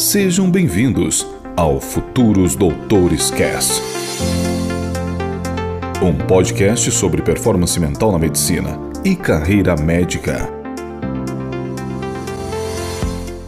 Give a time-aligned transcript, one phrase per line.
[0.00, 3.82] Sejam bem-vindos ao Futuros Doutores Cast.
[6.02, 10.48] Um podcast sobre performance mental na medicina e carreira médica.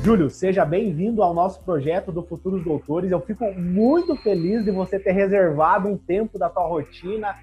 [0.04, 3.10] Júlio, seja bem-vindo ao nosso projeto do Futuros Doutores.
[3.10, 7.34] Eu fico muito feliz de você ter reservado um tempo da tua rotina,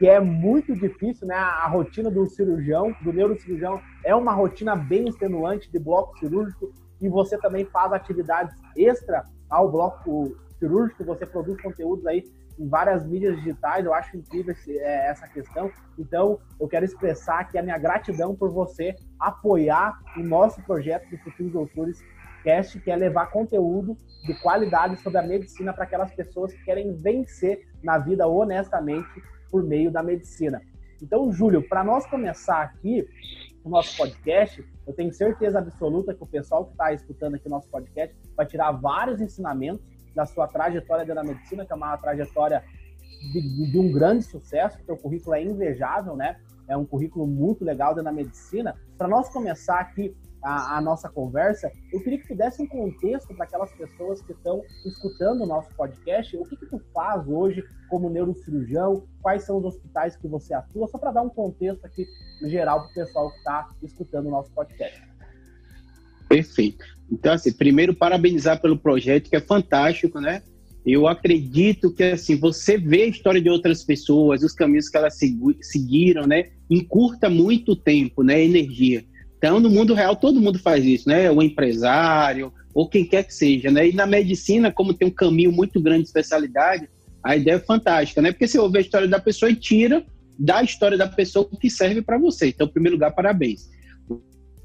[0.00, 1.36] que é muito difícil, né?
[1.36, 6.72] A rotina do cirurgião, do neurocirurgião, é uma rotina bem extenuante de bloco cirúrgico
[7.02, 12.24] e você também faz atividades extra ao bloco cirúrgico, você produz conteúdos aí
[12.58, 15.70] em várias mídias digitais, eu acho incrível esse, é, essa questão.
[15.98, 21.16] Então, eu quero expressar aqui a minha gratidão por você apoiar o nosso projeto de
[21.18, 21.98] Futuros Doutores
[22.44, 26.94] Cast, que é levar conteúdo de qualidade sobre a medicina para aquelas pessoas que querem
[26.94, 30.60] vencer na vida honestamente por meio da medicina.
[31.00, 33.06] Então, Júlio, para nós começar aqui
[33.64, 37.50] o nosso podcast, eu tenho certeza absoluta que o pessoal que está escutando aqui o
[37.50, 41.96] nosso podcast vai tirar vários ensinamentos da sua trajetória dentro da medicina, que é uma
[41.96, 42.62] trajetória
[43.32, 46.40] de, de um grande sucesso, o seu currículo é invejável, né?
[46.68, 48.76] É um currículo muito legal dentro da medicina.
[48.98, 53.32] Para nós começar aqui a, a, nossa conversa, eu queria que tu desse um contexto
[53.34, 56.36] para aquelas pessoas que estão escutando o nosso podcast.
[56.36, 59.04] O que, que tu faz hoje como neurocirurgião?
[59.22, 60.88] Quais são os hospitais que você atua?
[60.88, 62.06] Só para dar um contexto aqui
[62.42, 65.00] geral para o pessoal que está escutando o nosso podcast.
[66.28, 66.84] Perfeito.
[67.10, 70.42] Então, assim, primeiro, parabenizar pelo projeto, que é fantástico, né?
[70.84, 75.16] Eu acredito que, assim, você vê a história de outras pessoas, os caminhos que elas
[75.60, 76.50] seguiram, né?
[76.68, 78.42] Encurta muito tempo, né?
[78.42, 79.04] Energia.
[79.42, 81.28] Então, no mundo real, todo mundo faz isso, né?
[81.28, 83.88] O empresário, ou quem quer que seja, né?
[83.88, 86.88] E na medicina, como tem um caminho muito grande de especialidade,
[87.24, 88.30] a ideia é fantástica, né?
[88.30, 90.06] Porque você ouve a história da pessoa e tira
[90.38, 92.50] da história da pessoa o que serve para você.
[92.50, 93.68] Então, em primeiro lugar, parabéns.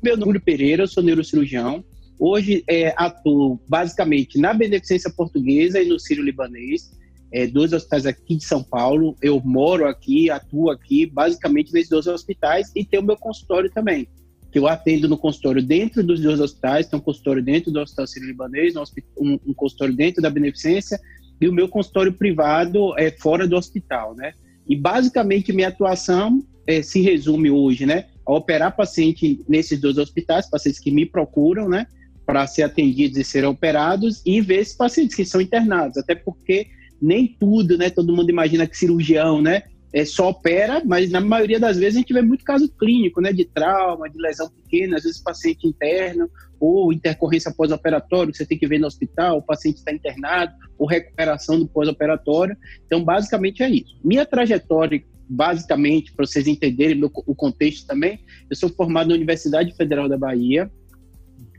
[0.04, 1.84] Meu nome é Pereira, eu sou neurocirurgião.
[2.20, 6.92] Hoje é, atuo basicamente na Beneficência Portuguesa e no Sírio Libanês,
[7.34, 9.16] é, dois hospitais aqui de São Paulo.
[9.24, 14.08] Eu moro aqui, atuo aqui, basicamente nesses dois hospitais e tenho meu consultório também
[14.52, 18.08] que eu atendo no consultório dentro dos dois hospitais, tem um consultório dentro do Hospital
[18.08, 21.00] Sírio-Libanês, um, um consultório dentro da Beneficência,
[21.40, 24.34] e o meu consultório privado é fora do hospital, né?
[24.68, 30.50] E basicamente minha atuação é, se resume hoje, né, a operar paciente nesses dois hospitais,
[30.50, 31.88] pacientes que me procuram, né,
[32.26, 36.68] para ser atendidos e serem operados, e ver esses pacientes que são internados, até porque
[37.02, 41.60] nem tudo, né, todo mundo imagina que cirurgião, né, é, só opera, mas na maioria
[41.60, 45.04] das vezes a gente vê muito caso clínico, né, de trauma, de lesão pequena, às
[45.04, 49.78] vezes paciente interno, ou intercorrência pós-operatório, que você tem que ver no hospital, o paciente
[49.78, 52.58] está internado, ou recuperação do pós-operatório.
[52.86, 53.98] Então, basicamente é isso.
[54.04, 58.20] Minha trajetória, basicamente, para vocês entenderem o contexto também,
[58.50, 60.70] eu sou formado na Universidade Federal da Bahia,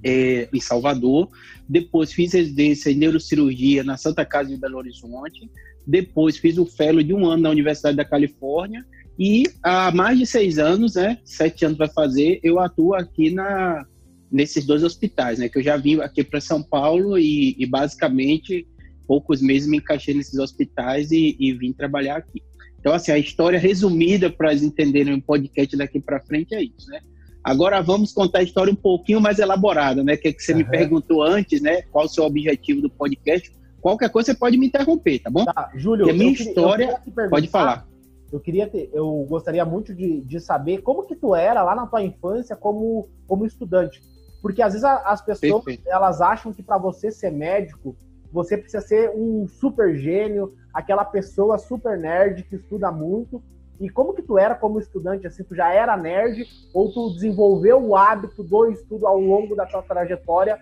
[0.04, 1.28] é, em Salvador,
[1.68, 5.50] depois fiz residência em neurocirurgia na Santa Casa de Belo Horizonte,
[5.88, 8.84] depois fiz o fellow de um ano na Universidade da Califórnia
[9.19, 13.87] e há mais de seis anos, né, sete anos vai fazer, eu atuo aqui na
[14.31, 18.69] nesses dois hospitais, né, que eu já vim aqui para São Paulo e, e, basicamente
[19.06, 22.43] poucos meses me encaixei nesses hospitais e, e vim trabalhar aqui.
[22.78, 26.91] Então, assim, a história resumida para eles entenderem o podcast daqui para frente é isso,
[26.91, 27.00] né?
[27.43, 30.15] Agora vamos contar a história um pouquinho mais elaborada, né?
[30.19, 30.59] Que, é que você uhum.
[30.59, 31.81] me perguntou antes, né?
[31.91, 33.50] Qual o seu objetivo do podcast?
[33.80, 35.44] Qualquer coisa você pode me interromper, tá bom?
[35.44, 37.02] Tá, Júlio, Porque a minha queria, história.
[37.30, 37.86] Pode falar.
[38.30, 41.86] Eu queria ter, eu gostaria muito de, de saber como que tu era lá na
[41.86, 44.02] tua infância como, como estudante.
[44.42, 45.88] Porque às vezes as pessoas Perfeito.
[45.88, 47.96] elas acham que para você ser médico,
[48.30, 53.42] você precisa ser um super gênio, aquela pessoa super nerd que estuda muito.
[53.80, 55.26] E como que tu era como estudante?
[55.26, 59.64] Assim, tu já era nerd ou tu desenvolveu o hábito do estudo ao longo da
[59.66, 60.58] tua trajetória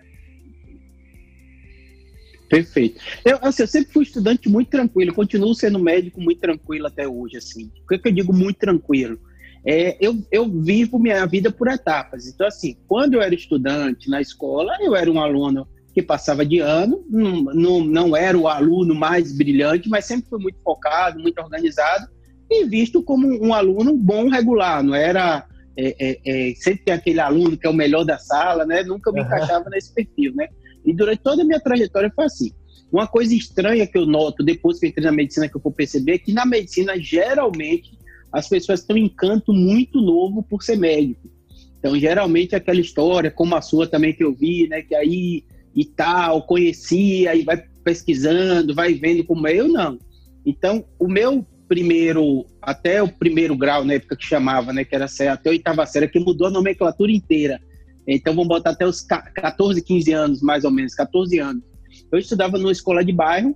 [2.49, 2.99] Perfeito.
[3.25, 7.37] Eu, assim, eu sempre fui estudante muito tranquilo, continuo sendo médico muito tranquilo até hoje,
[7.37, 7.71] assim.
[7.83, 9.19] O que, que eu digo muito tranquilo?
[9.65, 12.27] É, eu, eu vivo minha vida por etapas.
[12.27, 16.59] Então, assim, quando eu era estudante na escola, eu era um aluno que passava de
[16.59, 21.39] ano, não, não, não era o aluno mais brilhante, mas sempre fui muito focado, muito
[21.39, 22.07] organizado
[22.49, 24.81] e visto como um aluno bom, regular.
[24.83, 25.45] Não era
[25.77, 28.83] é, é, é, sempre tem aquele aluno que é o melhor da sala, né?
[28.83, 30.47] Nunca me encaixava nesse perfil, né?
[30.87, 32.51] E durante toda a minha trajetória foi assim.
[32.89, 36.13] Uma coisa estranha que eu noto depois que entrei na medicina que eu vou perceber
[36.13, 37.97] é que na medicina, geralmente,
[38.31, 41.29] as pessoas têm um encanto muito novo por ser médico.
[41.77, 44.81] Então, geralmente, aquela história, como a sua também que eu vi, né?
[44.81, 45.43] Que aí
[45.75, 49.55] e tal, conhecia, e vai pesquisando, vai vendo como é.
[49.55, 49.99] Eu não.
[50.45, 54.85] Então, o meu primeiro, até o primeiro grau, na época que chamava, né?
[54.85, 57.59] Que era até a oitava série, que mudou a nomenclatura inteira
[58.07, 61.63] Então vamos botar até os 14, 15 anos, mais ou menos, 14 anos.
[62.11, 63.55] Eu estudava numa escola de bairro,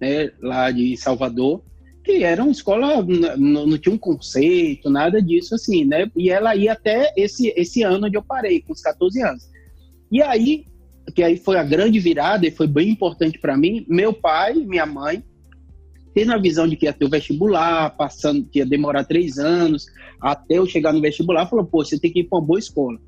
[0.00, 1.62] né, lá de Salvador,
[2.02, 3.04] que era uma escola,
[3.36, 6.10] não, não, tinha um conceito, nada disso assim, né?
[6.16, 9.50] E ela ia até esse, esse ano onde eu parei, com os 14 anos.
[10.10, 10.64] E aí,
[11.14, 14.86] que aí foi a grande virada e foi bem importante para mim, meu pai, minha
[14.86, 15.22] mãe,
[16.14, 19.86] tendo a visão de que ia ter o vestibular, passando, que ia demorar três anos
[20.20, 22.98] até eu chegar no vestibular, falou, pô, você tem que ir para uma boa escola.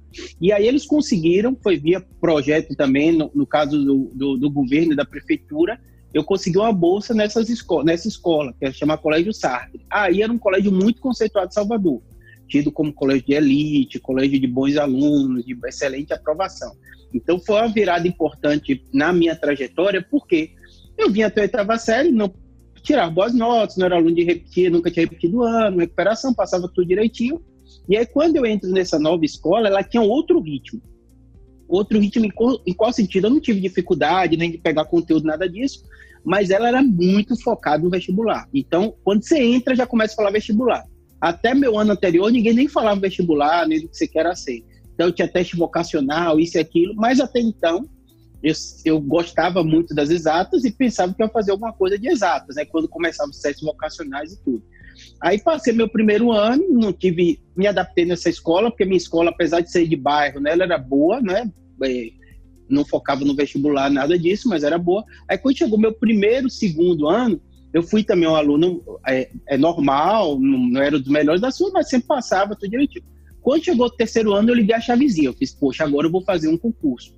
[0.41, 4.93] E aí eles conseguiram, foi via projeto também, no, no caso do, do, do, governo
[4.93, 5.79] e da prefeitura,
[6.15, 9.85] eu consegui uma bolsa nessas esco nessa escola, que chama Colégio Sartre.
[9.91, 12.03] Aí era um colégio muito conceituado de Salvador,
[12.49, 16.73] tido como colégio de elite, colégio de bons alunos, de excelente aprovação.
[17.13, 20.51] Então foi uma virada importante na minha trajetória, porque
[20.97, 22.33] eu vim até a oitava série, não
[22.83, 26.87] tirar boas notas, não era aluno de repetir, nunca tinha repetido ano, recuperação, passava tudo
[26.87, 27.41] direitinho.
[27.89, 30.81] E aí, quando eu entro nessa nova escola, ela tinha outro ritmo.
[31.69, 33.27] Outro ritmo em qual, sentido?
[33.27, 35.85] Eu não tive dificuldade nem de pegar conteúdo, nada disso,
[36.25, 38.47] mas ela era muito focada no vestibular.
[38.53, 40.85] Então, quando você entra, já começa a falar vestibular.
[41.21, 44.63] Até meu ano anterior, ninguém nem falava vestibular, nem do que você quer ser.
[44.93, 47.89] Então, eu tinha teste vocacional, isso e aquilo, mas até então,
[48.43, 48.55] eu,
[48.85, 52.65] eu gostava muito das exatas e pensava que ia fazer alguma coisa de exatas, né?
[52.65, 54.63] Quando começava os testes vocacionais e tudo.
[55.21, 59.61] Aí passei meu primeiro ano, não tive, me adaptei nessa escola, porque minha escola, apesar
[59.61, 61.51] de ser de bairro, né, ela era boa, né?
[61.85, 62.11] É,
[62.69, 65.05] não focava no vestibular, nada disso, mas era boa.
[65.29, 67.41] Aí quando chegou meu primeiro, segundo ano,
[67.73, 71.71] eu fui também um aluno é, é normal, não, não, era dos melhores da sua,
[71.71, 73.05] mas sempre passava tudo direitinho.
[73.41, 75.29] Quando chegou o terceiro ano, eu liguei a chavezinha.
[75.29, 77.13] Eu fiz, poxa, agora eu vou fazer um concurso.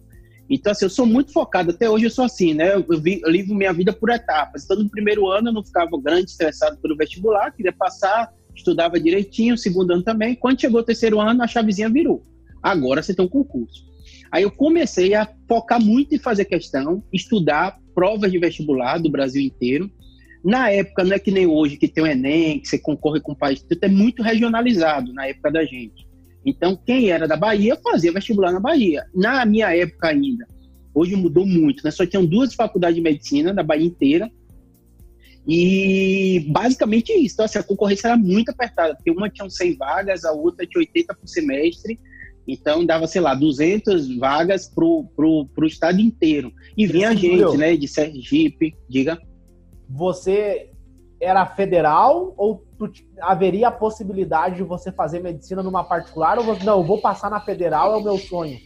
[0.49, 2.75] Então, assim, eu sou muito focado, até hoje eu sou assim, né?
[2.75, 4.65] Eu, vi, eu vivo minha vida por etapas.
[4.65, 9.57] Então, no primeiro ano eu não ficava grande, estressado pelo vestibular, queria passar, estudava direitinho,
[9.57, 10.35] segundo ano também.
[10.35, 12.23] Quando chegou o terceiro ano, a chavezinha virou.
[12.63, 13.85] Agora você tem um concurso.
[14.31, 19.43] Aí eu comecei a focar muito em fazer questão, estudar provas de vestibular do Brasil
[19.43, 19.91] inteiro.
[20.45, 23.33] Na época, não é que nem hoje, que tem o Enem, que você concorre com
[23.33, 26.04] o país, tudo é muito regionalizado na época da gente.
[26.45, 29.07] Então, quem era da Bahia fazia vestibular na Bahia.
[29.15, 30.47] Na minha época ainda,
[30.95, 31.91] hoje mudou muito, né?
[31.91, 34.31] Só tinham duas faculdades de medicina da Bahia inteira.
[35.47, 37.35] E basicamente isso.
[37.35, 40.81] Então, assim, a concorrência era muito apertada, porque uma tinha 100 vagas, a outra tinha
[40.81, 41.99] 80 por semestre.
[42.47, 46.53] Então, dava, sei lá, 200 vagas pro, pro, pro estado inteiro.
[46.77, 49.19] E vinha gente, né, de Sergipe, diga.
[49.89, 50.71] Você
[51.21, 52.91] era federal ou tu,
[53.21, 57.95] haveria a possibilidade de você fazer medicina numa particular ou não, vou passar na federal,
[57.95, 58.59] é o meu sonho?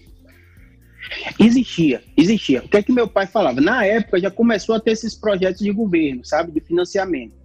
[1.38, 2.60] Existia, existia.
[2.60, 3.60] O que é que meu pai falava?
[3.60, 7.38] Na época já começou a ter esses projetos de governo, sabe, de financiamento.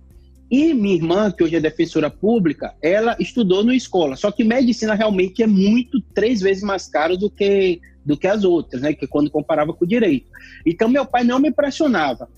[0.51, 4.15] E minha irmã, que hoje é defensora pública, ela estudou na escola.
[4.15, 8.43] Só que medicina realmente é muito, três vezes mais caro do que, do que as
[8.43, 8.93] outras, né?
[8.93, 10.27] Que quando comparava com direito.
[10.65, 12.29] Então meu pai não me pressionava.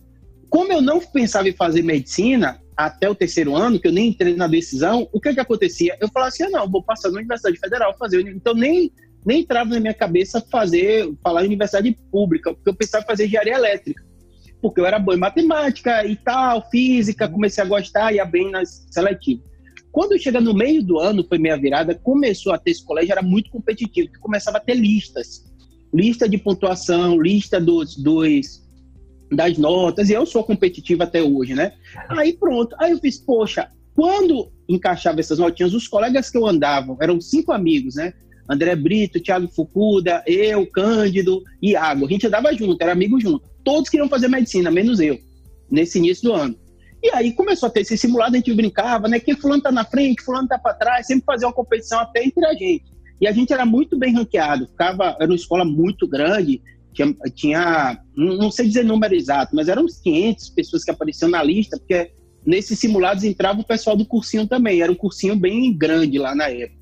[0.50, 4.36] Como eu não pensava em fazer medicina, até o terceiro ano, que eu nem entrei
[4.36, 5.98] na decisão, o que que acontecia?
[6.00, 8.92] Eu falava assim, ah, não, vou passar na Universidade Federal fazer, então nem
[9.26, 13.26] nem entrava na minha cabeça fazer, falar em universidade pública, porque eu pensava em fazer
[13.26, 14.04] engenharia elétrica,
[14.62, 18.88] porque eu era bom em matemática e tal, física, comecei a gostar, ia bem nas
[18.92, 19.44] seletivas.
[19.92, 23.24] Quando chega no meio do ano, foi meia virada, começou a ter esse colégio, era
[23.24, 25.44] muito competitivo, começava a ter listas,
[25.92, 28.65] lista de pontuação, lista dos, dos
[29.32, 31.74] das notas, e eu sou competitivo até hoje, né?
[32.10, 36.96] Aí pronto, aí eu fiz, poxa, quando encaixava essas notinhas, os colegas que eu andava,
[37.02, 38.14] eram cinco amigos, né?
[38.48, 42.06] André Brito, Thiago Fucuda, eu, Cândido e Iago.
[42.06, 43.50] A gente andava junto, era amigo junto.
[43.64, 45.18] Todos queriam fazer medicina, menos eu,
[45.70, 46.56] nesse início do ano.
[47.02, 49.20] E aí começou a ter esse simulado, a gente brincava, né?
[49.20, 52.46] Que fulano tá na frente, fulano tá para trás, sempre fazia uma competição até entre
[52.46, 52.86] a gente.
[53.20, 56.62] E a gente era muito bem ranqueado, ficava, era uma escola muito grande,
[56.96, 61.44] tinha, tinha, não sei dizer número exato, mas eram uns 500 pessoas que apareciam na
[61.44, 62.12] lista, porque
[62.46, 66.50] nesses simulados entrava o pessoal do cursinho também, era um cursinho bem grande lá na
[66.50, 66.80] época.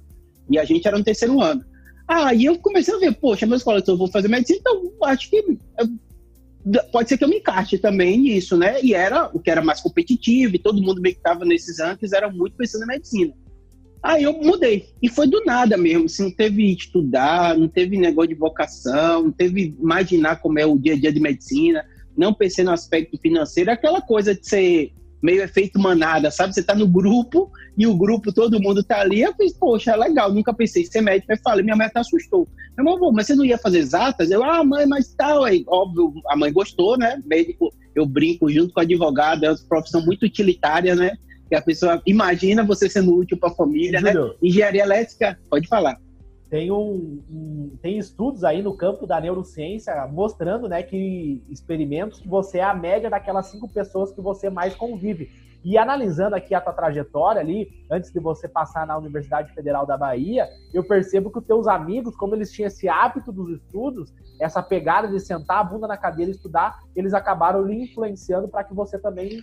[0.50, 1.65] E a gente era no terceiro ano.
[2.08, 5.58] Aí eu comecei a ver, poxa, meus colegas, eu vou fazer medicina, então acho que
[6.91, 8.82] pode ser que eu me encaixe também nisso, né?
[8.84, 12.15] E era o que era mais competitivo, e todo mundo meio que estava nesses rankings
[12.15, 13.34] era muito pensando em medicina.
[14.04, 14.90] Aí eu mudei.
[15.02, 16.06] E foi do nada mesmo.
[16.06, 20.78] Assim, não teve estudar, não teve negócio de vocação, não teve imaginar como é o
[20.78, 24.94] dia a dia de medicina, não pensei no aspecto financeiro, é aquela coisa de ser
[25.22, 26.54] meio efeito manada, sabe?
[26.54, 29.22] Você tá no grupo e o grupo, todo mundo tá ali.
[29.22, 31.32] Eu fiz, poxa, legal, nunca pensei em ser médico.
[31.32, 32.46] Eu falei, minha mãe até assustou.
[32.78, 34.30] Meu irmão, mas você não ia fazer exatas?
[34.30, 35.46] Eu, ah, mãe, mas tal.
[35.46, 37.24] Aí, óbvio, a mãe gostou, né?
[37.26, 41.18] Médico, eu brinco junto com advogado, é uma profissão muito utilitária, né?
[41.54, 44.12] Que a pessoa imagina você sendo útil para a família, né?
[44.42, 46.00] Engenharia elétrica, pode falar.
[46.54, 52.28] Tem, um, um, tem estudos aí no campo da neurociência mostrando né, que experimentos que
[52.28, 55.32] você é a média daquelas cinco pessoas que você mais convive.
[55.66, 59.98] E analisando aqui a tua trajetória ali, antes de você passar na Universidade Federal da
[59.98, 64.62] Bahia, eu percebo que os teus amigos, como eles tinham esse hábito dos estudos, essa
[64.62, 68.76] pegada de sentar a bunda na cadeira e estudar, eles acabaram lhe influenciando para que
[68.76, 69.42] você também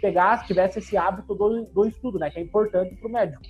[0.00, 2.30] pegasse, tivesse esse hábito do, do estudo, né?
[2.30, 3.42] Que é importante para o médico.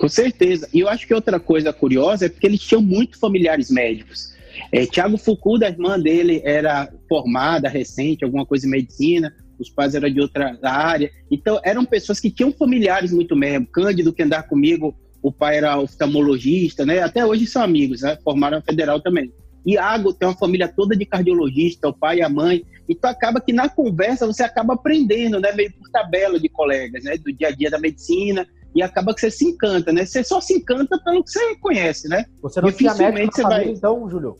[0.00, 0.68] Com certeza.
[0.72, 4.34] E eu acho que outra coisa curiosa é porque eles tinham muito familiares médicos.
[4.72, 9.94] É, Tiago Foucault, a irmã dele, era formada recente, alguma coisa em medicina os pais
[9.94, 11.10] eram de outra área.
[11.30, 13.66] Então, eram pessoas que tinham familiares muito mesmo.
[13.66, 17.00] Cândido, que andava comigo, o pai era oftalmologista, né?
[17.00, 18.16] Até hoje são amigos, né?
[18.24, 19.30] Formaram a federal também.
[19.66, 22.64] Iago tem uma família toda de cardiologista, o pai e a mãe.
[22.88, 25.52] Então, acaba que na conversa você acaba aprendendo, né?
[25.52, 27.18] Meio por tabela de colegas, né?
[27.18, 28.46] Do dia a dia da medicina.
[28.74, 30.04] E acaba que você se encanta, né?
[30.04, 32.24] Você só se encanta pelo que você conhece, né?
[32.42, 33.68] Você não tinha médico você vai...
[33.68, 34.38] então, Júlio?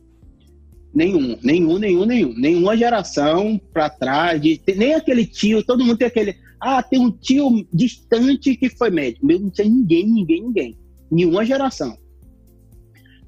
[0.95, 2.35] Nenhum, nenhum, nenhum, nenhum.
[2.35, 6.37] Nenhuma geração para trás, de, nem aquele tio, todo mundo tem aquele.
[6.61, 9.25] Ah, tem um tio distante que foi médico.
[9.25, 10.79] Meu, não tinha ninguém, ninguém, ninguém.
[11.11, 11.97] Nenhuma geração.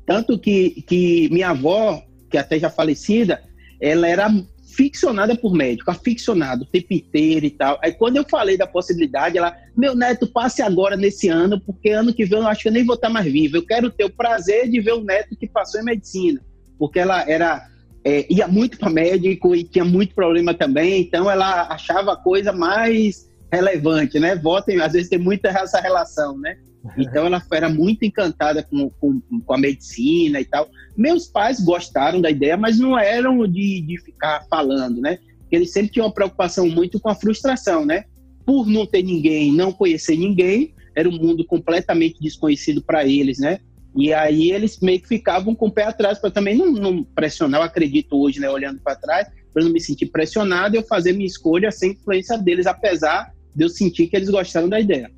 [0.07, 3.43] Tanto que, que minha avó, que até já falecida,
[3.81, 4.29] ela era
[4.75, 7.79] ficcionada por médico, aficionado, tempo inteiro e tal.
[7.83, 12.13] Aí quando eu falei da possibilidade, ela, meu neto, passe agora nesse ano, porque ano
[12.13, 13.57] que vem eu acho que eu nem vou estar mais vivo.
[13.57, 16.41] Eu quero ter o prazer de ver o neto que passou em medicina
[16.83, 17.65] porque ela era
[18.05, 22.53] é, ia muito para médico e tinha muito problema também, então ela achava a coisa
[22.53, 24.35] mais relevante, né?
[24.35, 26.57] Votem, às vezes tem muita essa relação, né?
[26.97, 30.69] Então ela era muito encantada com, com, com, a medicina e tal.
[30.97, 35.19] Meus pais gostaram da ideia, mas não eram de, de ficar falando, né?
[35.51, 38.05] Eles sempre tinham uma preocupação muito com a frustração, né?
[38.45, 43.61] Por não ter ninguém, não conhecer ninguém, era um mundo completamente desconhecido para eles, né?
[43.95, 47.61] E aí eles meio que ficavam com o pé atrás para também não, não, pressionar.
[47.61, 51.27] Eu acredito hoje, né, olhando para trás, para não me sentir pressionado, eu fazer minha
[51.27, 55.11] escolha sem influência deles, apesar de eu sentir que eles gostaram da ideia.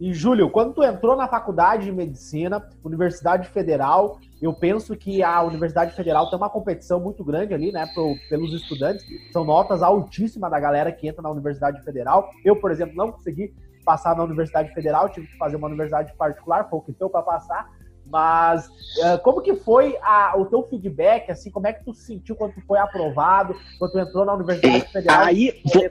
[0.00, 5.40] E Júlio, quando tu entrou na faculdade de medicina, Universidade Federal, eu penso que a
[5.44, 9.06] Universidade Federal tem uma competição muito grande ali, né, pro, pelos estudantes.
[9.32, 12.28] São notas altíssimas da galera que entra na Universidade Federal.
[12.44, 16.68] Eu, por exemplo, não consegui passar na Universidade Federal, tive que fazer uma universidade particular,
[16.68, 17.70] foi o que deu para passar.
[18.04, 22.06] Mas uh, como que foi a, o teu feedback, assim, como é que tu se
[22.06, 25.26] sentiu quando tu foi aprovado, quando tu entrou na Universidade Federal?
[25.26, 25.84] Aí, vou,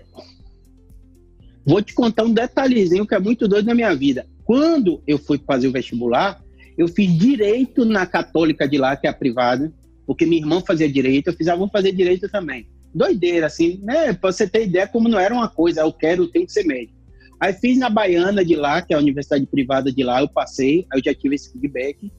[1.65, 4.25] vou te contar um detalhezinho que é muito doido na minha vida.
[4.43, 6.41] Quando eu fui fazer o vestibular,
[6.77, 9.71] eu fiz direito na católica de lá, que é a privada,
[10.05, 12.67] porque minha irmã fazia direito, eu fiz, ah, vou fazer direito também.
[12.93, 14.13] Doideira, assim, né?
[14.13, 16.99] Pra você ter ideia como não era uma coisa, eu quero, tenho que ser médico.
[17.39, 20.85] Aí fiz na Baiana de lá, que é a universidade privada de lá, eu passei,
[20.91, 22.11] aí eu já tive esse feedback.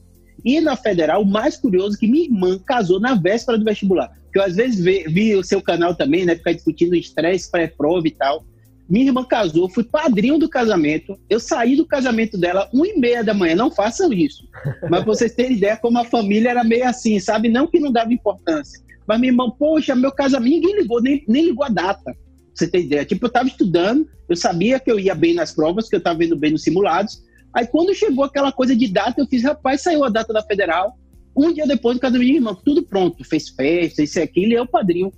[0.43, 4.11] E na federal, o mais curioso é que minha irmã casou na véspera do vestibular.
[4.31, 6.35] Que eu às vezes vi, vi o seu canal também, né?
[6.35, 8.45] Ficar discutindo estresse pré-prova e tal.
[8.93, 11.17] Minha irmã casou, fui padrinho do casamento.
[11.27, 13.55] Eu saí do casamento dela uma e meia da manhã.
[13.55, 14.47] Não façam isso.
[14.87, 17.49] Mas pra vocês terem ideia como a família era meio assim, sabe?
[17.49, 18.79] Não que não dava importância.
[19.07, 22.15] Mas minha irmã, poxa, meu casamento, ninguém ligou, nem, nem ligou a data
[22.53, 23.03] você ter ideia.
[23.03, 26.19] Tipo, eu estava estudando, eu sabia que eu ia bem nas provas, que eu estava
[26.19, 27.19] vendo bem nos simulados.
[27.51, 30.95] Aí quando chegou aquela coisa de data, eu fiz, rapaz, saiu a data da federal.
[31.35, 34.67] Um dia depois, cada minha irmã, tudo pronto, fez festa, isso e aquilo, e eu
[34.67, 35.11] padrinho.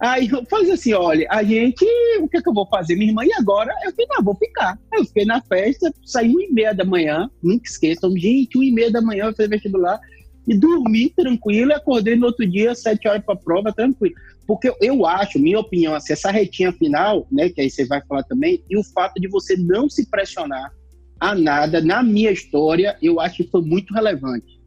[0.00, 1.84] Aí falei assim: olha, a gente,
[2.20, 2.96] o que é que eu vou fazer?
[2.96, 3.70] Minha irmã, e agora?
[3.84, 4.78] Eu falei, não, vou ficar.
[4.92, 8.64] Aí eu fiquei na festa, saí uma e meia da manhã, nunca esqueçam, gente, uma
[8.64, 10.00] e meia da manhã eu fiz vestibular
[10.48, 14.14] e dormi tranquilo acordei no outro dia, sete horas para a prova, tranquilo.
[14.46, 18.24] Porque eu acho, minha opinião, assim, essa retinha final, né, que aí você vai falar
[18.24, 20.72] também, e o fato de você não se pressionar
[21.20, 24.59] a nada, na minha história, eu acho que foi muito relevante.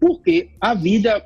[0.00, 1.22] Porque a vida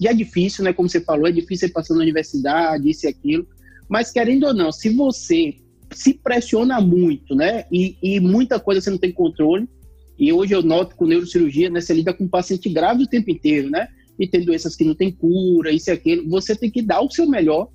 [0.00, 3.46] já é difícil, né, como você falou, é difícil passar na universidade, isso e aquilo,
[3.88, 5.54] mas querendo ou não, se você
[5.92, 9.68] se pressiona muito, né, e, e muita coisa você não tem controle,
[10.18, 13.30] e hoje eu noto com neurocirurgia, né, você lida com um paciente grave o tempo
[13.30, 13.88] inteiro, né?
[14.18, 16.28] E tem doenças que não tem cura, isso e aquilo.
[16.30, 17.68] Você tem que dar o seu melhor,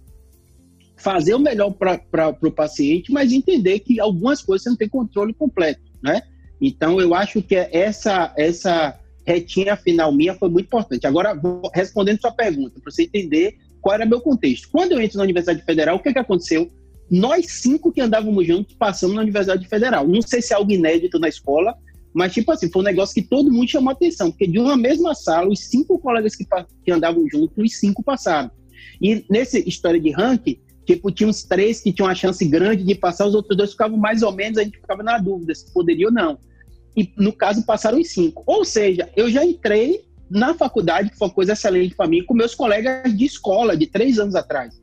[0.98, 5.34] fazer o melhor para o paciente, mas entender que algumas coisas você não tem controle
[5.36, 6.24] completo, né?
[6.60, 11.06] Então, eu acho que essa, essa retinha final minha foi muito importante.
[11.06, 11.40] Agora,
[11.74, 14.70] respondendo sua pergunta, para você entender qual era meu contexto.
[14.72, 16.72] Quando eu entro na Universidade Federal, o que, que aconteceu?
[17.10, 20.08] Nós cinco que andávamos juntos passamos na Universidade Federal.
[20.08, 21.75] Não sei se é algo inédito na escola,
[22.13, 25.16] mas, tipo assim, foi um negócio que todo mundo chamou atenção, porque de uma mesma
[25.16, 26.46] sala, os cinco colegas que,
[26.84, 28.51] que andavam juntos, os cinco passaram.
[29.01, 32.96] E nessa história de ranking, tipo, tinha uns três que tinham uma chance grande de
[32.96, 36.08] passar, os outros dois ficavam mais ou menos, a gente ficava na dúvida se poderia
[36.08, 36.38] ou não.
[36.95, 38.43] E no caso passaram em cinco.
[38.45, 42.33] Ou seja, eu já entrei na faculdade, que foi uma coisa excelente para mim, com
[42.33, 44.81] meus colegas de escola de três anos atrás.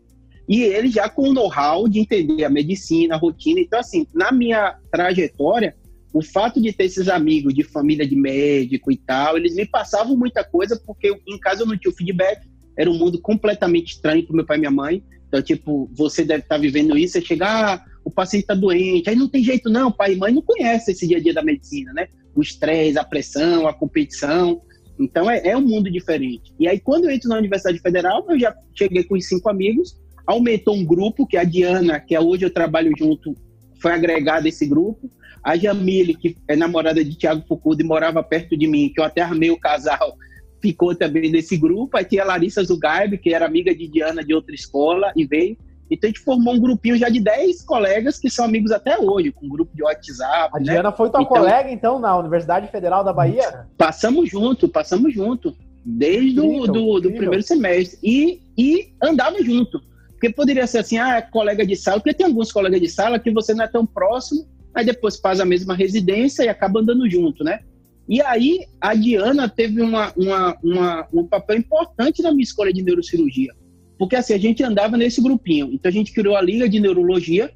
[0.49, 3.61] E eles já com o know-how de entender a medicina, a rotina.
[3.61, 5.75] Então, assim, na minha trajetória,
[6.13, 10.17] o fato de ter esses amigos de família de médico e tal, eles me passavam
[10.17, 12.41] muita coisa, porque em casa eu não tinha o feedback,
[12.79, 15.03] era um mundo completamente estranho para meu pai e minha mãe.
[15.29, 19.11] Então, tipo, você deve estar tá vivendo isso, você chegar, ah, o paciente está doente,
[19.11, 21.43] aí não tem jeito não, pai e mãe não conhecem esse dia a dia da
[21.43, 22.09] medicina, né?
[22.35, 24.63] O estresse, a pressão, a competição.
[24.99, 26.55] Então, é, é um mundo diferente.
[26.59, 29.95] E aí, quando eu entro na Universidade Federal, eu já cheguei com os cinco amigos,
[30.27, 33.37] aumentou um grupo, que é a Diana, que é hoje eu trabalho junto,
[33.79, 35.11] foi agregada a esse grupo.
[35.45, 39.05] A Jamile, que é namorada de Tiago Foucault e morava perto de mim, que eu
[39.05, 40.17] até armei o casal,
[40.63, 41.99] ficou também nesse grupo.
[41.99, 45.59] Aí tinha a Larissa Zugaib, que era amiga de Diana de outra escola e veio.
[45.91, 49.33] Então a gente formou um grupinho já de 10 colegas que são amigos até hoje,
[49.33, 50.51] com um grupo de WhatsApp.
[50.55, 50.73] A né?
[50.73, 53.67] Diana foi tua então, colega, então, na Universidade Federal da Bahia?
[53.77, 55.55] Passamos junto, passamos junto.
[55.85, 57.99] Desde o do, do primeiro semestre.
[58.03, 59.81] E, e andava junto.
[60.11, 63.31] Porque poderia ser assim, ah, colega de sala, porque tem alguns colegas de sala que
[63.31, 67.45] você não é tão próximo, aí depois faz a mesma residência e acaba andando junto,
[67.45, 67.61] né?
[68.09, 72.83] E aí a Diana teve uma, uma, uma, um papel importante na minha escolha de
[72.83, 73.55] neurocirurgia.
[73.99, 75.71] Porque assim, a gente andava nesse grupinho.
[75.73, 77.51] Então a gente criou a Liga de Neurologia,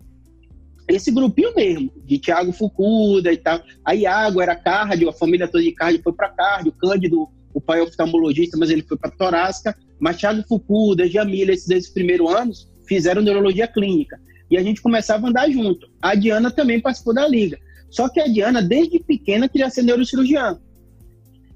[0.89, 3.63] esse grupinho mesmo, de Tiago Fucuda e tal.
[3.85, 7.81] A Iago era cardio, a família toda de cardio foi para cardio, Cândido, o pai
[7.81, 9.77] é oftalmologista, mas ele foi para torácica.
[10.01, 14.21] Machado Fukuda, Jamila, esses, esses primeiros anos, fizeram neurologia clínica.
[14.51, 15.89] E a gente começava a andar junto.
[16.01, 17.59] A Diana também participou da liga.
[17.91, 20.59] Só que a Diana, desde pequena, queria ser neurocirurgiã.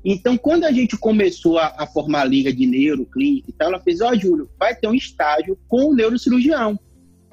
[0.09, 3.81] Então, quando a gente começou a, a formar a liga de neuroclínica e tal, ela
[3.81, 6.79] fez: Ó, oh, Júlio, vai ter um estágio com o neurocirurgião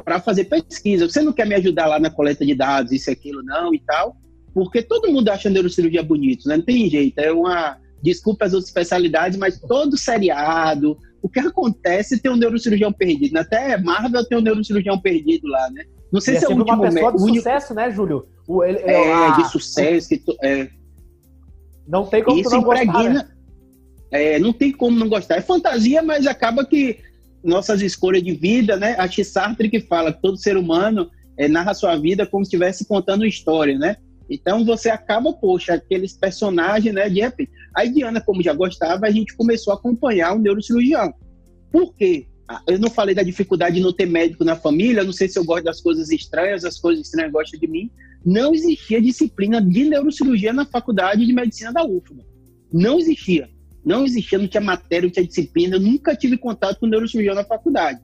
[0.04, 1.08] para fazer pesquisa.
[1.08, 3.80] Você não quer me ajudar lá na coleta de dados, isso e aquilo, não e
[3.80, 4.18] tal?
[4.56, 6.58] Porque todo mundo acha neurocirurgia bonito, né?
[6.58, 7.20] Não tem jeito.
[7.20, 12.92] É uma desculpa as outras especialidades, mas todo seriado, o que acontece tem um neurocirurgião
[12.92, 13.38] perdido.
[13.38, 15.84] Até Marvel tem um neurocirurgião perdido lá, né?
[16.12, 17.38] Não sei e se é, é o último uma pessoa de único...
[17.38, 18.26] sucesso, né, Júlio?
[18.48, 19.30] O, ele, é, a...
[19.38, 20.10] de sucesso.
[20.10, 20.70] Que tu, é...
[21.88, 23.28] Não tem como não impregna, gostar, né?
[24.12, 25.38] é, Não tem como não gostar.
[25.38, 27.00] É fantasia, mas acaba que
[27.44, 28.96] nossas escolhas de vida, né?
[28.98, 32.86] A Sartre que fala que todo ser humano é, narra sua vida como se estivesse
[32.86, 33.98] contando história, né?
[34.30, 37.10] Então você acaba, poxa, aqueles personagens, né?
[37.10, 37.52] De repente.
[37.76, 41.12] A Diana, como já gostava, a gente começou a acompanhar o neurocirurgião.
[41.72, 42.28] Por quê?
[42.48, 45.40] Ah, eu não falei da dificuldade de não ter médico na família, não sei se
[45.40, 47.90] eu gosto das coisas estranhas, as coisas estranhas gostam de mim.
[48.26, 52.24] Não existia disciplina de neurocirurgia na faculdade de medicina da UFBA.
[52.72, 53.50] Não existia.
[53.86, 55.76] Não existia, não tinha matéria, não tinha disciplina.
[55.76, 58.00] Eu nunca tive contato com neurocirurgião na faculdade.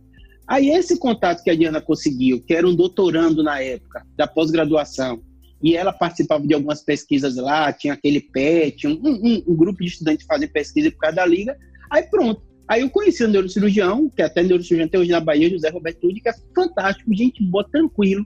[0.45, 5.21] Aí esse contato que a Diana conseguiu, que era um doutorando na época, da pós-graduação,
[5.61, 9.89] e ela participava de algumas pesquisas lá, tinha aquele PET, um, um, um grupo de
[9.89, 11.55] estudantes fazendo pesquisa por causa da liga.
[11.91, 12.41] Aí pronto.
[12.67, 16.21] Aí eu conheci o neurocirurgião, que até neurocirurgião até hoje na Bahia, José Roberto Tude,
[16.21, 18.25] que é fantástico, gente boa, tranquilo.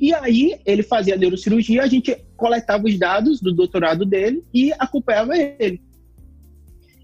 [0.00, 5.36] E aí ele fazia neurocirurgia, a gente coletava os dados do doutorado dele e acompanhava
[5.36, 5.82] ele.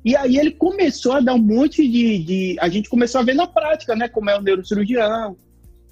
[0.02, 3.35] E aí ele começou a dar um monte de, de, A gente começou a ver
[3.35, 4.09] na prática, né?
[4.09, 5.37] Como é o neurocirurgião.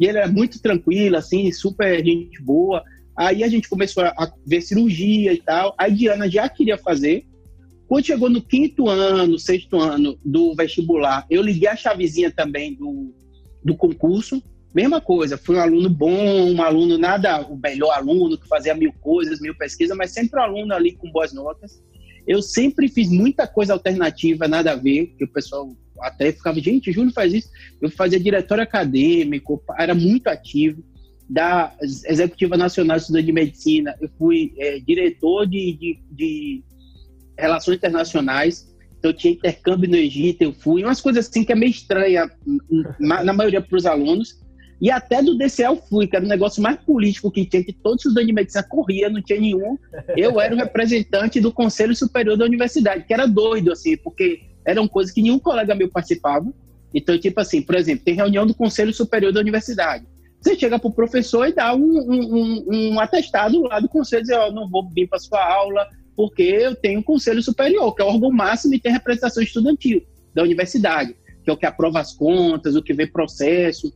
[0.01, 2.83] E ele é muito tranquilo, assim, super gente boa.
[3.17, 5.75] Aí a gente começou a ver cirurgia e tal.
[5.77, 7.27] A Diana já queria fazer.
[7.87, 13.13] Quando chegou no quinto ano, sexto ano do vestibular, eu liguei a chavezinha também do,
[13.63, 14.43] do concurso.
[14.75, 18.93] Mesma coisa, fui um aluno bom, um aluno nada, o melhor aluno que fazia mil
[18.95, 21.81] coisas, mil pesquisas, mas sempre um aluno ali com boas notas.
[22.27, 26.91] Eu sempre fiz muita coisa alternativa, nada a ver, que o pessoal até ficava, gente,
[26.91, 27.49] Júlio faz isso.
[27.81, 30.83] Eu fazia diretório acadêmico, era muito ativo
[31.29, 36.65] da Executiva Nacional de Estudantes de Medicina, eu fui é, diretor de, de, de,
[37.39, 41.71] Relações Internacionais, então tinha intercâmbio no Egito, eu fui, umas coisas assim que é meio
[41.71, 42.31] estranha
[43.01, 44.44] na maioria para os alunos,
[44.81, 47.73] e até do eu fui, que era o um negócio mais político que tinha, que
[47.73, 49.79] todos os estudantes de medicina corria, não tinha nenhum,
[50.17, 54.89] eu era o representante do Conselho Superior da Universidade, que era doido, assim, porque eram
[54.89, 56.53] coisas que nenhum colega meu participava,
[56.93, 60.07] então, tipo assim, por exemplo, tem reunião do Conselho Superior da Universidade,
[60.45, 64.37] você chega para o professor e dá um, um, um, atestado lá do conselho, dizer,
[64.37, 68.03] ó, oh, não vou vir para sua aula porque eu tenho um conselho superior, que
[68.03, 70.03] é o órgão máximo e tem representação estudantil
[70.35, 73.93] da universidade, que é o que aprova as contas, o que vê processo.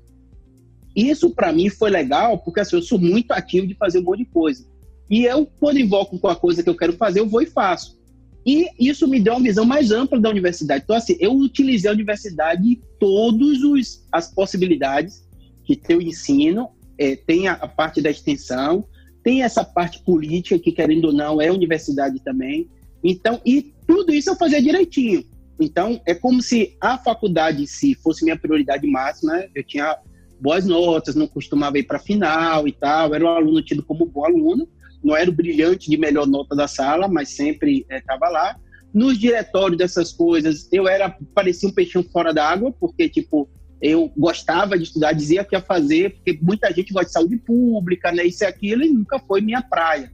[0.94, 4.18] Isso, para mim, foi legal, porque assim, eu sou muito ativo de fazer um monte
[4.18, 4.64] de coisa.
[5.10, 7.98] E eu, quando invoco com a coisa que eu quero fazer, eu vou e faço.
[8.46, 10.82] E isso me deu uma visão mais ampla da universidade.
[10.84, 15.26] Então, assim, eu utilizei a universidade em todas as possibilidades
[15.64, 18.86] que tem o ensino, é, tem a, a, parte da extensão,
[19.22, 22.68] tem essa parte política, que querendo ou não, é universidade também.
[23.04, 25.24] Então, e tudo isso eu fazia direitinho.
[25.60, 29.44] Então, é como se a faculdade em si fosse minha prioridade máxima.
[29.54, 29.98] Eu tinha
[30.40, 33.14] boas notas, não costumava ir para final e tal.
[33.14, 34.68] Era um aluno tido como bom aluno.
[35.02, 38.56] Não era o brilhante de melhor nota da sala, mas sempre estava é, lá.
[38.92, 43.48] Nos diretórios dessas coisas, eu era parecia um peixinho fora d'água, porque tipo
[43.80, 48.10] eu gostava de estudar, dizia que ia fazer, porque muita gente gosta de saúde pública,
[48.10, 48.24] né?
[48.24, 50.12] Isso e aquilo, e nunca foi minha praia.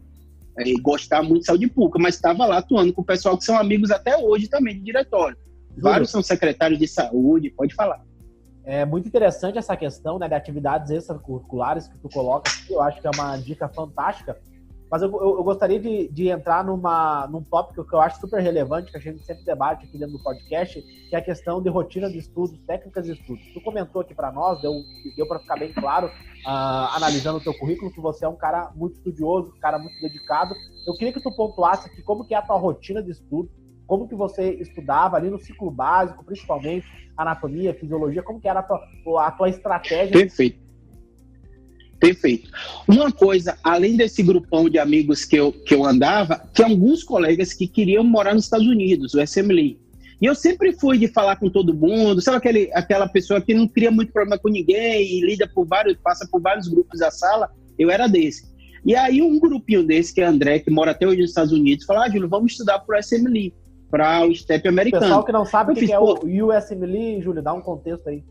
[0.59, 3.59] É, gostar muito de saúde pública, mas estava lá atuando com o pessoal que são
[3.59, 5.37] amigos até hoje também de diretório.
[5.77, 8.05] Vários são secretários de saúde, pode falar.
[8.65, 12.73] É muito interessante essa questão né, de atividades extracurriculares que tu coloca aqui.
[12.73, 14.41] Eu acho que é uma dica fantástica.
[14.91, 18.41] Mas eu, eu, eu gostaria de, de, entrar numa, num tópico que eu acho super
[18.41, 21.69] relevante, que a gente sempre debate aqui dentro do podcast, que é a questão de
[21.69, 23.45] rotina de estudos, técnicas de estudos.
[23.53, 24.73] Tu comentou aqui para nós, deu,
[25.17, 28.71] deu para ficar bem claro, uh, analisando o teu currículo, que você é um cara
[28.77, 30.55] muito estudioso, um cara muito dedicado.
[30.87, 33.51] Eu queria que tu pontuasse aqui como que é a tua rotina de estudo,
[33.87, 38.63] como que você estudava ali no ciclo básico, principalmente anatomia, fisiologia, como que era a
[38.63, 40.13] tua, a tua estratégia?
[40.13, 40.65] Perfeito.
[41.99, 42.51] Perfeito.
[42.87, 47.55] Uma coisa, além desse grupão de amigos que eu, que eu andava, tinha alguns colegas
[47.55, 49.79] que queriam morar nos Estados Unidos, o SMLE.
[50.21, 53.67] E eu sempre fui de falar com todo mundo, sabe aquele, aquela pessoa que não
[53.67, 57.51] cria muito problema com ninguém e lida por vários, passa por vários grupos da sala,
[57.79, 58.53] eu era desse.
[58.85, 61.87] E aí um grupinho desse, que é André, que mora até hoje nos Estados Unidos,
[61.87, 63.55] falou, ah, Júlio, vamos estudar para o SMLE,
[63.95, 65.05] para o STEP americano.
[65.05, 67.61] O pessoal que não sabe o que, fiz, que é o USMLE, Júlio, dá um
[67.61, 68.25] contexto aí.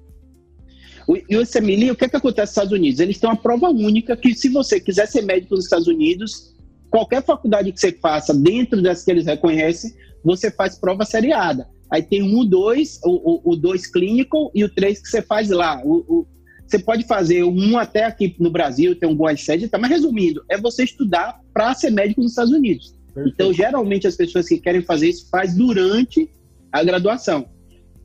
[1.07, 2.99] O USMLE, o que, é que acontece nos Estados Unidos?
[2.99, 6.53] Eles têm uma prova única que, se você quiser ser médico nos Estados Unidos,
[6.89, 11.65] qualquer faculdade que você faça dentro das que eles reconhecem, você faz prova seriada.
[11.89, 15.49] Aí tem um, dois, o, o, o dois clínico e o três que você faz
[15.49, 15.81] lá.
[15.85, 16.27] O, o,
[16.67, 19.77] você pode fazer um até aqui no Brasil, tem um bom sede, tá?
[19.77, 23.01] mas resumindo, é você estudar para ser médico nos Estados Unidos.
[23.13, 23.33] Perfeito.
[23.33, 26.29] Então, geralmente, as pessoas que querem fazer isso faz durante
[26.71, 27.47] a graduação.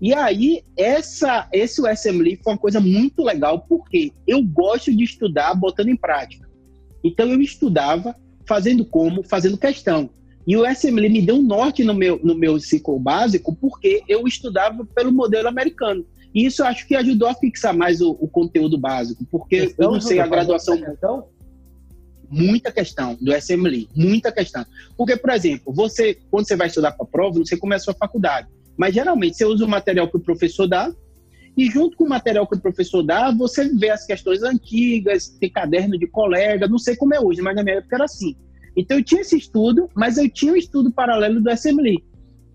[0.00, 5.54] E aí, essa, esse USMLE foi uma coisa muito legal, porque eu gosto de estudar
[5.54, 6.48] botando em prática.
[7.02, 8.14] Então, eu estudava
[8.46, 10.10] fazendo como, fazendo questão.
[10.46, 14.26] E o SMLE me deu um norte no meu, no meu ciclo básico, porque eu
[14.26, 16.06] estudava pelo modelo americano.
[16.34, 19.92] E isso acho que ajudou a fixar mais o, o conteúdo básico, porque questão, eu
[19.92, 20.78] não sei a graduação.
[20.78, 21.26] Questão?
[22.30, 24.64] Muita questão do SMLE, muita questão.
[24.96, 27.94] Porque, por exemplo, você, quando você vai estudar para a prova, você começa a sua
[27.94, 28.48] faculdade.
[28.76, 30.92] Mas geralmente você usa o material que o professor dá,
[31.56, 35.50] e junto com o material que o professor dá, você vê as questões antigas, tem
[35.50, 38.36] caderno de colega, não sei como é hoje, mas na minha época era assim.
[38.76, 42.04] Então eu tinha esse estudo, mas eu tinha um estudo paralelo do SMLI,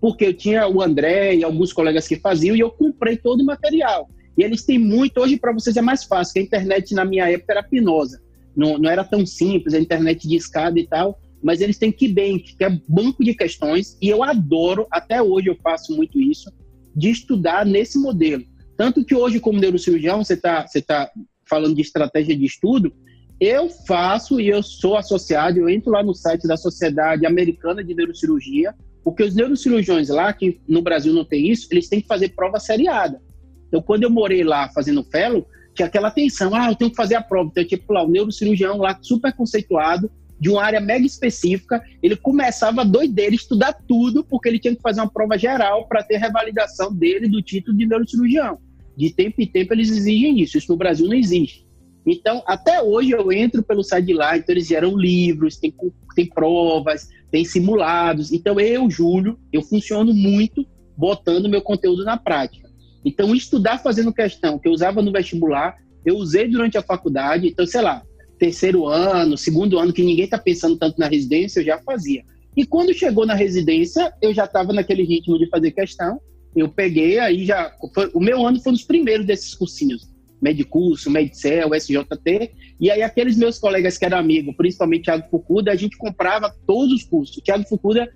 [0.00, 3.44] porque eu tinha o André e alguns colegas que faziam, e eu comprei todo o
[3.44, 4.08] material.
[4.38, 7.30] E eles têm muito, hoje para vocês é mais fácil, que a internet na minha
[7.30, 8.22] época era pinosa,
[8.56, 12.56] não, não era tão simples, a internet de escada e tal, mas eles têm KeyBank,
[12.56, 16.50] que é banco de questões, e eu adoro, até hoje eu faço muito isso,
[16.96, 18.44] de estudar nesse modelo.
[18.76, 21.10] Tanto que hoje, como neurocirurgião, você está você tá
[21.48, 22.92] falando de estratégia de estudo,
[23.40, 27.94] eu faço e eu sou associado, eu entro lá no site da Sociedade Americana de
[27.94, 32.30] Neurocirurgia, porque os neurocirurgiões lá, que no Brasil não tem isso, eles têm que fazer
[32.30, 33.20] prova seriada.
[33.68, 37.16] Então, quando eu morei lá fazendo fellow, tinha aquela atenção, ah, eu tenho que fazer
[37.16, 37.50] a prova.
[37.50, 42.82] Então, tipo lá, o neurocirurgião lá, super conceituado, de uma área mega específica, ele começava
[42.82, 46.94] a doideira, estudar tudo, porque ele tinha que fazer uma prova geral para ter revalidação
[46.94, 48.58] dele do título de neurocirurgião.
[48.96, 51.64] De tempo em tempo eles exigem isso, isso no Brasil não existe.
[52.06, 55.74] Então, até hoje eu entro pelo site de lá, então eles geram livros, tem,
[56.14, 58.30] tem provas, tem simulados.
[58.30, 62.63] Então, eu, Júlio, eu funciono muito botando meu conteúdo na prática.
[63.04, 67.48] Então, estudar fazendo questão que eu usava no vestibular, eu usei durante a faculdade.
[67.48, 68.02] Então, sei lá,
[68.38, 72.24] terceiro ano, segundo ano, que ninguém está pensando tanto na residência, eu já fazia.
[72.56, 76.20] E quando chegou na residência, eu já estava naquele ritmo de fazer questão.
[76.54, 77.72] Eu peguei, aí já.
[77.92, 80.08] Foi, o meu ano foi um dos primeiros desses cursinhos.
[80.40, 82.52] Medicurso, Medicel, SJT.
[82.78, 86.92] E aí, aqueles meus colegas que eram amigos, principalmente Thiago Fucuda, a gente comprava todos
[86.92, 87.42] os cursos.
[87.42, 88.08] Thiago Fucuda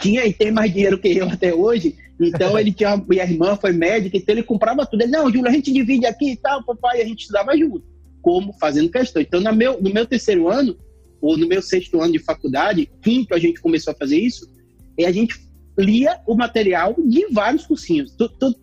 [0.00, 1.96] tinha e tem mais dinheiro que eu até hoje.
[2.20, 2.96] Então, ele tinha.
[2.96, 5.02] Minha irmã foi médica, então ele comprava tudo.
[5.02, 8.54] Ele, não, Júlio, a gente divide aqui e tal, papai, a gente estudava junto como
[8.54, 9.20] fazendo questão.
[9.20, 10.74] Então, no meu, no meu terceiro ano,
[11.20, 14.50] ou no meu sexto ano de faculdade, quinto a gente começou a fazer isso,
[14.96, 15.38] e a gente
[15.78, 18.16] lia o material de vários cursinhos.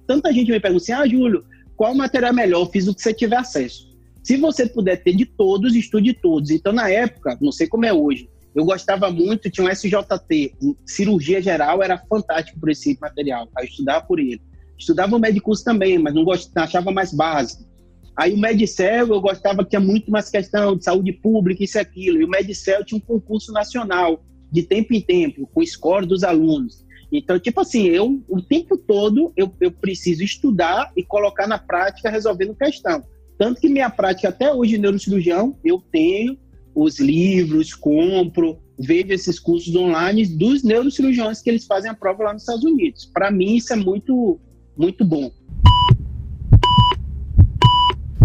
[0.08, 2.62] Tanta gente me pergunta assim, ah, Júlio, qual material é melhor?
[2.62, 3.88] Eu fiz o que você tiver acesso.
[4.24, 6.50] Se você puder ter de todos, estude todos.
[6.50, 11.42] Então, na época, não sei como é hoje, eu gostava muito, tinha um SJT, cirurgia
[11.42, 14.42] geral, era fantástico por esse material, eu estudava por ele.
[14.78, 17.64] Estudava o médico também, mas não gostava, achava mais básico.
[18.18, 21.80] Aí o Medicel eu gostava que tinha muito mais questão de saúde pública, isso e
[21.80, 22.20] aquilo.
[22.20, 26.86] E o Medicel tinha um concurso nacional, de tempo em tempo, com score dos alunos.
[27.12, 32.10] Então, tipo assim, eu o tempo todo eu, eu preciso estudar e colocar na prática
[32.10, 33.04] resolvendo questão.
[33.38, 36.38] Tanto que minha prática até hoje neurocirurgião, eu tenho
[36.74, 42.34] os livros, compro, vejo esses cursos online dos neurocirurgiões que eles fazem a prova lá
[42.34, 43.06] nos Estados Unidos.
[43.06, 44.40] Para mim, isso é muito,
[44.78, 45.32] muito bom.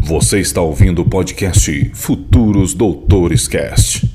[0.04, 4.06] Você está ouvindo o podcast Futuros Doutores Cast.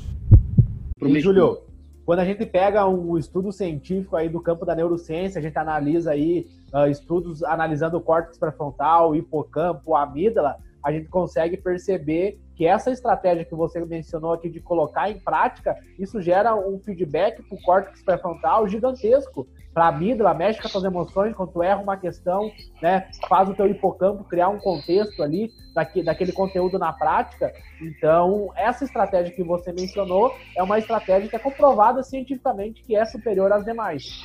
[1.02, 1.58] E, Júlio,
[2.06, 6.12] quando a gente pega um estudo científico aí do campo da neurociência, a gente analisa
[6.12, 12.92] aí uh, estudos analisando o córtex pré-frontal, hipocampo, amígdala, a gente consegue perceber que essa
[12.92, 17.60] estratégia que você mencionou aqui de colocar em prática, isso gera um feedback para o
[17.60, 19.48] córtex pré-frontal gigantesco.
[19.74, 23.48] Para a amígdala, mexe com as suas emoções, quando tu erra uma questão, né, faz
[23.48, 27.52] o teu hipocampo criar um contexto ali daqui, daquele conteúdo na prática.
[27.80, 33.04] Então, essa estratégia que você mencionou é uma estratégia que é comprovada cientificamente que é
[33.04, 34.22] superior às demais.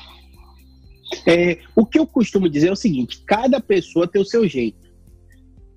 [1.25, 4.86] É, o que eu costumo dizer é o seguinte: cada pessoa tem o seu jeito.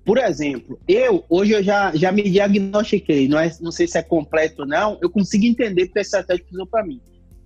[0.03, 4.01] Por exemplo, eu hoje eu já, já me diagnostiquei, não, é, não sei se é
[4.01, 6.99] completo ou não, eu consigo entender porque a estratégia usou para mim.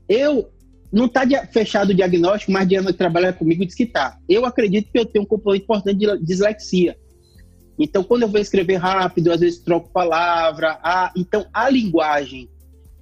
[0.08, 0.50] Eu
[0.92, 4.18] não está fechado o diagnóstico, mas Diana que trabalha comigo diz que está.
[4.30, 6.98] Eu acredito que eu tenho um componente importante de dislexia.
[7.78, 10.80] Então, quando eu vou escrever rápido, às vezes troco palavra.
[10.82, 12.50] Ah, então, a linguagem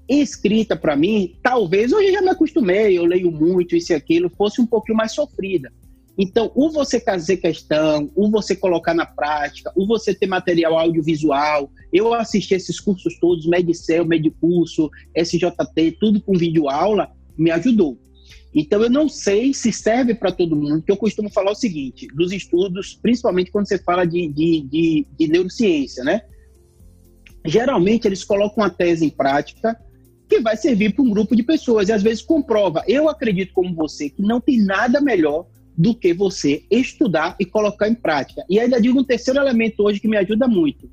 [0.09, 4.29] escrita para mim, talvez hoje eu já me acostumei, eu leio muito isso e aquilo,
[4.29, 5.71] fosse um pouquinho mais sofrida.
[6.17, 11.71] Então, ou você fazer questão, ou você colocar na prática, ou você ter material audiovisual.
[11.91, 17.97] Eu assisti esses cursos todos, Medicel, Medicurso, SJT, tudo com vídeo aula, me ajudou.
[18.53, 22.07] Então, eu não sei se serve para todo mundo, porque eu costumo falar o seguinte,
[22.13, 26.21] dos estudos, principalmente quando você fala de, de, de, de neurociência, né?
[27.43, 29.75] Geralmente, eles colocam uma tese em prática
[30.29, 32.83] que vai servir para um grupo de pessoas, e às vezes comprova.
[32.87, 35.47] Eu acredito, como você, que não tem nada melhor
[35.77, 38.43] do que você estudar e colocar em prática.
[38.49, 40.89] E ainda digo um terceiro elemento hoje que me ajuda muito: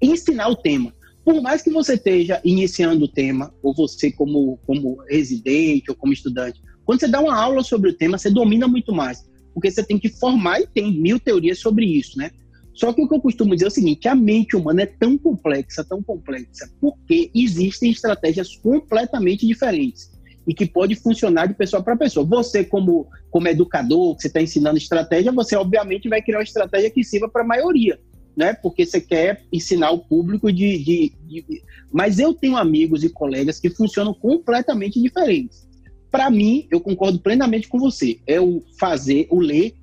[0.00, 0.94] ensinar o tema.
[1.24, 6.12] Por mais que você esteja iniciando o tema, ou você como, como residente ou como
[6.12, 9.84] estudante, quando você dá uma aula sobre o tema, você domina muito mais, porque você
[9.84, 12.30] tem que formar e tem mil teorias sobre isso, né?
[12.72, 15.18] Só que o que eu costumo dizer é o seguinte: a mente humana é tão
[15.18, 20.10] complexa, tão complexa, porque existem estratégias completamente diferentes
[20.46, 22.24] e que pode funcionar de pessoa para pessoa.
[22.26, 26.90] Você, como, como educador, que você está ensinando estratégia, você obviamente vai criar uma estratégia
[26.90, 27.98] que sirva para a maioria,
[28.36, 28.54] né?
[28.54, 33.60] Porque você quer ensinar o público de, de, de, Mas eu tenho amigos e colegas
[33.60, 35.68] que funcionam completamente diferentes.
[36.10, 38.18] Para mim, eu concordo plenamente com você.
[38.26, 39.74] É o fazer, o ler,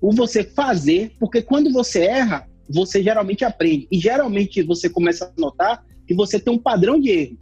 [0.00, 3.88] o você fazer, porque quando você erra, você geralmente aprende.
[3.90, 7.38] E geralmente você começa a notar que você tem um padrão de erro.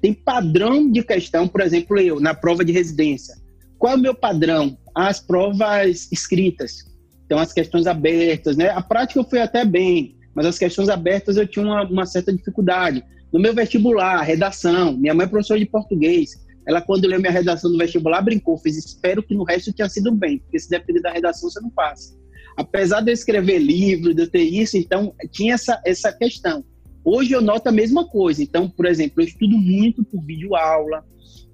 [0.00, 3.34] Tem padrão de questão, por exemplo, eu, na prova de residência.
[3.78, 4.76] Qual é o meu padrão?
[4.94, 6.84] As provas escritas.
[7.24, 8.70] Então, as questões abertas, né?
[8.70, 12.32] A prática eu fui até bem, mas as questões abertas eu tinha uma, uma certa
[12.32, 13.04] dificuldade.
[13.32, 16.30] No meu vestibular, redação, minha mãe é professora de português.
[16.66, 20.12] Ela, quando leu minha redação no vestibular, brincou, fez espero que no resto tinha sido
[20.12, 22.14] bem, porque se depender da redação, você não passa.
[22.56, 26.64] Apesar de eu escrever livro, de eu ter isso, então, tinha essa, essa questão.
[27.04, 28.42] Hoje eu noto a mesma coisa.
[28.42, 31.04] Então, por exemplo, eu estudo muito por vídeo aula,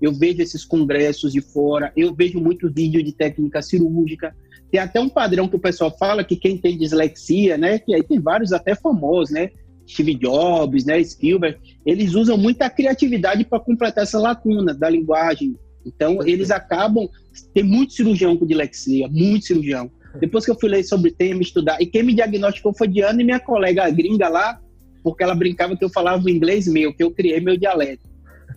[0.00, 4.34] eu vejo esses congressos de fora, eu vejo muito vídeo de técnica cirúrgica.
[4.70, 8.02] Tem até um padrão que o pessoal fala que quem tem dislexia, né, que aí
[8.02, 9.50] tem vários até famosos, né,
[9.88, 15.56] Steve Jobs, né, Spielberg, eles usam muita criatividade para completar essa lacuna da linguagem.
[15.84, 17.08] Então, eles acabam
[17.54, 19.90] tem muito cirurgião com dislexia, muito cirurgião.
[20.18, 23.20] Depois que eu fui ler sobre o tema, estudar, e quem me diagnosticou foi Diana
[23.20, 24.58] e minha colega gringa lá,
[25.06, 28.02] porque ela brincava que eu falava inglês meu, que eu criei meu dialeto.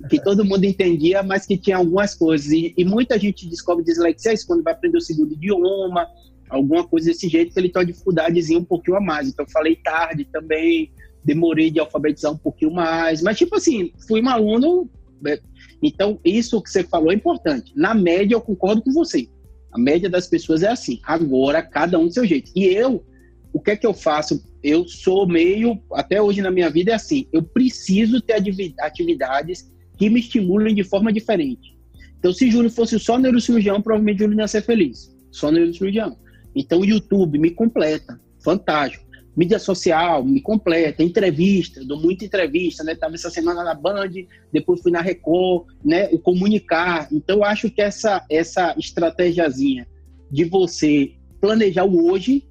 [0.09, 2.51] Que todo mundo entendia, mas que tinha algumas coisas.
[2.51, 6.07] E, e muita gente descobre dislexia quando vai aprender o segundo idioma,
[6.49, 9.27] alguma coisa desse jeito, que ele tem uma dificuldadezinha um pouquinho a mais.
[9.27, 10.91] Então, falei tarde também,
[11.23, 13.21] demorei de alfabetizar um pouquinho mais.
[13.21, 14.89] Mas, tipo assim, fui um aluno.
[15.21, 15.37] Né?
[15.83, 17.71] Então, isso que você falou é importante.
[17.75, 19.29] Na média, eu concordo com você.
[19.71, 20.99] A média das pessoas é assim.
[21.03, 22.51] Agora, cada um do seu jeito.
[22.55, 23.05] E eu,
[23.53, 26.95] o que é que eu faço eu sou meio, até hoje na minha vida é
[26.95, 28.41] assim, eu preciso ter
[28.79, 31.77] atividades que me estimulem de forma diferente.
[32.17, 35.15] Então, se Júlio fosse só neurocirurgião, provavelmente Júlio não ia ser feliz.
[35.31, 36.17] Só neurocirurgião.
[36.53, 38.19] Então, o YouTube me completa.
[38.43, 39.05] Fantástico.
[39.37, 41.01] Mídia social me completa.
[41.01, 42.95] Entrevista, dou muita entrevista, né?
[42.95, 44.09] Tava essa semana na Band,
[44.51, 46.09] depois fui na Record, né?
[46.11, 47.07] O comunicar.
[47.09, 49.87] Então, acho que essa, essa estratégiazinha
[50.29, 52.48] de você planejar o hoje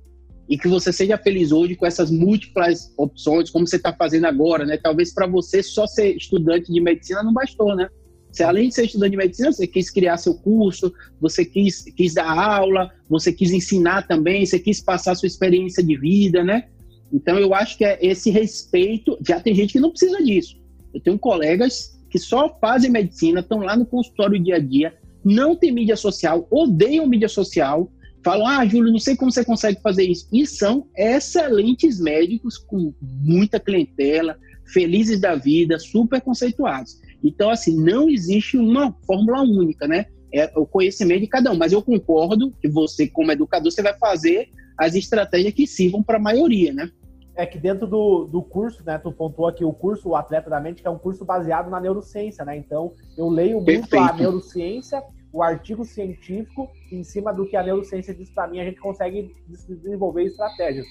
[0.48, 4.64] e que você seja feliz hoje com essas múltiplas opções, como você está fazendo agora,
[4.64, 4.78] né?
[4.78, 7.88] Talvez para você só ser estudante de medicina não bastou, né?
[8.32, 12.14] Você, além de ser estudante de medicina, você quis criar seu curso, você quis, quis
[12.14, 16.64] dar aula, você quis ensinar também, você quis passar sua experiência de vida, né?
[17.12, 19.18] Então, eu acho que é esse respeito.
[19.26, 20.56] Já tem gente que não precisa disso.
[20.94, 25.56] Eu tenho colegas que só fazem medicina, estão lá no consultório dia a dia, não
[25.56, 27.90] tem mídia social, odeiam mídia social,
[28.24, 30.28] falam: Ah, Júlio, não sei como você consegue fazer isso.
[30.32, 34.36] E são excelentes médicos com muita clientela,
[34.72, 37.00] felizes da vida, super conceituados.
[37.22, 40.06] Então, assim, não existe uma fórmula única, né?
[40.32, 41.56] É o conhecimento de cada um.
[41.56, 46.18] Mas eu concordo que você, como educador, você vai fazer as estratégias que sirvam para
[46.18, 46.90] a maioria, né?
[47.34, 50.60] É que dentro do, do curso, né, tu pontuou aqui o curso O Atleta da
[50.60, 52.56] Mente, que é um curso baseado na neurociência, né?
[52.56, 54.12] Então, eu leio muito Perfeito.
[54.12, 58.64] a neurociência, o artigo científico, em cima do que a neurociência diz para mim, a
[58.64, 60.86] gente consegue desenvolver estratégias.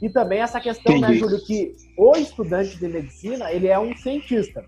[0.00, 1.14] E também essa questão, né, Entendi.
[1.14, 4.64] né, Júlio, que o estudante de medicina, ele é um cientista.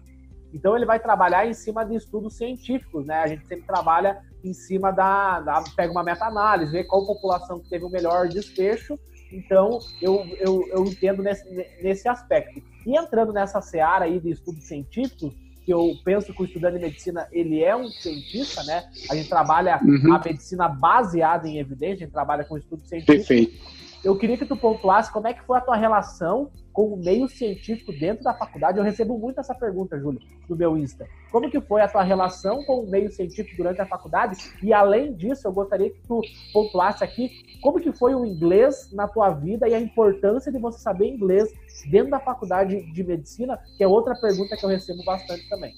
[0.52, 3.14] Então ele vai trabalhar em cima de estudos científicos, né?
[3.20, 7.68] A gente sempre trabalha em cima da, da pega uma meta-análise, vê qual população que
[7.68, 8.98] teve o melhor desfecho.
[9.32, 11.48] Então eu, eu, eu entendo nesse,
[11.80, 12.60] nesse aspecto.
[12.84, 15.32] E entrando nessa seara aí de estudos científicos,
[15.64, 18.84] que eu penso que o estudante de medicina ele é um cientista, né?
[19.10, 20.14] A gente trabalha uhum.
[20.14, 23.26] a medicina baseada em evidência, a gente trabalha com estudos científicos.
[23.26, 23.80] Perfeito.
[24.02, 27.28] Eu queria que tu pontuasse como é que foi a tua relação com o meio
[27.28, 28.78] científico dentro da faculdade.
[28.78, 31.06] Eu recebo muito essa pergunta, Júlio, no meu Insta.
[31.30, 34.36] Como que foi a tua relação com o meio científico durante a faculdade?
[34.62, 36.20] E além disso, eu gostaria que tu
[36.52, 37.30] pontuasse aqui
[37.60, 41.52] como que foi o inglês na tua vida e a importância de você saber inglês
[41.90, 45.74] dentro da faculdade de medicina, que é outra pergunta que eu recebo bastante também.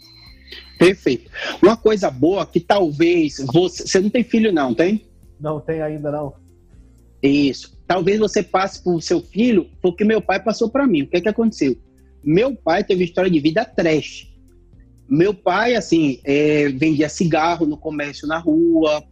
[0.78, 1.30] Perfeito.
[1.62, 5.06] Uma coisa boa que talvez você, você não tem filho não, tem?
[5.40, 6.34] Não tem ainda não.
[7.22, 7.80] Isso.
[7.92, 11.02] Talvez você passe por seu filho porque meu pai passou para mim.
[11.02, 11.76] O que é que aconteceu?
[12.24, 14.32] Meu pai teve história de vida trash.
[15.06, 19.04] Meu pai, assim, é, vendia cigarro no comércio na rua,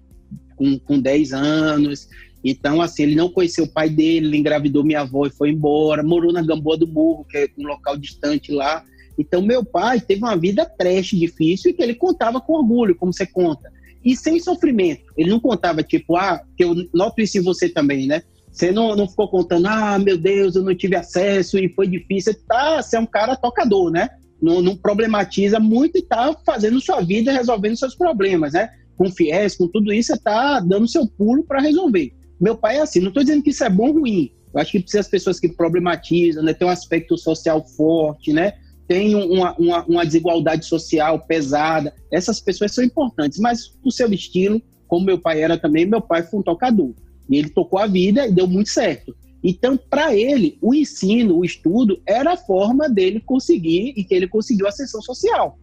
[0.57, 2.09] com, com 10 anos.
[2.43, 6.03] Então, assim, ele não conheceu o pai dele, ele engravidou minha avó e foi embora,
[6.03, 8.83] morou na Gamboa do Burro, que é um local distante lá.
[9.19, 13.13] Então, meu pai teve uma vida trash, difícil, e que ele contava com orgulho, como
[13.13, 13.71] você conta.
[14.03, 15.13] E sem sofrimento.
[15.19, 18.23] Ele não contava, tipo, ah, que eu noto isso em você também, né?
[18.51, 22.33] Você não, não ficou contando, ah, meu Deus, eu não tive acesso e foi difícil.
[22.33, 24.09] Você, tá, você é um cara tocador, né?
[24.43, 28.71] Não, não problematiza muito e tá fazendo sua vida, resolvendo seus problemas, né?
[28.97, 32.13] Com fiéis, com tudo isso, você tá dando seu pulo para resolver.
[32.41, 34.33] Meu pai é assim, não estou dizendo que isso é bom ou ruim.
[34.53, 36.53] Eu acho que precisa as pessoas que problematizam, né?
[36.53, 38.55] Tem um aspecto social forte, né?
[38.89, 41.95] Tem uma, uma, uma desigualdade social pesada.
[42.11, 46.25] Essas pessoas são importantes, mas o seu estilo, como meu pai era também, meu pai
[46.25, 46.93] foi um tocador.
[47.31, 49.17] E ele tocou a vida e deu muito certo.
[49.43, 54.29] Então, para ele, o ensino, o estudo, era a forma dele conseguir e que ele
[54.29, 55.59] conseguiu ascensão social.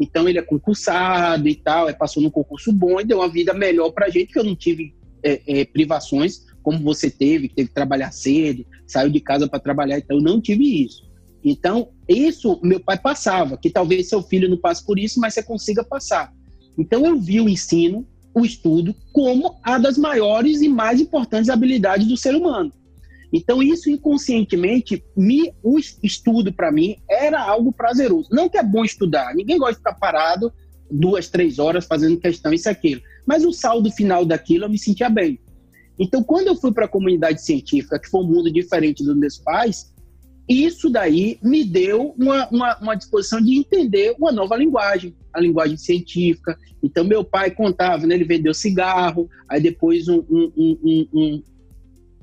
[0.00, 3.54] Então, ele é concursado e tal, é, passou num concurso bom e deu uma vida
[3.54, 7.54] melhor para a gente, que eu não tive é, é, privações como você teve, que
[7.54, 11.10] teve que trabalhar cedo, saiu de casa para trabalhar, então eu não tive isso.
[11.44, 15.42] Então, isso meu pai passava, que talvez seu filho não passe por isso, mas você
[15.42, 16.32] consiga passar.
[16.78, 22.06] Então, eu vi o ensino o estudo como a das maiores e mais importantes habilidades
[22.06, 22.72] do ser humano.
[23.32, 28.28] Então, isso inconscientemente, me, o estudo para mim era algo prazeroso.
[28.30, 30.52] Não que é bom estudar, ninguém gosta de ficar parado
[30.90, 33.00] duas, três horas fazendo questão, isso e aquilo.
[33.26, 35.40] Mas o saldo final daquilo eu me sentia bem.
[35.98, 39.38] Então, quando eu fui para a comunidade científica, que foi um mundo diferente dos meus
[39.38, 39.91] pais,
[40.52, 45.76] isso daí me deu uma, uma, uma, disposição de entender uma nova linguagem, a linguagem
[45.76, 46.58] científica.
[46.82, 51.42] Então, meu pai contava, né, ele vendeu cigarro, aí depois um, um, um,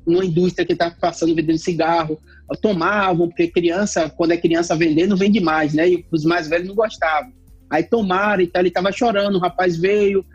[0.05, 2.19] uma indústria que estava passando vendendo cigarro,
[2.61, 5.89] tomavam, porque criança, quando é criança vender, não vende mais, né?
[5.89, 7.31] E os mais velhos não gostavam.
[7.69, 10.25] Aí tomaram, então ele estava chorando, o rapaz veio,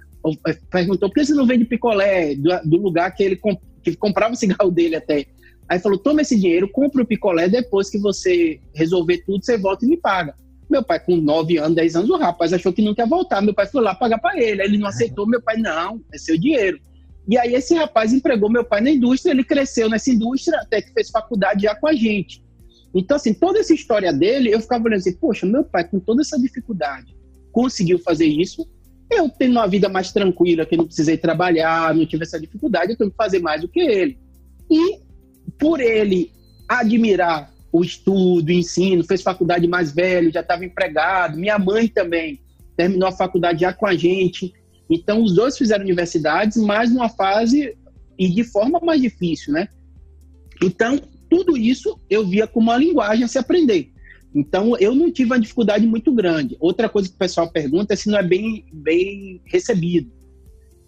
[0.71, 4.33] perguntou, por que você não vende picolé do, do lugar que ele comp que comprava
[4.33, 5.27] o cigarro dele até?
[5.69, 9.85] Aí falou: toma esse dinheiro, compra o picolé, depois que você resolver tudo, você volta
[9.85, 10.35] e me paga.
[10.69, 13.43] Meu pai, com 9 anos, 10 anos, o rapaz achou que não quer voltar.
[13.43, 14.63] Meu pai foi lá pagar para ele.
[14.63, 15.27] Aí ele não aceitou.
[15.27, 16.79] Meu pai, não, é seu dinheiro.
[17.29, 20.93] E aí esse rapaz empregou meu pai na indústria, ele cresceu nessa indústria, até que
[20.93, 22.45] fez faculdade já com a gente.
[22.95, 26.21] Então, assim, toda essa história dele, eu ficava olhando assim, poxa, meu pai, com toda
[26.21, 27.17] essa dificuldade,
[27.51, 28.69] conseguiu fazer isso.
[29.11, 32.99] Eu tendo uma vida mais tranquila, que não precisei trabalhar, não tive essa dificuldade, eu
[32.99, 34.19] tenho que fazer mais do que ele.
[34.71, 35.01] E
[35.65, 36.31] por ele
[36.69, 41.39] admirar o estudo, o ensino, fez faculdade mais velho, já estava empregado.
[41.39, 42.39] Minha mãe também
[42.77, 44.53] terminou a faculdade já com a gente.
[44.91, 47.75] Então, os dois fizeram universidades, mas numa fase
[48.19, 49.69] e de forma mais difícil, né?
[50.63, 51.01] Então,
[51.31, 53.91] tudo isso eu via como uma linguagem a se aprender.
[54.35, 56.59] Então, eu não tive uma dificuldade muito grande.
[56.61, 60.13] Outra coisa que o pessoal pergunta é se não é bem, bem recebido.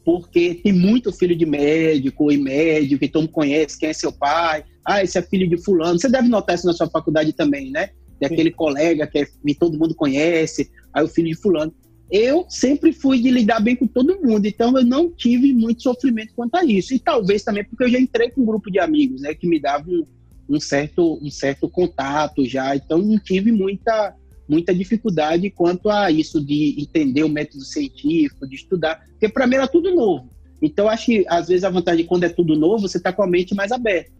[0.06, 4.12] Porque tem muito filho de médico e médico, que todo mundo conhece, quem é seu
[4.12, 4.64] pai.
[4.84, 5.98] Ah, esse é filho de fulano.
[5.98, 7.90] Você deve notar isso na sua faculdade também, né?
[8.20, 11.74] Tem aquele colega que, é, que todo mundo conhece, aí o filho de fulano.
[12.08, 16.32] Eu sempre fui de lidar bem com todo mundo, então eu não tive muito sofrimento
[16.36, 16.94] quanto a isso.
[16.94, 19.58] E talvez também porque eu já entrei com um grupo de amigos, né, que me
[19.58, 20.06] davam
[20.48, 24.14] um certo, um certo contato já, então não tive muita,
[24.48, 29.56] muita dificuldade quanto a isso de entender o método científico, de estudar, porque para mim
[29.56, 30.30] era tudo novo.
[30.60, 33.22] Então acho que às vezes a vantagem de quando é tudo novo, você está com
[33.22, 34.10] a mente mais aberta.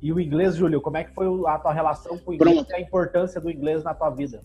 [0.00, 2.70] E o inglês, Júlio, como é que foi a tua relação com o inglês Pronto.
[2.70, 4.42] e a importância do inglês na tua vida?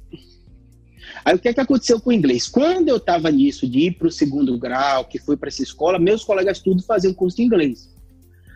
[1.25, 2.47] Aí o que, é que aconteceu com o inglês?
[2.47, 5.97] Quando eu estava nisso, de ir para o segundo grau, que fui para essa escola,
[5.97, 7.91] meus colegas tudo faziam curso de inglês.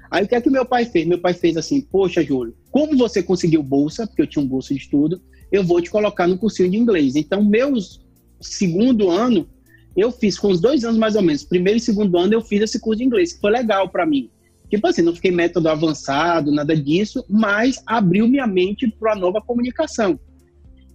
[0.10, 1.08] Aí o que é que meu pai fez?
[1.08, 4.74] Meu pai fez assim, poxa, Júlio, como você conseguiu bolsa, porque eu tinha um bolsa
[4.74, 7.16] de estudo, eu vou te colocar no cursinho de inglês.
[7.16, 8.02] Então, meus
[8.40, 9.48] segundo ano,
[9.96, 12.62] eu fiz com uns dois anos mais ou menos, primeiro e segundo ano eu fiz
[12.62, 14.30] esse curso de inglês, que foi legal para mim.
[14.70, 19.42] Tipo assim, não fiquei método avançado, nada disso, mas abriu minha mente para a nova
[19.42, 20.18] comunicação.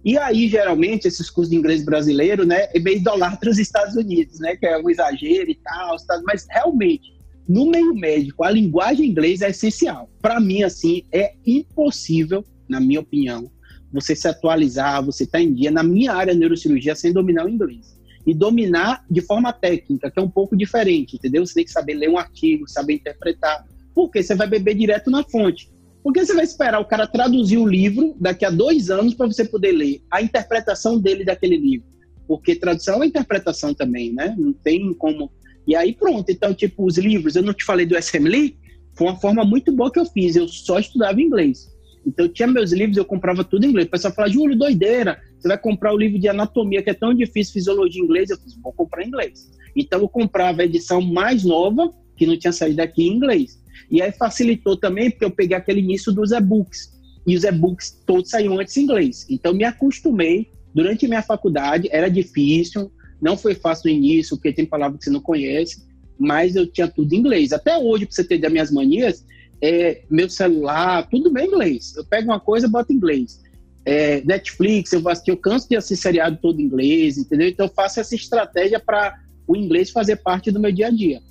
[0.03, 4.39] E aí, geralmente, esses cursos de inglês brasileiro, né, é meio idolatra os Estados Unidos,
[4.39, 7.13] né, que é um exagero e tal, mas realmente,
[7.47, 10.09] no meio médico, a linguagem inglesa é essencial.
[10.21, 13.49] Para mim, assim, é impossível, na minha opinião,
[13.91, 17.45] você se atualizar, você estar tá em dia na minha área de neurocirurgia sem dominar
[17.45, 17.97] o inglês.
[18.25, 21.45] E dominar de forma técnica, que é um pouco diferente, entendeu?
[21.45, 25.23] Você tem que saber ler um artigo, saber interpretar, porque você vai beber direto na
[25.23, 25.71] fonte.
[26.03, 29.45] Porque você vai esperar o cara traduzir o livro daqui a dois anos para você
[29.45, 31.87] poder ler a interpretação dele daquele livro.
[32.27, 34.35] Porque tradução é interpretação também, né?
[34.37, 35.31] Não tem como
[35.67, 38.57] e aí pronto, então tipo os livros, eu não te falei do SM Lee,
[38.95, 41.67] foi uma forma muito boa que eu fiz, eu só estudava inglês.
[42.05, 43.87] Então tinha meus livros, eu comprava tudo em inglês.
[43.87, 47.13] O pessoal fala, Júlio, doideira, você vai comprar o livro de anatomia que é tão
[47.13, 49.51] difícil, fisiologia em inglês, eu fiz, vou comprar em inglês.
[49.75, 53.61] Então eu comprava a edição mais nova, que não tinha saído aqui em inglês.
[53.91, 56.93] E aí facilitou também, porque eu peguei aquele início dos e-books.
[57.27, 59.25] E os e-books todos saíam antes em inglês.
[59.29, 62.89] Então me acostumei, durante minha faculdade, era difícil,
[63.21, 65.83] não foi fácil no início, porque tem palavras que você não conhece,
[66.17, 67.51] mas eu tinha tudo em inglês.
[67.51, 69.25] Até hoje, para você ter das minhas manias,
[69.61, 71.95] é, meu celular, tudo bem em inglês.
[71.95, 73.41] Eu pego uma coisa, boto inglês.
[73.85, 77.47] É, Netflix, eu, assistir, eu canso de assistir seriado todo em inglês, entendeu?
[77.47, 81.21] Então eu faço essa estratégia para o inglês fazer parte do meu dia a dia.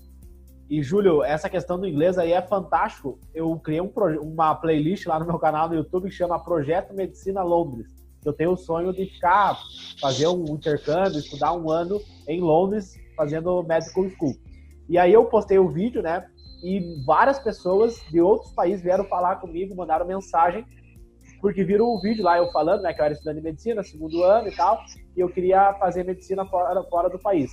[0.69, 3.21] E, Júlio, essa questão do inglês aí é fantástico.
[3.33, 7.43] Eu criei um, uma playlist lá no meu canal no YouTube que chama Projeto Medicina
[7.43, 7.87] Londres
[8.29, 9.59] eu tenho o sonho de ficar,
[10.01, 14.35] fazer um intercâmbio, estudar um ano em Londres, fazendo medical school.
[14.89, 16.27] E aí eu postei o vídeo, né?
[16.63, 20.65] E várias pessoas de outros países vieram falar comigo, mandaram mensagem,
[21.41, 22.93] porque viram o vídeo lá eu falando, né?
[22.93, 24.81] Que eu era estudante de medicina, segundo ano e tal,
[25.17, 27.51] e eu queria fazer medicina fora, fora do país.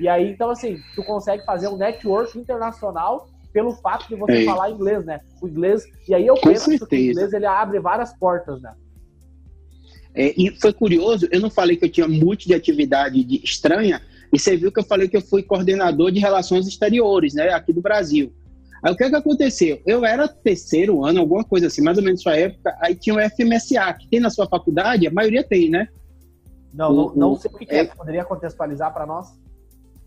[0.00, 4.70] E aí, então, assim, tu consegue fazer um network internacional pelo fato de você falar
[4.70, 5.20] inglês, né?
[5.40, 5.84] O inglês.
[6.08, 6.86] E aí eu Com penso certeza.
[6.88, 8.74] que o inglês ele abre várias portas, né?
[10.14, 14.00] É, e foi curioso, eu não falei que eu tinha muito de atividade de, estranha,
[14.32, 17.72] e você viu que eu falei que eu fui coordenador de relações exteriores, né, aqui
[17.72, 18.32] do Brasil.
[18.82, 19.80] Aí o que, é que aconteceu?
[19.86, 23.30] Eu era terceiro ano, alguma coisa assim, mais ou menos sua época, aí tinha o
[23.30, 25.88] FMSA, que tem na sua faculdade, a maioria tem, né?
[26.72, 27.80] Não, o, não, não sei o que, que é.
[27.80, 27.84] é.
[27.84, 29.28] Poderia contextualizar para nós?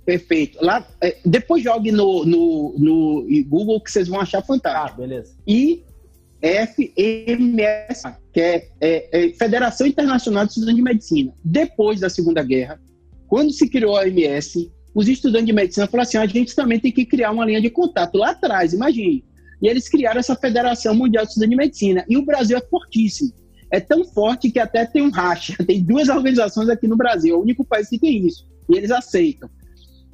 [0.06, 0.58] Perfeito.
[0.62, 5.02] Lá, é, depois jogue no, no, no Google que vocês vão achar fantástico.
[5.02, 5.36] Ah, beleza.
[5.46, 5.84] E
[6.42, 11.34] FMS, que é, é, é, Federação Internacional de Estudantes de Medicina.
[11.44, 12.80] Depois da Segunda Guerra,
[13.28, 16.92] quando se criou a OMS, os estudantes de medicina falaram assim: a gente também tem
[16.92, 19.24] que criar uma linha de contato lá atrás, imagine.
[19.62, 22.06] E eles criaram essa Federação Mundial de Estudantes de Medicina.
[22.08, 23.32] E o Brasil é fortíssimo.
[23.72, 25.56] É tão forte que até tem um racha.
[25.66, 28.48] Tem duas organizações aqui no Brasil, é o único país que tem isso.
[28.70, 29.50] E eles aceitam.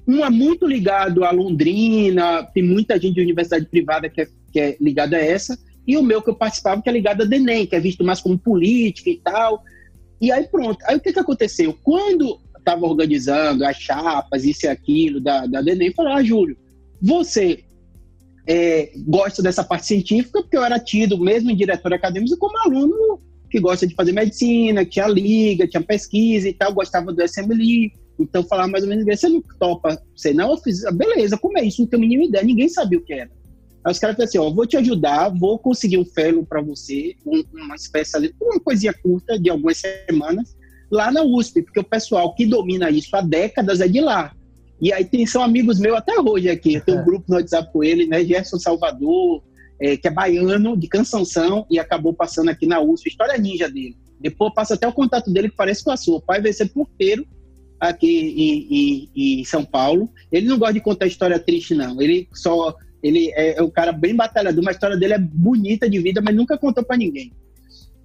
[0.08, 4.60] Um é muito ligado a Londrina, tem muita gente de universidade privada que é, que
[4.60, 7.66] é ligada a essa e o meu que eu participava, que é ligado a DENEM,
[7.66, 9.62] que é visto mais como política e tal.
[10.22, 10.78] E aí pronto.
[10.86, 11.78] Aí o que, que aconteceu?
[11.84, 16.58] Quando estava organizando as chapas, isso e aquilo da, da DENEM, falou, ah, Júlio,
[17.02, 17.66] você
[18.48, 23.22] é, gosta dessa parte científica, porque eu era tido, mesmo em diretor acadêmico, como aluno
[23.50, 28.44] que gosta de fazer medicina, tinha liga, tinha pesquisa e tal, gostava do SMLI, então
[28.44, 31.82] falava mais ou menos, você não topa, você não, eu fiz, beleza, como é isso?
[31.82, 33.30] Não tenho a mínima ideia, ninguém sabia o que era.
[33.86, 37.16] Aí os caras falaram assim, ó, vou te ajudar, vou conseguir um fellow para você,
[37.26, 40.56] um, uma espécie ali, uma coisinha curta de algumas semanas,
[40.90, 44.34] lá na USP, porque o pessoal que domina isso há décadas é de lá.
[44.82, 47.06] E aí tem, são amigos meus até hoje aqui, eu tenho um é.
[47.06, 49.44] grupo no WhatsApp com ele, né, Gerson Salvador,
[49.80, 53.10] é, que é baiano, de Cansanção, e acabou passando aqui na USP.
[53.10, 53.98] História ninja dele.
[54.20, 56.18] Depois passa até o contato dele que parece com a sua.
[56.18, 57.28] O pai vai ser porteiro
[57.78, 60.10] aqui em, em, em, São Paulo.
[60.32, 62.02] Ele não gosta de contar história triste, não.
[62.02, 62.74] Ele só.
[63.04, 66.22] Ele é, é um cara bem batalhador, mas a história dele é bonita de vida,
[66.22, 67.34] mas nunca contou para ninguém.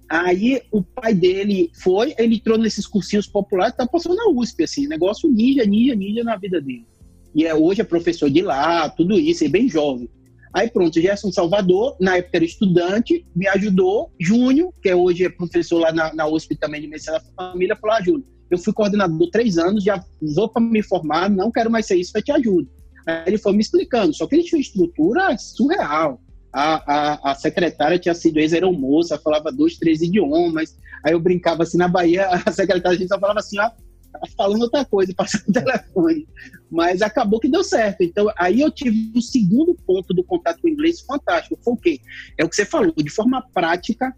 [0.09, 4.87] Aí o pai dele foi, ele entrou nesses cursinhos populares, tá passando na USP, assim,
[4.87, 6.85] negócio ninja, ninja, ninja na vida dele.
[7.33, 10.09] E é, hoje é professor de lá, tudo isso, é bem jovem.
[10.51, 14.11] Aí pronto, Gerson Salvador, na época era estudante, me ajudou.
[14.19, 17.75] Júnior, que é hoje é professor lá na, na USP também de medicina da família,
[17.75, 20.03] falou: ah, Júnior, eu fui coordenador três anos, já
[20.35, 22.67] vou para me formar, não quero mais ser isso, eu te ajudo.
[23.05, 26.21] Aí ele foi me explicando, só que ele tinha uma estrutura surreal.
[26.51, 30.75] A, a, a secretária tinha sido ex-aeromoça, falava dois, três idiomas.
[31.05, 33.69] Aí eu brincava assim na Bahia, a secretária a gente só falava assim, ó,
[34.11, 36.27] tá falando outra coisa, passando o telefone.
[36.69, 38.01] Mas acabou que deu certo.
[38.01, 41.59] Então, aí eu tive um segundo ponto do contato com o inglês fantástico.
[41.63, 41.99] Foi o quê?
[42.37, 44.13] É o que você falou, de forma prática,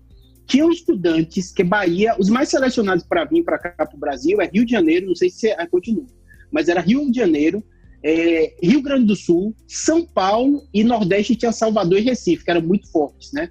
[0.46, 4.48] tinham estudantes que Bahia, os mais selecionados para vir para cá para o Brasil é
[4.48, 6.06] Rio de Janeiro, não sei se é, continua,
[6.52, 7.64] mas era Rio de Janeiro,
[8.04, 12.62] é, Rio Grande do Sul, São Paulo e Nordeste tinha Salvador e Recife, que eram
[12.62, 13.50] muito fortes, né?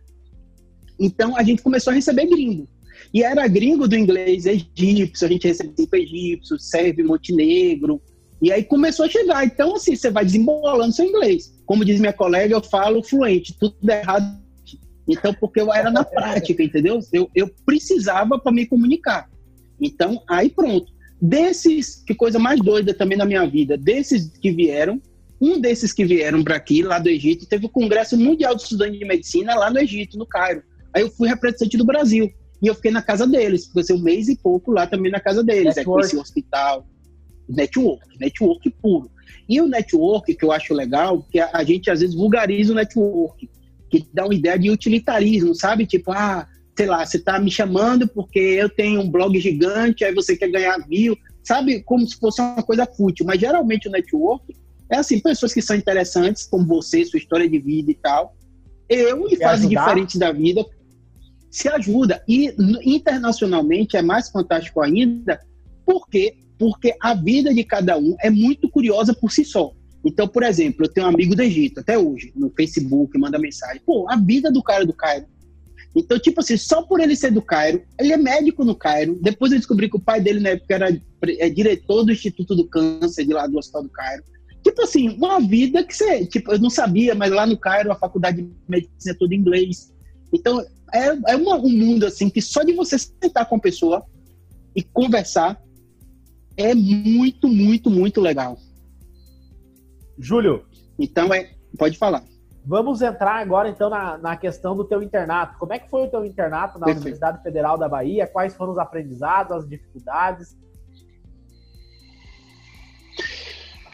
[0.98, 2.68] Então a gente começou a receber gringo.
[3.12, 8.01] E era gringo do inglês egípcio, a gente recebia cinco egípcios, serve Montenegro.
[8.42, 9.44] E aí começou a chegar.
[9.44, 11.53] Então, assim, você vai desembolando seu inglês.
[11.66, 14.40] Como diz minha colega, eu falo fluente, tudo errado
[15.11, 17.01] então, porque eu era na prática, entendeu?
[17.12, 19.28] Eu, eu precisava para me comunicar.
[19.80, 20.92] Então, aí pronto.
[21.21, 25.01] Desses, que coisa mais doida também na minha vida, desses que vieram,
[25.41, 28.99] um desses que vieram para aqui, lá do Egito, teve o Congresso Mundial de Estudantes
[28.99, 30.62] de Medicina lá no Egito, no Cairo.
[30.95, 32.31] Aí eu fui representante do Brasil.
[32.62, 35.43] E eu fiquei na casa deles, fiquei um mês e pouco lá também na casa
[35.43, 35.77] deles.
[35.77, 35.81] Network.
[35.81, 36.87] Aí conheci o hospital,
[37.49, 39.11] network, network puro.
[39.49, 42.77] E o network, que eu acho legal, que a, a gente às vezes vulgariza o
[42.77, 43.49] network
[43.91, 45.85] que dá uma ideia de utilitarismo, sabe?
[45.85, 46.47] Tipo, ah,
[46.81, 50.51] sei lá, você está me chamando porque eu tenho um blog gigante, aí você quer
[50.51, 51.14] ganhar view,
[51.45, 51.83] sabe?
[51.83, 53.26] Como se fosse uma coisa fútil.
[53.26, 54.57] Mas geralmente o network
[54.91, 58.35] é assim, pessoas que são interessantes, como você, sua história de vida e tal.
[58.89, 60.64] Eu, em fases diferentes da vida,
[61.51, 62.24] se ajuda.
[62.26, 65.39] E internacionalmente é mais fantástico ainda,
[65.85, 66.35] por quê?
[66.59, 69.70] Porque a vida de cada um é muito curiosa por si só.
[70.03, 73.83] Então, por exemplo, eu tenho um amigo do Egito, até hoje, no Facebook, manda mensagem.
[73.85, 75.26] Pô, a vida do cara do Cairo.
[75.95, 79.18] Então, tipo assim, só por ele ser do Cairo, ele é médico no Cairo.
[79.20, 81.01] Depois eu descobri que o pai dele, na época, era
[81.38, 84.22] é, diretor do Instituto do Câncer, de lá do Hospital do Cairo.
[84.62, 87.97] Tipo assim, uma vida que você, tipo, eu não sabia, mas lá no Cairo a
[87.97, 89.93] faculdade de medicina é toda em inglês.
[90.32, 90.61] Então,
[90.93, 94.05] é, é uma, um mundo assim que só de você sentar com a pessoa
[94.76, 95.61] e conversar
[96.57, 98.59] é muito, muito, muito legal.
[100.18, 100.64] Júlio.
[100.99, 102.22] Então, é, pode falar.
[102.71, 105.59] Vamos entrar agora, então, na, na questão do teu internato.
[105.59, 107.01] Como é que foi o teu internato na Perfeito.
[107.01, 108.29] Universidade Federal da Bahia?
[108.29, 110.57] Quais foram os aprendizados, as dificuldades?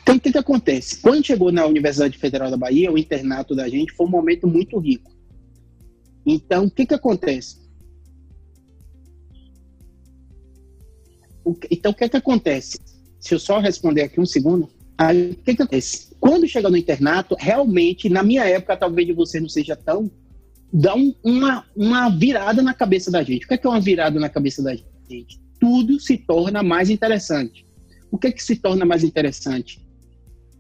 [0.03, 1.01] Então, o que, que acontece?
[1.01, 4.79] Quando chegou na Universidade Federal da Bahia, o internato da gente foi um momento muito
[4.79, 5.11] rico.
[6.27, 7.67] Então, o que, que acontece?
[11.71, 12.79] Então, o que, que acontece?
[13.19, 14.69] Se eu só responder aqui um segundo.
[14.99, 16.06] Aí, o que, que acontece?
[16.27, 20.11] Quando chega no internato, realmente, na minha época, talvez de você não seja tão,
[20.73, 23.45] dá um, uma, uma virada na cabeça da gente.
[23.45, 25.41] O que é, que é uma virada na cabeça da gente?
[25.61, 27.65] Tudo se torna mais interessante.
[28.11, 29.87] O que é que se torna mais interessante?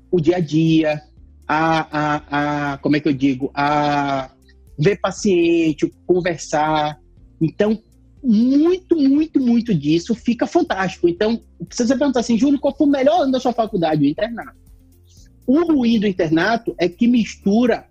[0.08, 1.02] O dia a dia,
[1.48, 3.50] a, a, a como é que eu digo?
[3.52, 4.30] A
[4.78, 6.96] ver paciente, conversar.
[7.40, 7.76] Então,
[8.22, 11.08] muito, muito, muito disso fica fantástico.
[11.08, 14.04] Então, você perguntar assim, Júlio, qual foi o melhor ano da sua faculdade?
[14.04, 14.65] O internato.
[15.46, 17.86] O ruim do internato é que mistura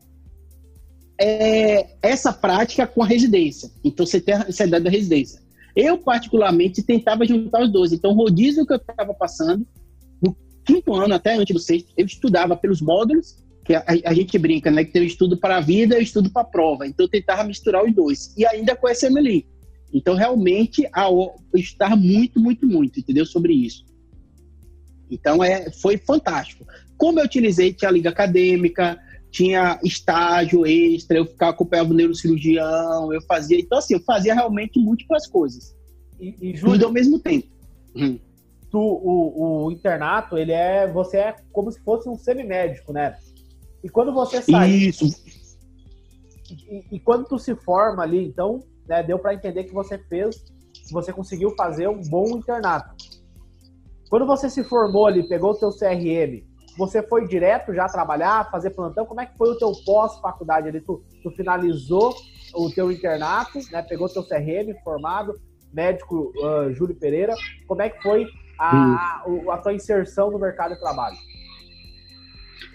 [1.19, 3.71] é, essa prática com a residência.
[3.83, 5.41] Então, você tem a ideia da residência.
[5.75, 7.93] Eu, particularmente, tentava juntar os dois.
[7.93, 9.65] Então, o rodízio que eu estava passando,
[10.21, 10.35] no
[10.65, 14.69] quinto ano, até antes do sexto, eu estudava pelos módulos, que a, a gente brinca,
[14.69, 14.85] né?
[14.85, 16.87] Que tem o estudo para a vida e o estudo para a prova.
[16.87, 18.33] Então, eu tentava misturar os dois.
[18.37, 19.45] E ainda com a SMLI.
[19.93, 21.07] Então, realmente, a,
[21.55, 23.25] estar muito, muito, muito, entendeu?
[23.25, 23.85] Sobre isso.
[25.09, 26.65] Então, é, foi fantástico.
[26.97, 28.99] Como eu utilizei, tinha liga acadêmica,
[29.35, 33.59] tinha estágio extra, eu ficava acompanhando o neurocirurgião, eu fazia.
[33.59, 35.75] Então, assim, eu fazia realmente múltiplas coisas.
[36.19, 37.47] E, e Júlio, tudo ao mesmo tempo.
[37.95, 38.17] Hum.
[38.71, 40.89] Tu, o, o, internato, ele é.
[40.91, 43.17] Você é como se fosse um semimédico, né?
[43.83, 44.69] E quando você sai.
[44.69, 45.05] Isso.
[46.69, 50.43] E, e, quando tu se forma ali, então, né, deu para entender que você fez,
[50.91, 52.95] você conseguiu fazer um bom internato.
[54.09, 56.43] Quando você se formou ali, pegou o seu CRM,
[56.77, 59.05] você foi direto já trabalhar, fazer plantão?
[59.05, 60.81] Como é que foi o teu pós-faculdade ali?
[60.81, 62.13] Tu, tu, finalizou
[62.53, 63.81] o teu internato, né?
[63.81, 65.33] Pegou teu CRM formado,
[65.73, 67.33] médico uh, Júlio Pereira.
[67.67, 68.27] Como é que foi
[68.59, 71.17] a, a, a tua inserção no mercado de trabalho?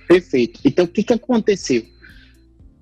[0.08, 0.60] Perfeito.
[0.64, 1.84] Então, o que, que aconteceu?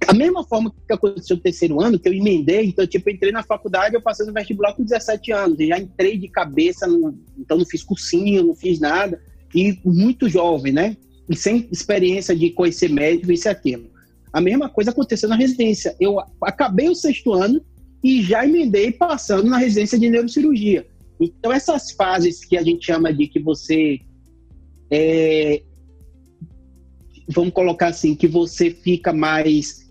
[0.06, 3.32] A mesma forma que aconteceu no terceiro ano, que eu emendei, então, tipo, eu entrei
[3.32, 7.58] na faculdade, eu passei no vestibular com 17 anos, já entrei de cabeça, no, então
[7.58, 9.20] não fiz cursinho, não fiz nada,
[9.54, 10.96] e muito jovem, né?
[11.28, 13.90] E sem experiência de conhecer médico, isso e aquilo.
[14.32, 15.96] A mesma coisa aconteceu na residência.
[15.98, 17.60] Eu acabei o sexto ano
[18.02, 20.86] e já emendei passando na residência de neurocirurgia.
[21.20, 24.00] Então, essas fases que a gente chama de que você
[24.90, 25.62] é,
[27.28, 29.87] vamos colocar assim, que você fica mais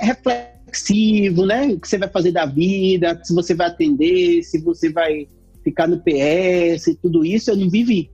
[0.00, 1.68] reflexivo, né?
[1.68, 5.28] O que você vai fazer da vida, se você vai atender, se você vai
[5.62, 8.10] ficar no PS, tudo isso eu não vivi.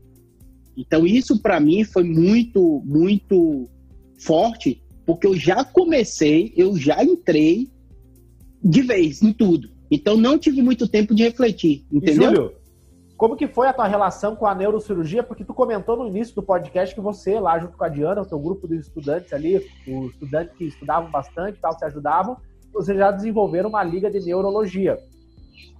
[0.77, 3.69] Então isso para mim foi muito, muito
[4.19, 7.69] forte, porque eu já comecei, eu já entrei
[8.63, 9.71] de vez em tudo.
[9.91, 12.31] Então não tive muito tempo de refletir, entendeu?
[12.31, 12.53] E, Júlio,
[13.19, 15.25] como que foi a tua relação com a neurocirurgia?
[15.25, 18.25] Porque tu comentou no início do podcast que você, lá junto com a Diana, o
[18.25, 22.37] teu grupo de estudantes ali, os estudantes que estudavam bastante tal, se ajudavam,
[22.73, 24.97] vocês já desenvolveram uma liga de neurologia.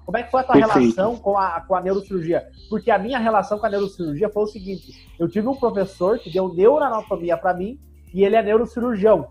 [0.05, 0.79] Como é que foi a tua Perfeito.
[0.79, 2.45] relação com a, com a neurocirurgia?
[2.69, 6.33] Porque a minha relação com a neurocirurgia foi o seguinte: eu tive um professor que
[6.33, 7.79] deu neuroanatomia para mim
[8.13, 9.29] e ele é neurocirurgião.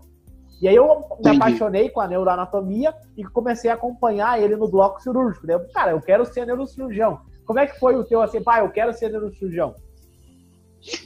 [0.62, 5.02] E aí eu me apaixonei com a neuroanatomia e comecei a acompanhar ele no bloco
[5.02, 5.46] cirúrgico.
[5.46, 7.20] Daí eu, cara, eu quero ser neurocirurgião.
[7.48, 9.74] Como é que foi o teu assim, pai, eu quero ser neurocirurgião?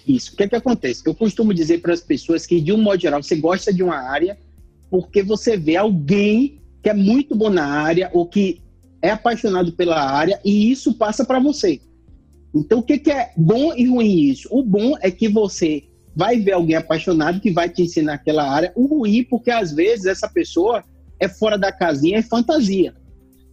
[0.05, 0.32] Isso.
[0.32, 1.01] O que é que acontece?
[1.07, 3.95] Eu costumo dizer para as pessoas que, de um modo geral, você gosta de uma
[3.95, 4.36] área
[4.90, 8.61] porque você vê alguém que é muito bom na área ou que
[9.01, 11.80] é apaixonado pela área e isso passa para você.
[12.53, 14.49] Então, o que, que é bom e ruim isso?
[14.51, 15.84] O bom é que você
[16.14, 18.72] vai ver alguém apaixonado que vai te ensinar aquela área.
[18.74, 20.82] O ruim, porque às vezes essa pessoa
[21.20, 22.93] é fora da casinha, é fantasia.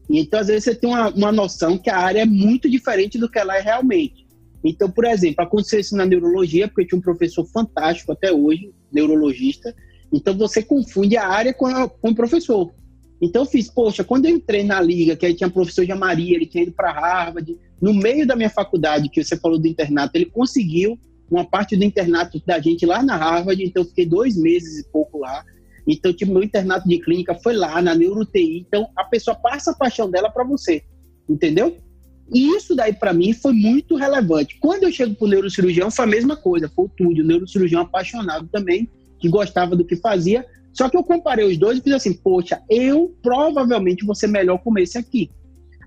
[0.10, 3.30] Então, às vezes, você tem uma, uma noção que a área é muito diferente do
[3.30, 4.28] que ela é realmente.
[4.64, 9.74] Então, por exemplo, aconteceu isso na neurologia, porque tinha um professor fantástico até hoje, neurologista.
[10.12, 12.74] Então, você confunde a área com, a, com o professor.
[13.22, 15.96] Então, eu fiz, poxa, quando eu entrei na liga, que aí tinha o professor Jean
[15.96, 19.68] Maria, ele tinha ido para Harvard, no meio da minha faculdade, que você falou do
[19.68, 20.98] internato, ele conseguiu
[21.30, 24.92] uma parte do internato da gente lá na Harvard, então eu fiquei dois meses e
[24.92, 25.44] pouco lá.
[25.92, 28.60] Então, tipo, meu internato de clínica foi lá na NeuroTI.
[28.60, 30.84] Então, a pessoa passa a paixão dela para você,
[31.28, 31.76] entendeu?
[32.32, 34.60] E isso daí, para mim, foi muito relevante.
[34.60, 36.70] Quando eu chego pro neurocirurgião, foi a mesma coisa.
[36.70, 38.88] Foi o Túlio, neurocirurgião apaixonado também,
[39.20, 40.46] que gostava do que fazia.
[40.72, 44.60] Só que eu comparei os dois e fiz assim, poxa, eu provavelmente vou ser melhor
[44.60, 45.32] com esse aqui.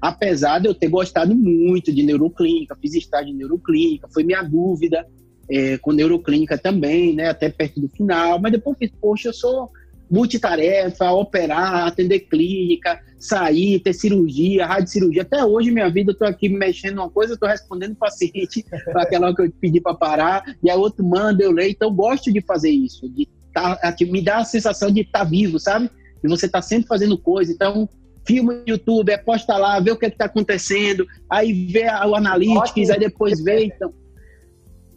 [0.01, 5.07] Apesar de eu ter gostado muito de neuroclínica, fiz estágio de neuroclínica, foi minha dúvida
[5.49, 8.41] é, com neuroclínica também, né, até perto do final.
[8.41, 9.71] Mas depois fiz, poxa, eu sou
[10.13, 15.23] multitarefa, operar, atender clínica, sair, ter cirurgia, cirurgia.
[15.23, 19.05] Até hoje, minha vida, eu tô aqui mexendo uma coisa, eu tô respondendo paciente para
[19.05, 21.71] aquela que eu pedi para parar, e a outra manda, eu leio.
[21.71, 25.25] Então, eu gosto de fazer isso, de tá, me dá a sensação de estar tá
[25.25, 25.91] vivo, sabe?
[26.23, 27.51] E você tá sempre fazendo coisa.
[27.51, 27.89] Então,
[28.27, 32.15] filma no YouTube, é posta lá, vê o que é está acontecendo, aí vê o
[32.15, 33.65] Analytics, aí depois vê.
[33.65, 33.95] Então,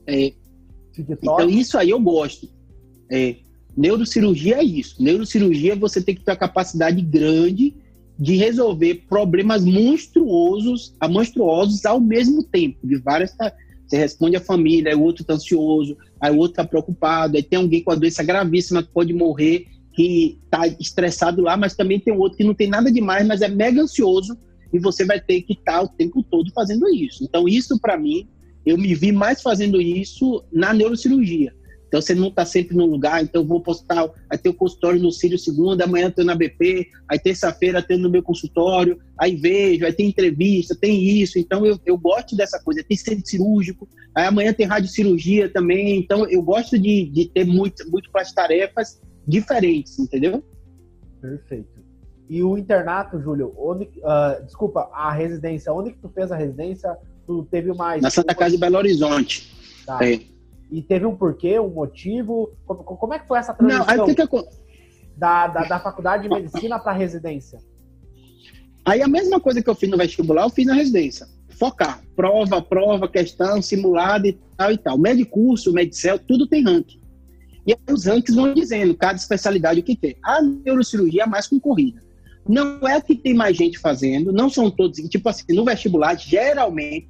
[0.07, 0.33] é,
[0.97, 2.49] então, isso aí eu gosto.
[3.09, 3.44] É,
[3.75, 5.01] Neurocirurgia é isso.
[5.01, 7.75] Neurocirurgia você tem que ter a capacidade grande
[8.17, 13.35] de resolver problemas monstruosos, monstruosos ao mesmo tempo, de várias
[13.87, 17.43] você responde a família, aí o outro está ansioso, aí o outro está preocupado, aí
[17.43, 21.99] tem alguém com a doença gravíssima que pode morrer, que está estressado lá, mas também
[21.99, 24.35] tem outro que não tem nada demais, mas é mega ansioso
[24.73, 27.23] e você vai ter que estar tá o tempo todo fazendo isso.
[27.23, 28.27] Então, isso para mim,
[28.65, 31.53] eu me vi mais fazendo isso na neurocirurgia.
[31.95, 35.01] Então você não está sempre no lugar, então eu vou postar, aí tem o consultório
[35.01, 39.85] no Círio segunda, amanhã eu na BP, aí terça-feira tenho no meu consultório, aí vejo,
[39.85, 44.25] aí tem entrevista, tem isso, então eu, eu gosto dessa coisa, tem centro cirúrgico, aí
[44.25, 50.43] amanhã tem radiocirurgia também, então eu gosto de, de ter muito, múltiplas tarefas diferentes, entendeu?
[51.21, 51.79] Perfeito.
[52.27, 56.97] E o internato, Júlio, onde, uh, desculpa, a residência, onde que tu fez a residência?
[57.25, 58.01] Tu teve mais...
[58.01, 59.55] Na Santa Casa de Belo Horizonte.
[59.85, 60.05] Tá.
[60.05, 60.34] É.
[60.71, 62.51] E teve um porquê, um motivo?
[62.65, 64.65] Como, como é que foi essa transição Não, aí que que...
[65.15, 67.59] Da, da, da faculdade de medicina para residência?
[68.83, 71.27] Aí a mesma coisa que eu fiz no vestibular, eu fiz na residência.
[71.49, 72.01] Focar.
[72.15, 74.97] Prova, prova, questão, simulado e tal e tal.
[74.97, 77.01] Medicurso, Medicel, tudo tem ranking.
[77.65, 80.15] E aí os rankings vão dizendo, cada especialidade o que tem.
[80.23, 82.03] A neurocirurgia é mais concorrida.
[82.47, 87.09] Não é que tem mais gente fazendo, não são todos, tipo assim, no vestibular, geralmente,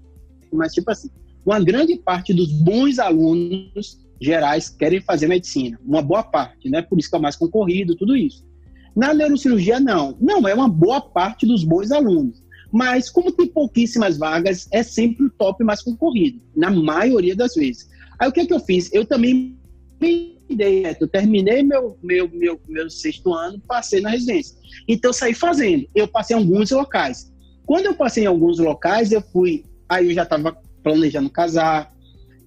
[0.54, 1.10] mas tipo assim,
[1.46, 6.82] uma grande parte dos bons alunos gerais querem fazer medicina, uma boa parte, né?
[6.82, 8.46] Por isso que é mais concorrido, tudo isso.
[8.96, 10.18] Na neurocirurgia, não.
[10.20, 12.44] Não, é uma boa parte dos bons alunos.
[12.72, 17.90] Mas, como tem pouquíssimas vagas, é sempre o top mais concorrido, na maioria das vezes.
[18.18, 18.92] Aí, o que é que eu fiz?
[18.94, 19.58] Eu também
[20.50, 20.90] ideia.
[20.90, 20.98] Né?
[21.00, 24.56] Eu terminei meu, meu, meu, meu sexto ano, passei na residência.
[24.88, 25.88] Então, eu saí fazendo.
[25.94, 27.32] Eu passei em alguns locais.
[27.66, 29.66] Quando eu passei em alguns locais, eu fui.
[29.90, 31.92] Aí eu já estava planejando casar.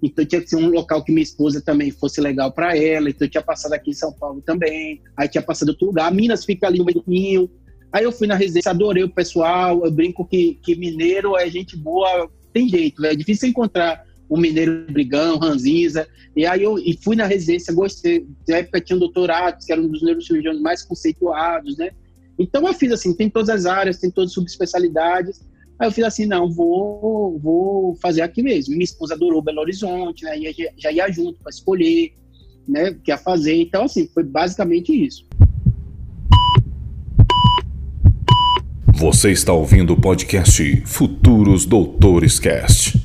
[0.01, 3.11] Então tinha que ser um local que minha esposa também fosse legal para ela.
[3.11, 5.03] Então eu tinha passado aqui em São Paulo também.
[5.16, 6.14] Aí tinha passado outro lugar.
[6.14, 7.51] Minas fica ali no meio
[7.93, 9.84] Aí eu fui na residência, adorei o pessoal.
[9.84, 13.05] Eu brinco que, que mineiro é gente boa, tem jeito.
[13.05, 16.07] É difícil encontrar um mineiro brigão, ranzinza.
[16.36, 18.24] E aí eu e fui na residência, gostei.
[18.49, 21.91] Na época tinha um doutorado, que era um dos neurocirurgiões mais conceituados, né?
[22.39, 25.41] Então eu fiz assim, tem todas as áreas, tem todas as subespecialidades.
[25.78, 28.72] Aí eu fiz assim, não, vou, vou fazer aqui mesmo.
[28.72, 30.36] Minha esposa adorou Belo Horizonte, né?
[30.36, 32.12] E já ia junto para escolher,
[32.66, 32.90] né?
[32.90, 33.54] O que ia fazer.
[33.54, 35.24] Então, assim, foi basicamente isso.
[38.96, 42.98] Você está ouvindo o podcast Futuros Doutores Cast.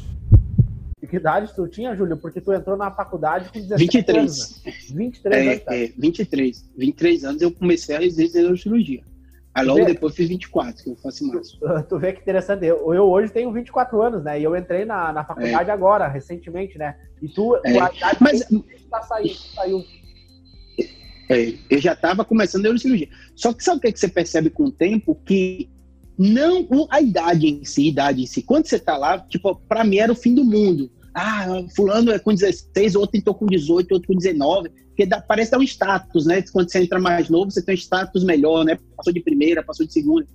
[1.08, 2.18] Que idade tu tinha, Júlio?
[2.18, 4.20] Porque tu entrou na faculdade com 17 23.
[4.20, 4.64] anos.
[4.90, 5.64] 23 é, anos.
[5.68, 6.70] É, 23.
[6.76, 9.04] 23 anos eu comecei a residência de neurocirurgia.
[9.54, 11.52] Aí logo depois fiz 24, que eu faço mais.
[11.52, 12.66] Tu, tu vê que interessante.
[12.66, 14.40] Eu, eu, hoje tenho 24 anos, né?
[14.40, 15.74] E eu entrei na, na faculdade é.
[15.74, 16.96] agora, recentemente, né?
[17.22, 17.80] E tu, é.
[17.80, 18.48] a idade Mas,
[18.90, 19.84] tá saindo, saiu.
[21.30, 23.10] É, eu já estava começando neurocirurgia.
[23.36, 25.16] Só que sabe o que, é que você percebe com o tempo?
[25.24, 25.70] Que
[26.18, 28.42] não a idade em si, idade em si.
[28.42, 30.92] Quando você está lá, tipo, para mim era o fim do mundo.
[31.14, 35.52] Ah, fulano é com 16, outro entrou com 18, outro com 19, porque dá, parece
[35.52, 36.44] dar um status, né?
[36.52, 38.78] Quando você entra mais novo, você tem um status melhor, né?
[38.98, 40.28] Passou de primeira, passou de segunda.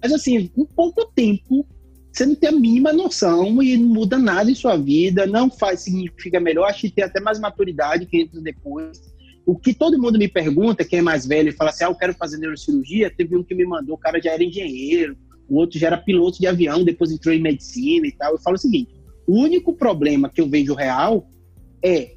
[0.00, 1.66] Mas assim, com pouco tempo,
[2.12, 5.80] você não tem a mínima noção e não muda nada em sua vida, não faz,
[5.80, 9.00] significa melhor, acho que tem até mais maturidade que entra depois.
[9.46, 11.94] O que todo mundo me pergunta, quem é mais velho, e fala assim, ah, eu
[11.94, 15.16] quero fazer neurocirurgia, teve um que me mandou, o cara já era engenheiro,
[15.48, 18.32] o outro já era piloto de avião, depois entrou em medicina e tal.
[18.32, 18.92] Eu falo o seguinte,
[19.30, 21.30] o único problema que eu vejo real
[21.80, 22.16] é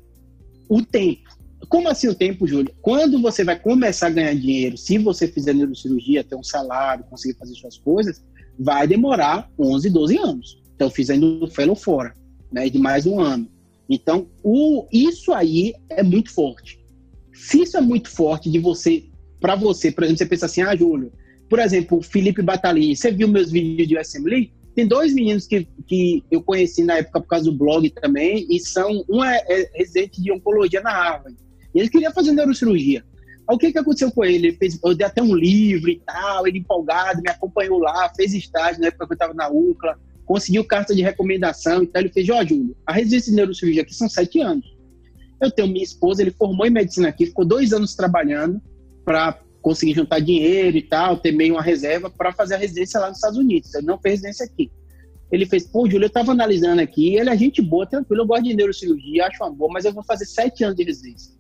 [0.68, 1.30] o tempo.
[1.70, 2.74] Como assim o tempo, Júlio?
[2.82, 7.38] Quando você vai começar a ganhar dinheiro, se você fizer neurocirurgia, ter um salário, conseguir
[7.38, 8.26] fazer suas coisas,
[8.58, 10.64] vai demorar 11, 12 anos.
[10.76, 12.16] Então, fiz ainda o fellow fora,
[12.52, 13.48] né, de mais um ano.
[13.88, 16.84] Então, o, isso aí é muito forte.
[17.32, 19.04] Se isso é muito forte de você,
[19.40, 21.14] para você, por exemplo, você pensa assim, ah, Júlio,
[21.48, 24.52] por exemplo, Felipe Batalini, você viu meus vídeos de USMLE?
[24.76, 28.60] Tem dois meninos que, que eu conheci na época por causa do blog também, e
[28.60, 31.38] são um é, é residente de oncologia na Harvard.
[31.74, 33.04] E ele queria fazer neurocirurgia.
[33.50, 34.48] o que, que aconteceu com ele?
[34.48, 38.34] ele fez, eu dei até um livro e tal, ele empolgado, me acompanhou lá, fez
[38.34, 42.02] estágio na época que eu estava na UCLA, conseguiu carta de recomendação e tal.
[42.02, 44.66] Ele fez, ó, Júlio, a residência de neurocirurgia aqui são sete anos.
[45.42, 48.62] Eu tenho minha esposa, ele formou em medicina aqui, ficou dois anos trabalhando
[49.04, 53.08] para conseguir juntar dinheiro e tal, ter meio uma reserva para fazer a residência lá
[53.08, 53.74] nos Estados Unidos.
[53.74, 54.70] Ele não fez residência aqui.
[55.32, 58.44] Ele fez, pô, Júlio, eu estava analisando aqui, ele é gente boa, tranquilo, eu gosto
[58.44, 61.34] de neurocirurgia, acho uma boa, mas eu vou fazer sete anos de residência.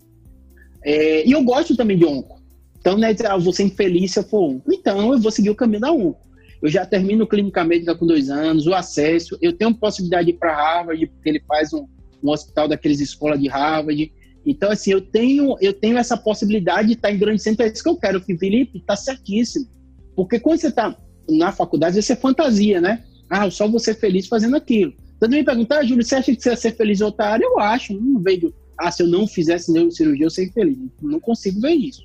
[0.84, 2.42] É, e eu gosto também de onco.
[2.80, 4.74] Então, né, eu vou ser infeliz se eu for onco.
[4.74, 6.26] Então, eu vou seguir o caminho da onco.
[6.62, 10.40] Eu já termino clínica médica com dois anos, o acesso, eu tenho possibilidade de ir
[10.40, 11.86] para Harvard, porque ele faz um,
[12.24, 14.12] um hospital daqueles escola de Harvard,
[14.46, 17.84] então, assim, eu tenho, eu tenho essa possibilidade de estar em grande centro, é isso
[17.84, 18.22] que eu quero.
[18.22, 19.68] Felipe, está certíssimo.
[20.16, 20.96] Porque quando você está
[21.30, 23.04] na faculdade, você fantasia, né?
[23.30, 24.94] Ah, só você feliz fazendo aquilo.
[25.16, 27.46] Então, me perguntar, ah, Júlio, você acha que você ia ser feliz em outra área?
[27.46, 27.94] Eu acho.
[27.94, 30.78] Não vejo, ah, se eu não fizesse neurocirurgia, eu seria feliz.
[31.02, 32.04] Não consigo ver isso.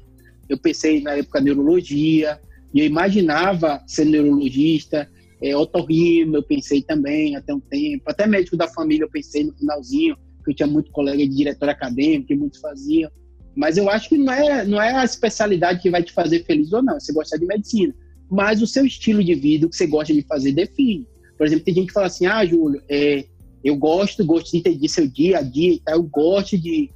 [0.48, 2.40] Eu pensei na época neurologia,
[2.72, 5.08] e eu imaginava ser neurologista,
[5.42, 9.54] é, otorrino, eu pensei também até um tempo, até médico da família eu pensei no
[9.54, 10.16] finalzinho,
[10.50, 13.10] eu tinha muito colega de diretor acadêmico, que muitos faziam.
[13.54, 16.72] Mas eu acho que não é, não é a especialidade que vai te fazer feliz
[16.72, 17.94] ou não, você gosta de medicina.
[18.30, 21.06] Mas o seu estilo de vida, o que você gosta de fazer, define.
[21.36, 23.24] Por exemplo, tem gente que fala assim, ah, Júlio, é,
[23.64, 26.90] eu gosto, gosto de entender seu dia a dia e tal, eu gosto de,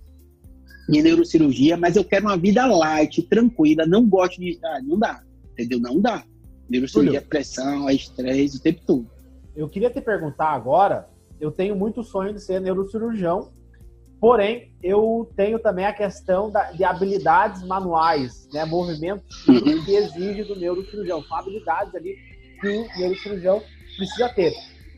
[0.89, 4.59] de neurocirurgia, mas eu quero uma vida light, tranquila, não gosto de...
[4.65, 5.23] Ah, não dá,
[5.53, 5.81] entendeu?
[5.81, 6.25] Não dá.
[6.69, 9.11] Neurocirurgia é pressão, é estresse, o tempo todo.
[9.55, 11.09] Eu queria te perguntar agora,
[11.43, 13.51] eu tenho muito sonho de ser neurocirurgião,
[14.21, 19.85] porém, eu tenho também a questão da, de habilidades manuais, né, movimentos uhum.
[19.85, 21.21] que exige do neurocirurgião.
[21.25, 22.17] São habilidades ali
[22.61, 23.61] que o neurocirurgião
[23.97, 24.53] precisa ter.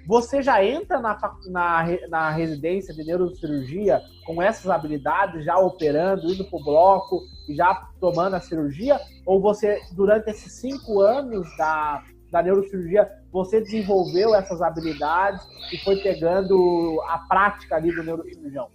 [0.07, 6.45] Você já entra na, na, na residência de neurocirurgia com essas habilidades, já operando, indo
[6.45, 9.01] para o bloco e já tomando a cirurgia?
[9.25, 12.03] Ou você, durante esses cinco anos da,
[12.35, 15.41] da neurocirurgia, você desenvolveu essas habilidades
[15.73, 18.67] e foi pegando a prática ali do neurocirurgião?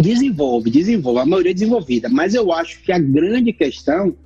[0.00, 4.16] Desenvolve, desenvolve, a maioria é desenvolvida, mas eu acho que a grande questão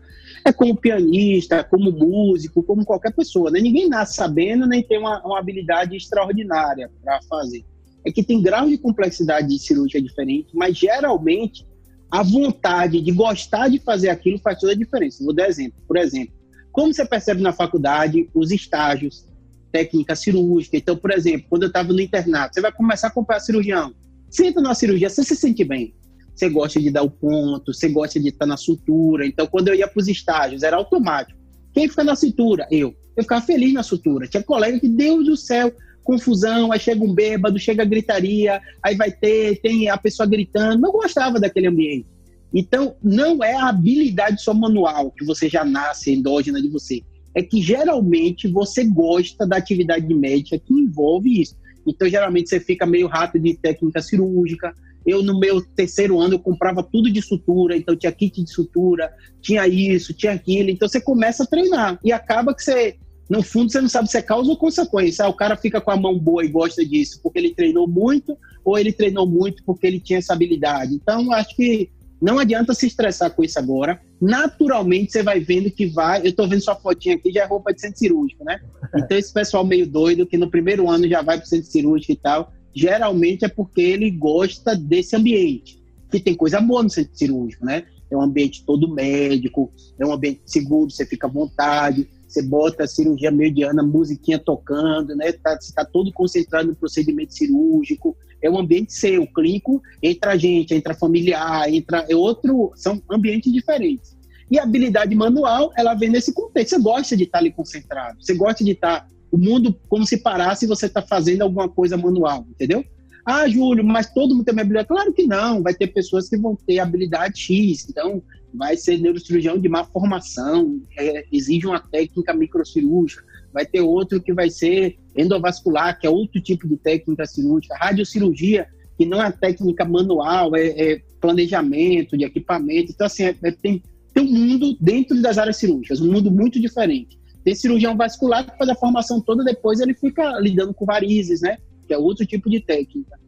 [0.45, 3.59] é como pianista, como músico, como qualquer pessoa, né?
[3.59, 7.65] Ninguém nasce sabendo nem tem uma, uma habilidade extraordinária para fazer.
[8.05, 11.67] É que tem grau de complexidade de cirurgia diferente, mas geralmente
[12.11, 15.25] a vontade de gostar de fazer aquilo faz toda a diferença.
[15.25, 15.79] Vou dar exemplo.
[15.87, 16.38] Por exemplo,
[16.79, 19.27] como você percebe na faculdade os estágios,
[19.73, 20.77] técnica cirúrgica.
[20.77, 23.93] Então, por exemplo, quando eu estava no internato, você vai começar a acompanhar cirurgião.
[24.31, 25.93] Senta na cirurgia, você se sente bem.
[26.33, 29.27] Você gosta de dar o ponto, você gosta de estar na sutura.
[29.27, 31.37] Então, quando eu ia para os estágios, era automático.
[31.75, 32.65] Quem fica na cintura?
[32.71, 32.95] Eu.
[33.17, 34.29] Eu ficava feliz na sutura.
[34.29, 35.73] Tinha colega que, Deus do céu,
[36.05, 40.87] confusão, aí chega um bêbado, chega gritaria, aí vai ter, tem a pessoa gritando.
[40.87, 42.07] Eu gostava daquele ambiente.
[42.53, 47.03] Então, não é a habilidade só manual que você já nasce endógena de você.
[47.35, 51.57] É que geralmente você gosta da atividade médica que envolve isso.
[51.87, 54.75] Então, geralmente você fica meio rápido de técnica cirúrgica.
[55.07, 57.77] Eu, no meu terceiro ano, eu comprava tudo de sutura.
[57.77, 60.71] Então, tinha kit de sutura, tinha isso, tinha aquilo.
[60.71, 61.99] Então, você começa a treinar.
[62.03, 62.97] E acaba que você
[63.29, 65.25] no fundo você não sabe se é causa ou consequência.
[65.25, 68.37] Ah, o cara fica com a mão boa e gosta disso porque ele treinou muito,
[68.65, 70.95] ou ele treinou muito porque ele tinha essa habilidade.
[70.95, 71.91] Então, acho que
[72.21, 74.01] não adianta se estressar com isso agora.
[74.21, 76.21] Naturalmente, você vai vendo que vai.
[76.21, 78.61] Eu estou vendo sua fotinha aqui, já é roupa de centro cirúrgico, né?
[78.97, 82.13] Então, esse pessoal meio doido, que no primeiro ano já vai para o centro cirúrgico
[82.13, 85.79] e tal, geralmente é porque ele gosta desse ambiente.
[86.11, 87.85] Que tem coisa boa no centro cirúrgico, né?
[88.11, 92.85] É um ambiente todo médico, é um ambiente seguro, você fica à vontade você bota
[92.85, 95.33] a cirurgia mediana, musiquinha tocando, né?
[95.33, 98.17] Tá, você está todo concentrado no procedimento cirúrgico.
[98.43, 104.17] É um ambiente seu, clínico, entra gente, entra familiar, entra é outro, são ambientes diferentes.
[104.51, 106.71] E a habilidade manual, ela vem nesse contexto.
[106.71, 110.65] Você gosta de estar ali concentrado, você gosta de estar o mundo como se parasse
[110.65, 112.85] e você está fazendo alguma coisa manual, entendeu?
[113.25, 114.89] Ah, Júlio, mas todo mundo tem habilidade.
[114.89, 117.87] Claro que não, vai ter pessoas que vão ter habilidade X.
[117.91, 118.23] Então,
[118.53, 123.23] vai ser neurocirurgião de má formação, é, exige uma técnica microcirúrgica,
[123.53, 128.67] vai ter outro que vai ser endovascular, que é outro tipo de técnica cirúrgica, radiocirurgia,
[128.97, 132.93] que não é técnica manual, é, é planejamento de equipamento.
[132.93, 133.83] Então, assim, é, é, tem,
[134.13, 137.19] tem um mundo dentro das áreas cirúrgicas, um mundo muito diferente.
[137.45, 141.59] Tem cirurgião vascular que faz a formação toda, depois ele fica lidando com varizes, né?
[141.87, 143.19] Que é outro tipo de técnica.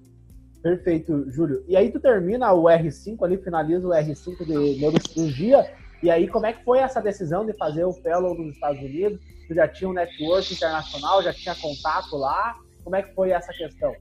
[0.62, 1.64] Perfeito, Júlio.
[1.66, 5.72] E aí tu termina o R5 ali, finaliza o R5 de neurocirurgia.
[6.02, 9.20] E aí, como é que foi essa decisão de fazer o Fellow nos Estados Unidos?
[9.48, 12.56] Tu já tinha um network internacional, já tinha contato lá?
[12.84, 13.94] Como é que foi essa questão?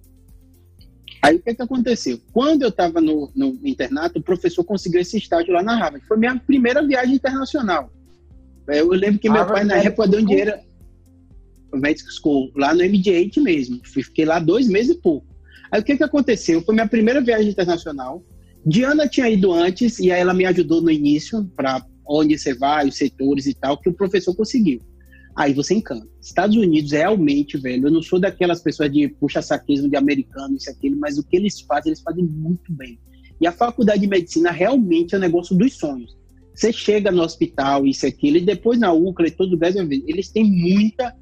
[1.22, 2.20] Aí o que, que aconteceu?
[2.32, 6.06] Quando eu estava no, no, internato, o professor conseguiu esse estágio lá na Harvard.
[6.08, 7.92] Foi minha primeira viagem internacional.
[8.68, 10.54] Eu lembro que Harvard meu pai, na época, deu um dinheiro.
[11.74, 13.80] Medical School, lá no MD8 mesmo.
[13.84, 15.29] Fiquei lá dois meses e pouco.
[15.72, 16.62] Aí o que, que aconteceu?
[16.62, 18.24] Foi minha primeira viagem internacional.
[18.66, 22.88] Diana tinha ido antes e aí ela me ajudou no início para onde você vai,
[22.88, 24.82] os setores e tal, que o professor conseguiu.
[25.36, 26.08] Aí você encanta.
[26.22, 30.98] Estados Unidos realmente, velho, eu não sou daquelas pessoas de puxa-saquismo de americano, isso aquilo,
[30.98, 33.00] mas o que eles fazem, eles fazem muito bem.
[33.40, 36.18] E a faculdade de medicina realmente é o negócio dos sonhos.
[36.54, 40.30] Você chega no hospital, isso aquilo, e depois na UCLA e todo o Brasil, eles
[40.30, 41.16] têm muita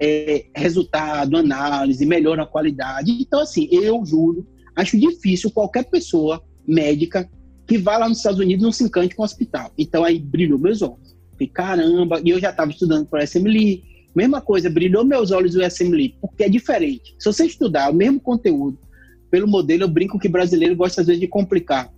[0.00, 3.10] é, resultado, análise, melhora a qualidade.
[3.20, 4.46] Então, assim, eu juro,
[4.76, 7.28] acho difícil qualquer pessoa médica
[7.66, 9.72] que vá lá nos Estados Unidos não se encante com o hospital.
[9.76, 11.16] Então, aí brilhou meus olhos.
[11.32, 13.84] Falei, caramba, e eu já estava estudando para o SMLI.
[14.14, 17.14] Mesma coisa, brilhou meus olhos o SMLI, porque é diferente.
[17.18, 18.78] Se você estudar o mesmo conteúdo,
[19.30, 21.92] pelo modelo, eu brinco que brasileiro gosta às vezes de complicar.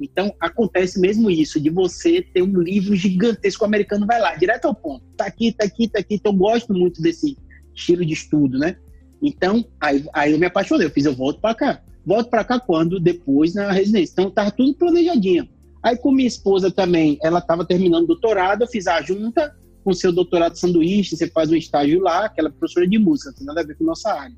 [0.00, 4.66] Então, acontece mesmo isso, de você ter um livro gigantesco, o americano vai lá, direto
[4.66, 5.04] ao ponto.
[5.16, 6.14] Tá aqui, tá aqui, tá aqui.
[6.14, 7.36] Então, eu gosto muito desse,
[7.76, 8.76] estilo de estudo, né?
[9.22, 11.82] Então, aí, aí eu me apaixonei, eu fiz, eu volto para cá.
[12.04, 13.00] Volto para cá quando?
[13.00, 14.12] Depois na residência.
[14.12, 15.48] Então, tava tudo planejadinho.
[15.82, 19.54] Aí com minha esposa também, ela estava terminando o doutorado, eu fiz a junta
[19.84, 23.36] com seu doutorado de sanduíche, você faz um estágio lá, aquela professora de música, não
[23.36, 24.34] tem nada a ver com nossa área.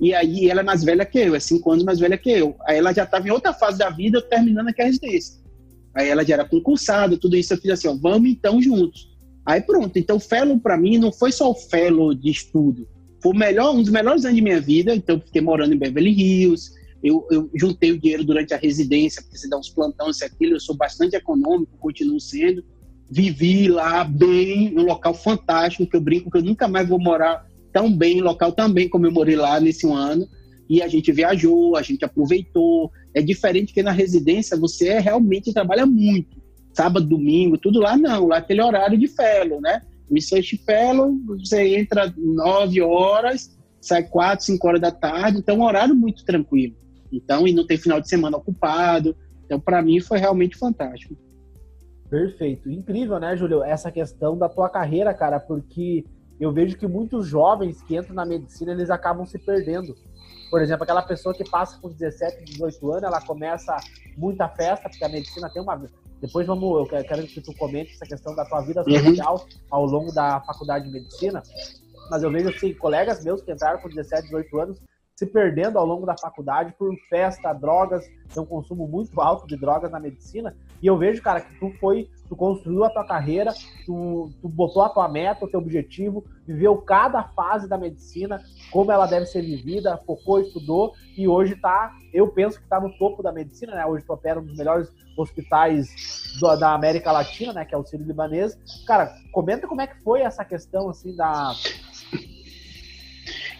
[0.00, 2.56] E aí ela é mais velha que eu, é cinco anos mais velha que eu.
[2.64, 5.42] Aí ela já estava em outra fase da vida, terminando a residência.
[5.94, 9.13] Aí ela já era concursada, tudo isso, eu fiz assim, ó, vamos então juntos.
[9.44, 9.98] Aí pronto.
[9.98, 12.88] Então, fellow para mim não foi só o fellow de estudo.
[13.22, 14.94] Foi o melhor, um dos melhores anos de minha vida.
[14.94, 16.72] Então, fiquei morando em Beverly Hills.
[17.02, 20.54] Eu, eu juntei o dinheiro durante a residência, porque você dá uns plantões, isso aquilo.
[20.54, 22.64] Eu sou bastante econômico, continuo sendo.
[23.10, 27.46] Vivi lá bem, num local fantástico, que eu brinco que eu nunca mais vou morar
[27.70, 30.26] tão bem, em local tão bem como eu morei lá nesse ano.
[30.68, 32.90] E a gente viajou, a gente aproveitou.
[33.12, 36.43] É diferente que na residência você realmente trabalha muito
[36.74, 39.80] sábado, domingo, tudo lá não, lá aquele horário de fellow, né?
[40.10, 45.64] Research Fellow, você entra 9 horas, sai 4, 5 horas da tarde, então é um
[45.64, 46.74] horário muito tranquilo.
[47.10, 49.16] Então, e não tem final de semana ocupado.
[49.44, 51.16] Então, para mim, foi realmente fantástico.
[52.10, 52.70] Perfeito.
[52.70, 56.04] Incrível, né, Júlio, essa questão da tua carreira, cara, porque
[56.38, 59.94] eu vejo que muitos jovens que entram na medicina, eles acabam se perdendo.
[60.50, 63.76] Por exemplo, aquela pessoa que passa com 17, 18 anos, ela começa
[64.16, 65.82] muita festa, porque a medicina tem uma.
[66.24, 68.98] Depois vamos, eu quero que tu comente essa questão da tua vida uhum.
[68.98, 69.58] social uhum.
[69.70, 71.42] ao longo da faculdade de medicina.
[72.10, 74.80] Mas eu vejo assim, colegas meus que entraram com 17, 18 anos
[75.16, 79.56] se perdendo ao longo da faculdade por festa, drogas, tem um consumo muito alto de
[79.56, 80.56] drogas na medicina.
[80.82, 83.52] E eu vejo, cara, que tu foi, tu construiu a tua carreira,
[83.86, 88.42] tu, tu botou a tua meta, o teu objetivo, viveu cada fase da medicina,
[88.72, 92.90] como ela deve ser vivida, focou, estudou, e hoje tá, eu penso que tá no
[92.98, 93.86] topo da medicina, né?
[93.86, 95.86] Hoje tu opera um dos melhores hospitais
[96.40, 97.64] do, da América Latina, né?
[97.64, 98.58] Que é o Sírio Libanês.
[98.84, 101.52] Cara, comenta como é que foi essa questão, assim, da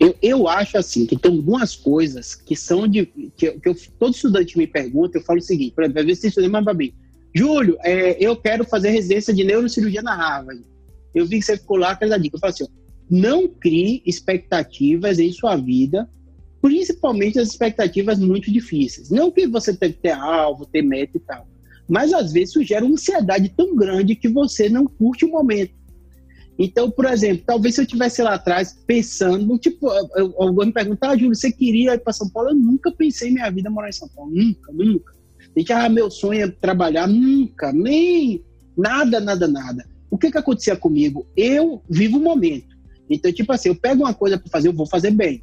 [0.05, 3.07] eu, eu acho assim que tem algumas coisas que são de.
[3.07, 6.21] que, que eu, todo estudante me pergunta, eu falo o seguinte, por exemplo, às vezes
[6.21, 6.95] você estuda para bem.
[7.35, 10.63] Júlio, é, eu quero fazer residência de neurocirurgia na Harvard.
[11.15, 12.37] Eu vi que você ficou lá, aquela dica.
[12.37, 12.67] Eu falo assim:
[13.11, 16.09] não crie expectativas em sua vida,
[16.61, 19.11] principalmente as expectativas muito difíceis.
[19.11, 21.49] Não que você tenha que ter alvo, ter meta e tal.
[21.89, 25.73] Mas às vezes isso gera uma ansiedade tão grande que você não curte o momento.
[26.59, 29.89] Então, por exemplo, talvez se eu tivesse lá atrás pensando, tipo,
[30.39, 32.51] alguém me perguntar, ah, Júlio, você queria ir para São Paulo?
[32.51, 35.15] Eu nunca pensei em minha vida morar em São Paulo, nunca, nunca.
[35.57, 38.45] Gente, ah, meu sonho é trabalhar, nunca, nem
[38.77, 39.85] nada, nada, nada.
[40.11, 41.27] O que que acontecia comigo?
[41.37, 42.75] Eu vivo o momento.
[43.11, 45.43] Então, tipo assim, eu pego uma coisa para fazer, eu vou fazer bem.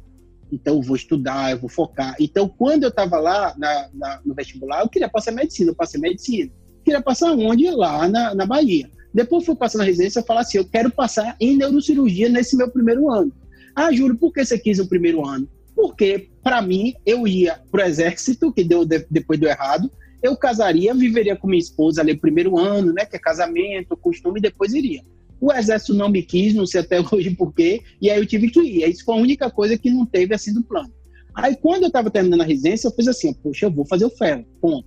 [0.50, 2.14] Então, eu vou estudar, eu vou focar.
[2.18, 6.00] Então, quando eu estava lá na, na, no vestibular, eu queria passar medicina, eu passei
[6.00, 6.50] medicina.
[6.84, 7.70] Queria passar onde?
[7.70, 8.90] Lá na, na Bahia.
[9.12, 12.70] Depois fui passar na residência e falar assim: eu quero passar em neurocirurgia nesse meu
[12.70, 13.32] primeiro ano.
[13.74, 15.48] Ah, Júlio, por que você quis o primeiro ano?
[15.74, 19.90] Porque, para mim, eu ia pro exército, que deu depois do errado,
[20.22, 24.42] eu casaria, viveria com minha esposa ali primeiro ano, né, que é casamento, costume, e
[24.42, 25.02] depois iria.
[25.40, 28.50] O exército não me quis, não sei até hoje por quê, e aí eu tive
[28.50, 28.88] que ir.
[28.88, 30.92] Isso foi a única coisa que não teve assim do plano.
[31.34, 34.10] Aí quando eu estava terminando a residência, eu fiz assim, poxa, eu vou fazer o
[34.10, 34.86] ferro, ponto.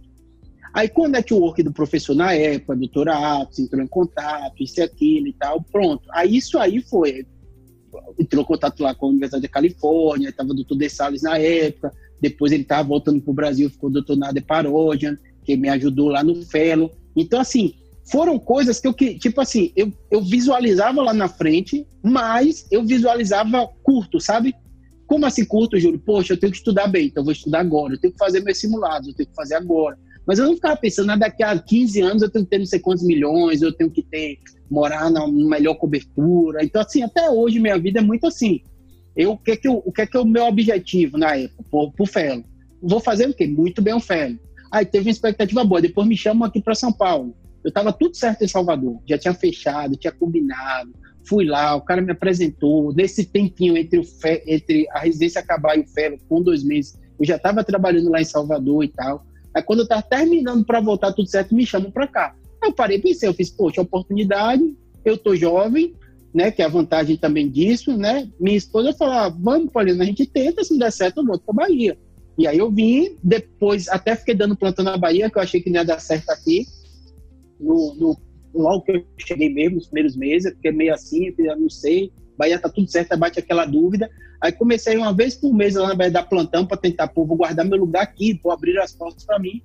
[0.75, 4.83] Aí, com o network do professor na época, doutor Atos, entrou em contato, isso e
[4.83, 6.05] aquilo e tal, pronto.
[6.11, 7.25] Aí, isso aí foi.
[8.19, 11.37] Entrou em contato lá com a Universidade da Califórnia, estava o doutor De Salles na
[11.37, 15.69] época, depois ele estava voltando para o Brasil, ficou o doutor Nader Parojan, que me
[15.69, 16.91] ajudou lá no Fellow.
[17.15, 17.73] Então, assim,
[18.11, 23.65] foram coisas que eu, tipo assim, eu, eu visualizava lá na frente, mas eu visualizava
[23.81, 24.53] curto, sabe?
[25.07, 25.99] Como assim curto, Júlio?
[25.99, 28.41] Poxa, eu tenho que estudar bem, então eu vou estudar agora, eu tenho que fazer
[28.41, 29.97] meus simulados, eu tenho que fazer agora.
[30.25, 32.65] Mas eu não ficava pensando, ah, daqui a 15 anos eu tenho que ter não
[32.65, 36.63] sei quantos milhões, eu tenho que ter, morar na melhor cobertura.
[36.63, 38.61] Então, assim, até hoje minha vida é muito assim.
[39.15, 41.35] Eu, o que é que, eu, o que é que é o meu objetivo na
[41.35, 42.43] época, pro, pro Felo?
[42.81, 43.47] Vou fazer o quê?
[43.47, 44.37] Muito bem o Felo.
[44.71, 47.35] Aí teve uma expectativa boa, depois me chamam aqui para São Paulo.
[47.63, 50.93] Eu estava tudo certo em Salvador, já tinha fechado, tinha combinado.
[51.27, 52.93] Fui lá, o cara me apresentou.
[52.93, 57.25] Nesse tempinho entre, fe, entre a residência acabar e o Felo, com dois meses, eu
[57.25, 59.25] já estava trabalhando lá em Salvador e tal.
[59.55, 62.35] Aí quando eu tava terminando para voltar tudo certo, me chamam para cá.
[62.61, 64.75] Aí eu parei pensei, eu fiz, poxa, oportunidade,
[65.05, 65.93] eu tô jovem,
[66.33, 68.29] né, que é a vantagem também disso, né?
[68.37, 71.43] Minha esposa falou, ah, vamos, Paulina, a gente tenta, se não der certo, eu volto
[71.45, 71.97] para Bahia.
[72.37, 75.69] E aí eu vim, depois até fiquei dando plantão na Bahia, que eu achei que
[75.69, 76.65] não ia dar certo aqui.
[77.57, 78.17] No, no,
[78.53, 82.59] logo que eu cheguei mesmo, nos primeiros meses, fiquei meio assim, eu não sei, Bahia
[82.59, 84.09] tá tudo certo, bate aquela dúvida.
[84.41, 87.37] Aí comecei uma vez por mês lá na Bahia da plantão para tentar, pô, vou
[87.37, 89.61] guardar meu lugar aqui, vou abrir as portas para mim.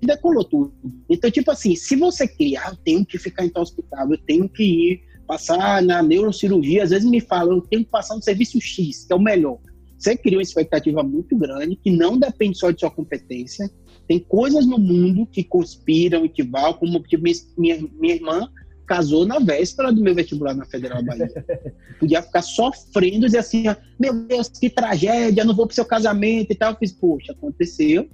[0.00, 0.74] E decolou tudo.
[1.08, 4.48] Então, tipo assim, se você criar, eu tenho que ficar em tal hospital, eu tenho
[4.48, 8.60] que ir passar na neurocirurgia, às vezes me falam, eu tenho que passar no serviço
[8.60, 9.58] X, que é o melhor.
[9.96, 13.70] Você cria uma expectativa muito grande, que não depende só de sua competência.
[14.08, 17.22] Tem coisas no mundo que conspiram e que vão, como tipo,
[17.56, 18.48] minha, minha irmã
[18.92, 21.26] casou na véspera do meu vestibular na Federal Bahia.
[21.98, 23.64] Podia ficar sofrendo, dizer assim,
[23.98, 26.72] meu Deus, que tragédia, não vou pro seu casamento e tal.
[26.72, 28.06] Eu fiz, poxa, aconteceu.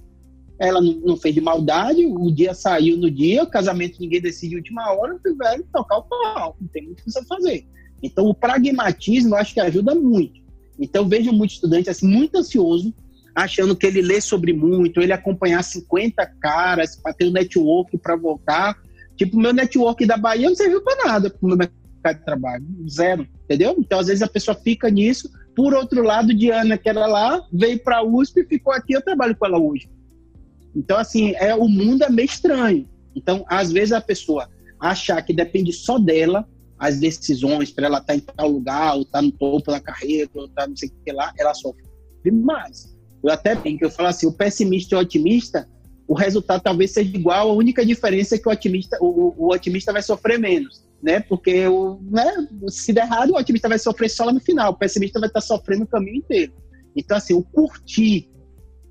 [0.57, 4.51] Ela não, não fez de maldade, o dia saiu no dia, o casamento ninguém decide
[4.51, 7.67] de última hora, tiveram que tocar o pau, não tem muito o que você fazer.
[8.01, 10.41] Então, o pragmatismo eu acho que ajuda muito.
[10.77, 12.93] Então, vejo muito estudante assim, muito ansioso,
[13.35, 18.15] achando que ele lê sobre muito, ele acompanhar 50 caras para ter um network para
[18.15, 18.77] voltar
[19.19, 22.65] Tipo, meu network da Bahia não serviu para nada pro meu mercado de trabalho.
[22.89, 23.75] Zero, entendeu?
[23.77, 25.29] Então, às vezes, a pessoa fica nisso.
[25.53, 29.01] Por outro lado, Diana, que era lá, veio para a USP e ficou aqui, eu
[29.01, 29.89] trabalho com ela hoje.
[30.73, 32.87] Então, assim, é, o mundo é meio estranho.
[33.13, 34.47] Então, às vezes, a pessoa
[34.79, 36.47] achar que depende só dela,
[36.77, 39.81] as decisões para ela estar tá em tal lugar, ou estar tá no topo da
[39.81, 41.83] carreira, ou estar tá não sei o que lá, ela sofre
[42.23, 42.97] demais.
[43.21, 45.67] Eu até brinco, eu falo assim, o pessimista e o otimista,
[46.09, 49.93] o resultado talvez seja igual, a única diferença é que o otimista, o, o otimista
[49.93, 51.19] vai sofrer menos, né?
[51.19, 54.75] Porque o, né, se der errado, o otimista vai sofrer só lá no final, o
[54.75, 56.51] pessimista vai estar sofrendo o caminho inteiro.
[56.95, 58.27] Então, assim, o curtir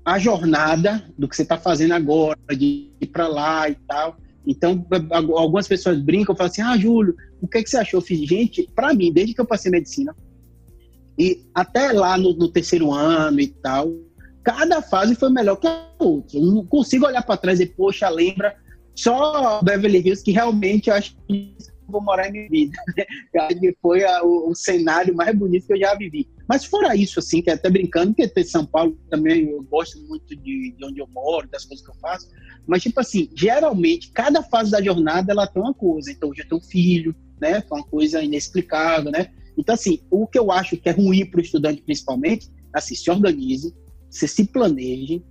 [0.05, 4.15] a jornada do que você está fazendo agora, de ir para lá e tal.
[4.47, 4.87] Então,
[5.35, 7.97] algumas pessoas brincam, falam assim: Ah, Júlio, o que, é que você achou?
[7.97, 10.15] Eu fiz, gente, para mim, desde que eu passei medicina,
[11.17, 13.91] e até lá no, no, terceiro ano e tal,
[14.51, 16.37] cada fase foi melhor que a outra.
[16.37, 18.55] Eu não consigo olhar para trás e, poxa, lembra
[18.95, 21.55] só Beverly Hills que realmente eu acho que
[21.87, 22.77] vou morar em minha vida.
[23.59, 26.27] que foi a, o, o, cenário mais bonito que eu já vivi.
[26.47, 30.35] Mas fora isso, assim, que até brincando, que ter São Paulo também eu gosto muito
[30.35, 32.27] de, de onde eu moro, das coisas que eu faço.
[32.67, 36.11] Mas, tipo assim, geralmente, cada fase da jornada, ela tem uma coisa.
[36.11, 37.61] Então, hoje eu tenho um filho, né?
[37.61, 39.31] Foi uma coisa inexplicável, né?
[39.57, 43.09] Então, assim, o que eu acho que é ruim para o estudante, principalmente, assim, se
[43.09, 43.73] organize,
[44.09, 45.23] você se planeje.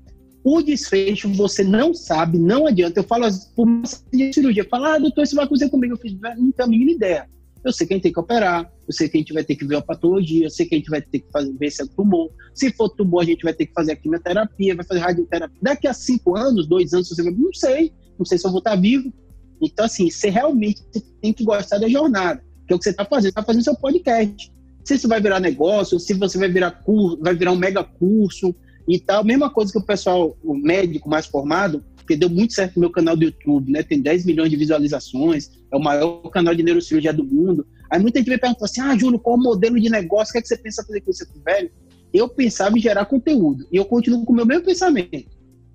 [0.44, 3.00] O desfecho você não sabe, não adianta.
[3.00, 3.66] Eu falo por
[4.12, 5.94] de cirurgia, falo, ah, doutor, isso vai acontecer comigo.
[5.94, 7.28] Eu fiz, não tenho a mínima ideia.
[7.64, 9.56] Eu sei que a gente tem que operar, eu sei que a gente vai ter
[9.56, 11.82] que ver a patologia, eu sei que a gente vai ter que fazer, ver se
[11.82, 12.30] é tumor.
[12.54, 15.58] Se for tumor, a gente vai ter que fazer a quimioterapia, vai fazer radioterapia.
[15.60, 18.58] Daqui a cinco anos, dois anos, você vai, não sei, não sei se eu vou
[18.58, 19.12] estar vivo.
[19.60, 20.82] Então, assim, você realmente
[21.20, 23.76] tem que gostar da jornada, que é o que você está fazendo, está fazendo seu
[23.76, 24.52] podcast.
[24.84, 28.54] Se isso vai virar negócio, se você vai virar curso, vai virar um mega curso
[28.88, 29.22] e tal.
[29.22, 32.90] Mesma coisa que o pessoal, o médico mais formado, porque deu muito certo no meu
[32.90, 33.82] canal do YouTube, né?
[33.82, 37.66] Tem 10 milhões de visualizações, é o maior canal de neurocirurgia do mundo.
[37.90, 40.30] Aí muita gente me pergunta assim: ah, Júlio, qual o modelo de negócio?
[40.30, 41.70] O que, é que você pensa fazer com isso, velho?
[42.12, 45.28] Eu pensava em gerar conteúdo e eu continuo com o meu mesmo pensamento.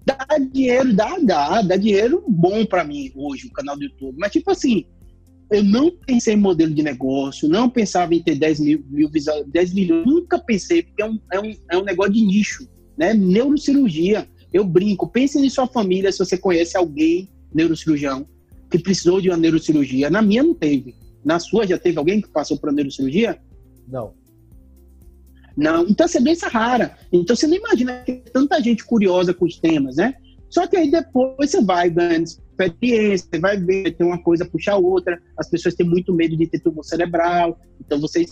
[0.04, 4.18] Dá dinheiro, dá, dá, dá dinheiro bom para mim hoje, o canal do YouTube.
[4.18, 4.86] Mas, tipo assim,
[5.52, 9.10] eu não pensei em modelo de negócio, não pensava em ter 10 mil, mil
[9.48, 13.14] 10 milhões, nunca pensei, porque é um, é, um, é um negócio de nicho, né?
[13.14, 14.28] Neurocirurgia.
[14.52, 18.28] Eu brinco, pense em sua família se você conhece alguém neurocirurgião
[18.70, 20.10] que precisou de uma neurocirurgia.
[20.10, 20.96] Na minha não teve.
[21.24, 23.40] Na sua já teve alguém que passou por neurocirurgia?
[23.88, 24.14] Não.
[25.56, 25.88] Não.
[25.88, 26.98] Então, essa é doença rara.
[27.12, 30.16] Então, você não imagina que tem tanta gente curiosa com os temas, né?
[30.50, 34.74] Só que aí depois você vai ganhando experiência, você vai ver, tem uma coisa puxa
[34.74, 35.20] a outra.
[35.38, 38.26] As pessoas têm muito medo de ter tumor cerebral, então você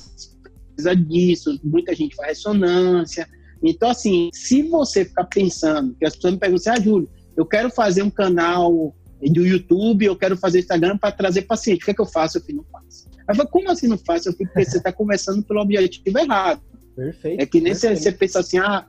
[0.75, 1.59] precisa disso.
[1.63, 3.27] Muita gente faz ressonância.
[3.63, 7.45] Então, assim, se você ficar pensando, que as pessoas me perguntam assim, ah, Júlio, eu
[7.45, 11.91] quero fazer um canal do YouTube, eu quero fazer Instagram para trazer paciente, o que
[11.91, 12.37] é que eu faço?
[12.37, 13.09] Eu falei, não faço.
[13.27, 14.29] Aí eu como assim não faço?
[14.29, 16.61] Eu porque você está começando pelo objetivo errado.
[16.95, 17.41] Perfeito.
[17.41, 18.85] É que nem você, você pensa assim, ah,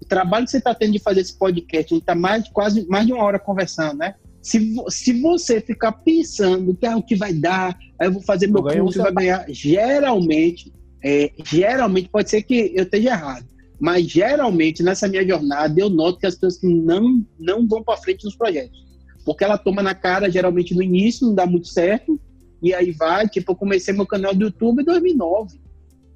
[0.00, 2.86] o trabalho que você está tendo de fazer esse podcast, a gente está mais, quase
[2.86, 4.14] mais de uma hora conversando, né?
[4.40, 8.46] Se, se você ficar pensando que ah, o que vai dar, aí eu vou fazer
[8.46, 10.72] meu curso, vai ganhar, geralmente,
[11.04, 16.18] é, geralmente pode ser que eu esteja errado mas geralmente nessa minha jornada eu noto
[16.18, 18.84] que as pessoas não, não vão para frente nos projetos.
[19.24, 22.20] Porque ela toma na cara geralmente no início, não dá muito certo,
[22.62, 25.60] e aí vai, tipo, eu comecei meu canal do YouTube em 2009.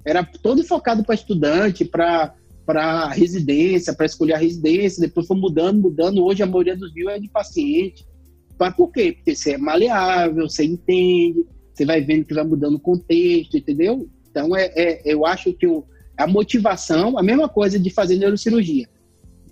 [0.03, 2.33] Era todo focado para estudante, para
[2.65, 6.23] para residência, para escolher a residência, depois foi mudando, mudando.
[6.23, 8.05] Hoje a maioria dos views é de paciente.
[8.57, 9.13] Mas por quê?
[9.13, 14.07] Porque você é maleável, você entende, você vai vendo que vai mudando o contexto, entendeu?
[14.29, 15.83] Então, é, é eu acho que o,
[16.21, 18.87] a motivação, a mesma coisa de fazer neurocirurgia.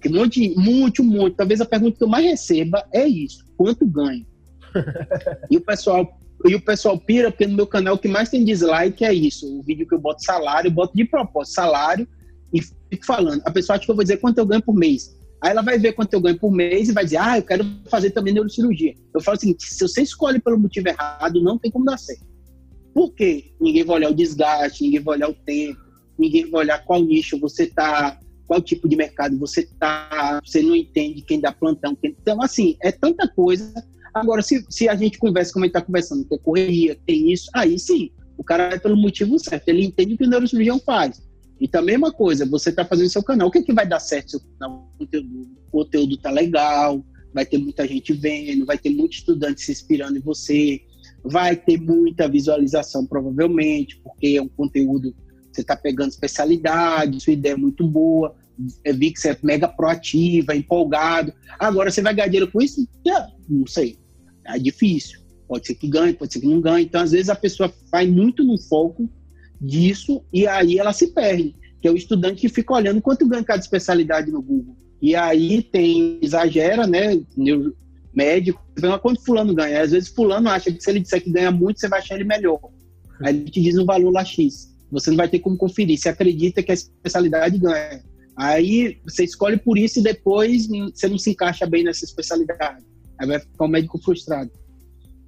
[0.01, 1.36] Que muito, muito, muito.
[1.36, 4.26] Talvez a pergunta que eu mais receba é isso: quanto ganho?
[5.49, 8.45] e o pessoal e o pessoal pira, porque no meu canal o que mais tem
[8.45, 9.60] dislike é isso.
[9.60, 12.07] O vídeo que eu boto salário, eu boto de propósito salário
[12.53, 13.41] e fico falando.
[13.45, 15.18] A pessoa acha que eu vou dizer quanto eu ganho por mês.
[15.41, 17.65] Aí ela vai ver quanto eu ganho por mês e vai dizer, ah, eu quero
[17.89, 18.93] fazer também neurocirurgia.
[19.14, 22.26] Eu falo assim, se você escolhe pelo motivo errado, não tem como dar certo.
[22.93, 23.52] Por quê?
[23.60, 25.80] Ninguém vai olhar o desgaste, ninguém vai olhar o tempo,
[26.19, 30.75] ninguém vai olhar qual nicho você está, qual tipo de mercado você está, você não
[30.75, 31.95] entende quem dá plantão.
[31.95, 32.15] Quem...
[32.19, 33.73] Então, assim, é tanta coisa.
[34.13, 37.49] Agora, se, se a gente conversa como a gente está conversando, tem correria, tem isso,
[37.53, 41.21] aí sim, o cara é pelo motivo certo, ele entende o que o neurocirurgião faz.
[41.61, 43.99] Então, a mesma coisa, você está fazendo seu canal, o que, é que vai dar
[43.99, 44.89] certo seu canal?
[44.95, 49.61] O conteúdo, o conteúdo tá legal, vai ter muita gente vendo, vai ter muito estudante
[49.61, 50.81] se inspirando em você,
[51.23, 55.13] vai ter muita visualização, provavelmente, porque é um conteúdo
[55.51, 58.35] você está pegando especialidade, sua ideia é muito boa,
[58.84, 61.34] eu vi que você é mega proativa, empolgado.
[61.57, 62.88] Agora, você vai ganhar dinheiro com isso?
[63.47, 63.97] não sei.
[64.45, 65.19] É difícil.
[65.47, 66.85] Pode ser que ganhe, pode ser que não ganhe.
[66.85, 69.09] Então, às vezes, a pessoa vai muito no foco
[69.59, 71.55] disso e aí ela se perde.
[71.81, 74.76] Que é o estudante que fica olhando quanto ganha cada especialidade no Google.
[75.01, 77.19] E aí tem, exagera, né?
[78.13, 78.61] Médico,
[79.01, 79.81] quanto fulano ganha.
[79.81, 82.26] Às vezes fulano acha que se ele disser que ganha muito, você vai achar ele
[82.26, 82.59] melhor.
[83.23, 84.68] Aí ele te diz um valor lá X.
[84.91, 85.98] Você não vai ter como conferir.
[85.98, 88.03] Você acredita que a especialidade ganha.
[88.36, 92.86] Aí você escolhe por isso e depois você não se encaixa bem nessa especialidade.
[93.20, 94.49] Aí vai ficar um médico frustrado.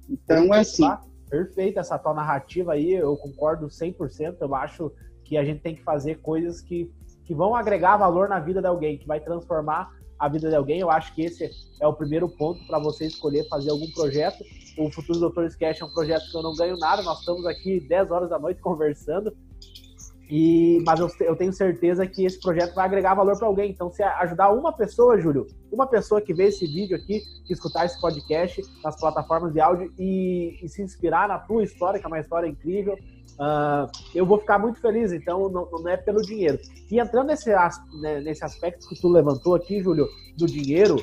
[0.08, 0.88] Então é assim.
[1.28, 4.36] Perfeita essa tua narrativa aí, eu concordo 100%.
[4.40, 4.92] Eu acho
[5.24, 6.90] que a gente tem que fazer coisas que,
[7.24, 10.80] que vão agregar valor na vida de alguém, que vai transformar a vida de alguém.
[10.80, 14.44] Eu acho que esse é o primeiro ponto para você escolher fazer algum projeto.
[14.76, 17.02] O Futuro Doutores Cash é um projeto que eu não ganho nada.
[17.02, 19.32] Nós estamos aqui 10 horas da noite conversando.
[20.34, 23.70] E, mas eu, eu, tenho certeza que esse projeto vai agregar valor para alguém.
[23.70, 27.84] Então, se ajudar uma pessoa, Júlio, uma pessoa que vê esse vídeo aqui, que escutar
[27.84, 32.08] esse podcast nas plataformas de áudio e, e se inspirar na tua história, que é
[32.08, 35.12] uma história incrível, uh, eu vou ficar muito feliz.
[35.12, 36.58] Então, não, não, é pelo dinheiro.
[36.90, 37.50] E entrando nesse,
[38.00, 40.08] né, nesse aspecto que tu levantou aqui, Júlio,
[40.38, 40.96] do dinheiro,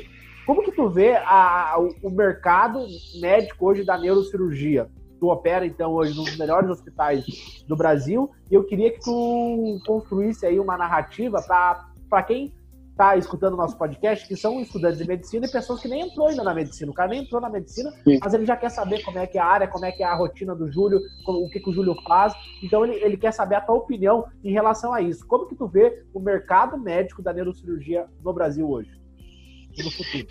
[0.50, 2.80] como que tu vê a, o, o mercado
[3.22, 4.90] médico hoje da neurocirurgia?
[5.20, 7.24] tu opera então hoje nos melhores hospitais
[7.68, 12.52] do Brasil e eu queria que tu construísse aí uma narrativa para quem
[12.90, 16.28] está escutando o nosso podcast, que são estudantes de medicina e pessoas que nem entrou
[16.28, 16.92] ainda na medicina.
[16.92, 18.18] O cara nem entrou na medicina, Sim.
[18.22, 20.06] mas ele já quer saber como é que é a área, como é que é
[20.06, 22.34] a rotina do Júlio, como, o que, que o Júlio faz.
[22.64, 25.28] Então ele, ele quer saber a tua opinião em relação a isso.
[25.28, 28.99] Como que tu vê o mercado médico da neurocirurgia no Brasil hoje?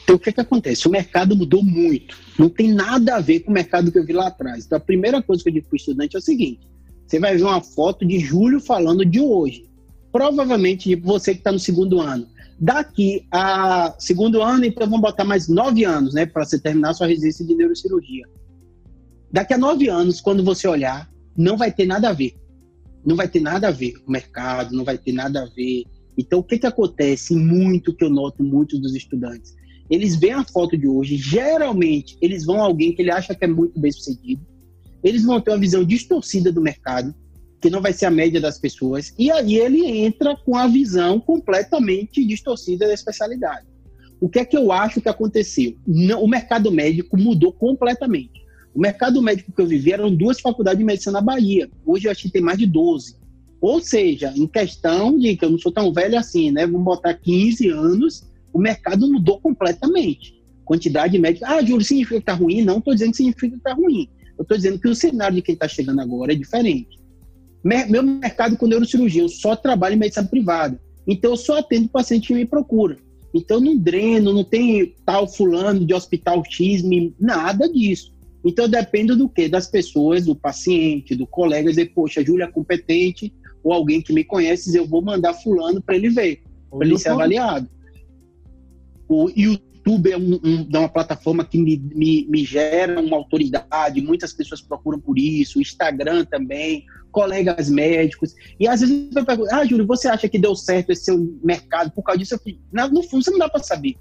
[0.03, 0.87] Então, o que, que acontece?
[0.87, 2.17] O mercado mudou muito.
[2.39, 4.65] Não tem nada a ver com o mercado que eu vi lá atrás.
[4.65, 6.61] Então, a primeira coisa que eu digo para o estudante é o seguinte:
[7.07, 9.69] você vai ver uma foto de julho falando de hoje.
[10.13, 12.27] Provavelmente de você que está no segundo ano.
[12.61, 17.07] Daqui a segundo ano, então vamos botar mais nove anos, né, para você terminar sua
[17.07, 18.27] residência de neurocirurgia.
[19.31, 22.35] Daqui a nove anos, quando você olhar, não vai ter nada a ver.
[23.05, 25.85] Não vai ter nada a ver com o mercado, não vai ter nada a ver
[26.19, 29.55] então, o que, que acontece muito, que eu noto muitos dos estudantes?
[29.89, 33.45] Eles veem a foto de hoje, geralmente eles vão a alguém que ele acha que
[33.45, 34.45] é muito bem sucedido,
[35.03, 37.15] eles vão ter uma visão distorcida do mercado,
[37.63, 41.21] que não vai ser a média das pessoas, e aí ele entra com a visão
[41.21, 43.67] completamente distorcida da especialidade.
[44.21, 45.77] O que é que eu acho que aconteceu?
[46.21, 48.43] o mercado médico mudou completamente.
[48.75, 51.71] O mercado médico que eu vivi eram duas faculdades de medicina na Bahia.
[51.87, 53.17] Hoje eu acho que tem mais de 12.
[53.61, 56.67] Ou seja, em questão de que eu não sou tão velho assim, né?
[56.67, 60.39] Vamos botar 15 anos, o mercado mudou completamente.
[60.65, 61.49] Quantidade de médicos.
[61.49, 62.63] Ah, Júlio, significa que está ruim?
[62.63, 64.09] Não estou dizendo que significa que está ruim.
[64.37, 66.99] Eu estou dizendo que o cenário de quem está chegando agora é diferente.
[67.65, 70.81] Meu mercado com neurocirurgia, eu só trabalho em medicina privada.
[71.07, 72.97] Então, eu só atendo paciente que me procura.
[73.35, 76.83] Então, não dreno, não tem tal fulano de hospital X,
[77.19, 78.15] nada disso.
[78.45, 79.49] Então, eu dependo do quê?
[79.49, 83.33] Das pessoas, do paciente, do colega, dizer, poxa, Júlia é competente,
[83.69, 87.11] ou alguém que me conhece, eu vou mandar fulano para ele ver, para ele ser
[87.11, 87.69] avaliado.
[89.07, 94.01] O YouTube é um, um, é uma plataforma que me, me, me, gera uma autoridade,
[94.01, 99.53] muitas pessoas procuram por isso, o Instagram também, colegas médicos, e às vezes eu pergunto,
[99.53, 102.37] ah, Júlio, você acha que deu certo esse seu mercado por causa disso?
[102.37, 103.97] Eu falo, no fundo, você não dá para saber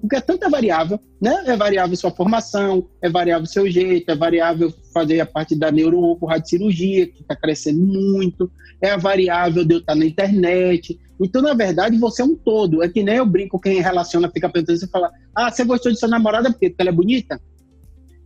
[0.00, 1.44] porque é tanta variável, né?
[1.46, 6.18] É variável sua formação, é variável seu jeito, é variável fazer a parte da neuro
[6.44, 8.50] cirurgia que está crescendo muito,
[8.80, 10.98] é a variável de eu estar na internet.
[11.20, 12.82] Então, na verdade, você é um todo.
[12.82, 15.98] É que nem eu brinco, quem relaciona fica perguntando, você fala, ah, você gostou de
[15.98, 17.38] sua namorada porque ela é bonita?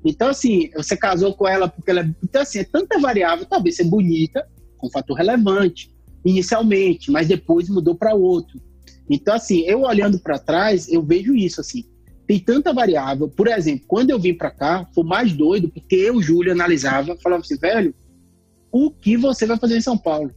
[0.04, 2.14] Então, assim, você casou com ela porque ela é...
[2.22, 4.46] Então, assim, é tanta variável, talvez ser bonita,
[4.82, 5.90] um fator relevante,
[6.24, 8.60] inicialmente, mas depois mudou para outro.
[9.08, 11.84] Então, assim, eu olhando para trás, eu vejo isso, assim.
[12.26, 13.28] Tem tanta variável.
[13.28, 17.42] Por exemplo, quando eu vim para cá, foi mais doido, porque eu, Júlio, analisava, falava
[17.42, 17.94] assim, velho,
[18.72, 20.30] o que você vai fazer em São Paulo?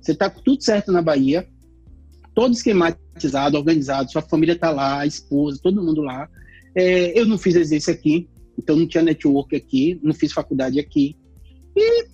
[0.00, 1.46] Você tá com tudo certo na Bahia,
[2.34, 6.28] todo esquematizado, organizado, sua família tá lá, a esposa, todo mundo lá.
[6.74, 8.28] É, eu não fiz exercício aqui,
[8.58, 11.16] então não tinha network aqui, não fiz faculdade aqui.
[11.76, 12.06] E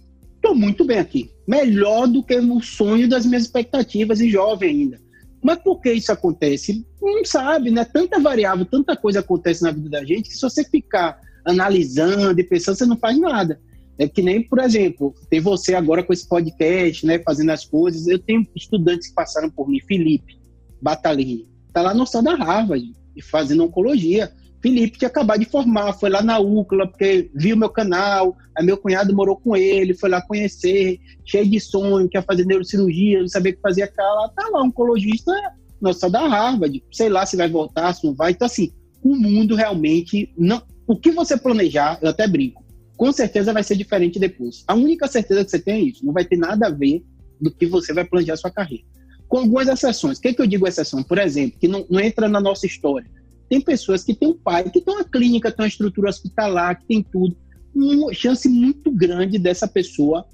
[0.43, 1.31] tô muito bem aqui.
[1.49, 5.06] Melhor do que o sonho das minhas expectativas e jovem ainda.
[5.43, 6.85] Mas por que isso acontece?
[7.01, 7.85] Não sabe, né?
[7.85, 12.45] Tanta variável, tanta coisa acontece na vida da gente que se você ficar analisando e
[12.45, 13.61] pensando, você não faz nada.
[13.99, 18.07] É que nem, por exemplo, tem você agora com esse podcast, né, fazendo as coisas.
[18.07, 20.39] Eu tenho estudantes que passaram por mim, Felipe
[20.83, 22.93] Batalini, tá lá no céu da Harvard,
[23.23, 24.31] fazendo oncologia.
[24.61, 28.77] Felipe tinha acabado de formar, foi lá na UCLA, porque viu meu canal, aí meu
[28.77, 33.53] cunhado morou com ele, foi lá conhecer, cheio de sonho, quer fazer neurocirurgia, não sabia
[33.53, 34.29] o que fazia aquela.
[34.31, 35.33] Tá lá, oncologista,
[35.81, 38.33] nossa, da Harvard, sei lá se vai voltar, se não vai.
[38.33, 38.73] Então, assim,
[39.03, 40.33] o mundo realmente.
[40.37, 42.65] não O que você planejar, eu até brinco,
[42.97, 44.65] com certeza vai ser diferente depois.
[44.67, 47.05] A única certeza que você tem é isso, não vai ter nada a ver
[47.41, 48.85] do que você vai planejar a sua carreira.
[49.29, 50.19] Com algumas exceções.
[50.19, 51.03] O que, é que eu digo exceção?
[51.03, 53.11] Por exemplo, que não, não entra na nossa história
[53.49, 56.87] tem pessoas que têm um pai, que tem uma clínica, tem uma estrutura hospitalar, que
[56.87, 57.37] tem tudo.
[57.75, 60.27] Uma chance muito grande dessa pessoa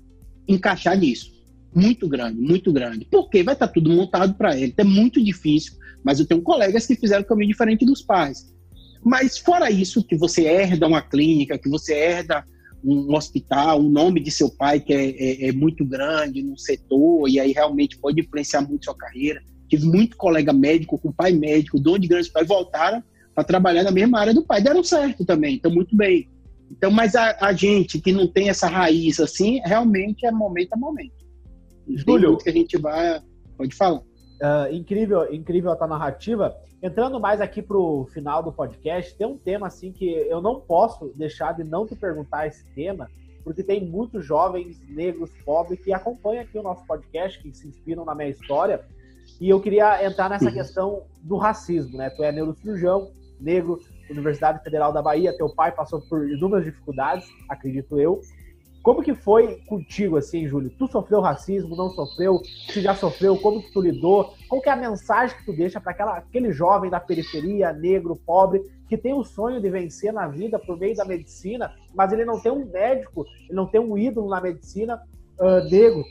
[0.49, 1.33] encaixar nisso.
[1.75, 3.07] Muito grande, muito grande.
[3.11, 4.75] Porque vai estar tá tudo montado para ele.
[4.77, 5.75] É muito difícil.
[6.05, 8.53] Mas eu tenho colegas que fizeram caminho diferente dos pais.
[9.05, 12.45] Mas fora isso, que você herda uma clínica, que você herda
[12.85, 17.29] um hospital, o nome de seu pai que é, é, é, muito grande no setor
[17.29, 19.43] e aí realmente pode influenciar muito sua carreira.
[19.73, 23.03] Tive muito colega médico com pai médico, dono de grandes pais, voltaram
[23.35, 26.29] para trabalhar na mesma área do pai, deram certo também, então muito bem.
[26.71, 30.77] Então, mas a, a gente que não tem essa raiz assim, realmente é momento a
[30.77, 31.25] momento.
[31.89, 33.23] Júlio, que a gente vai,
[33.57, 34.01] pode falar.
[34.01, 36.55] Uh, incrível, incrível a tua narrativa.
[36.83, 40.61] Entrando mais aqui para o final do podcast, tem um tema assim que eu não
[40.61, 43.09] posso deixar de não te perguntar esse tema,
[43.43, 48.05] porque tem muitos jovens negros pobres que acompanham aqui o nosso podcast, que se inspiram
[48.05, 48.85] na minha história.
[49.41, 50.53] E eu queria entrar nessa uhum.
[50.53, 52.11] questão do racismo, né?
[52.11, 53.81] Tu é neurocirurgião, negro,
[54.11, 58.21] Universidade Federal da Bahia, teu pai passou por inúmeras dificuldades, acredito eu.
[58.83, 60.71] Como que foi contigo, assim, Júlio?
[60.77, 62.41] Tu sofreu racismo, não sofreu?
[62.69, 64.35] Se já sofreu, como que tu lidou?
[64.49, 68.61] Qual que é a mensagem que tu deixa para aquele jovem da periferia, negro, pobre,
[68.89, 72.41] que tem o sonho de vencer na vida por meio da medicina, mas ele não
[72.41, 75.01] tem um médico, ele não tem um ídolo na medicina
[75.39, 76.05] uh, negro,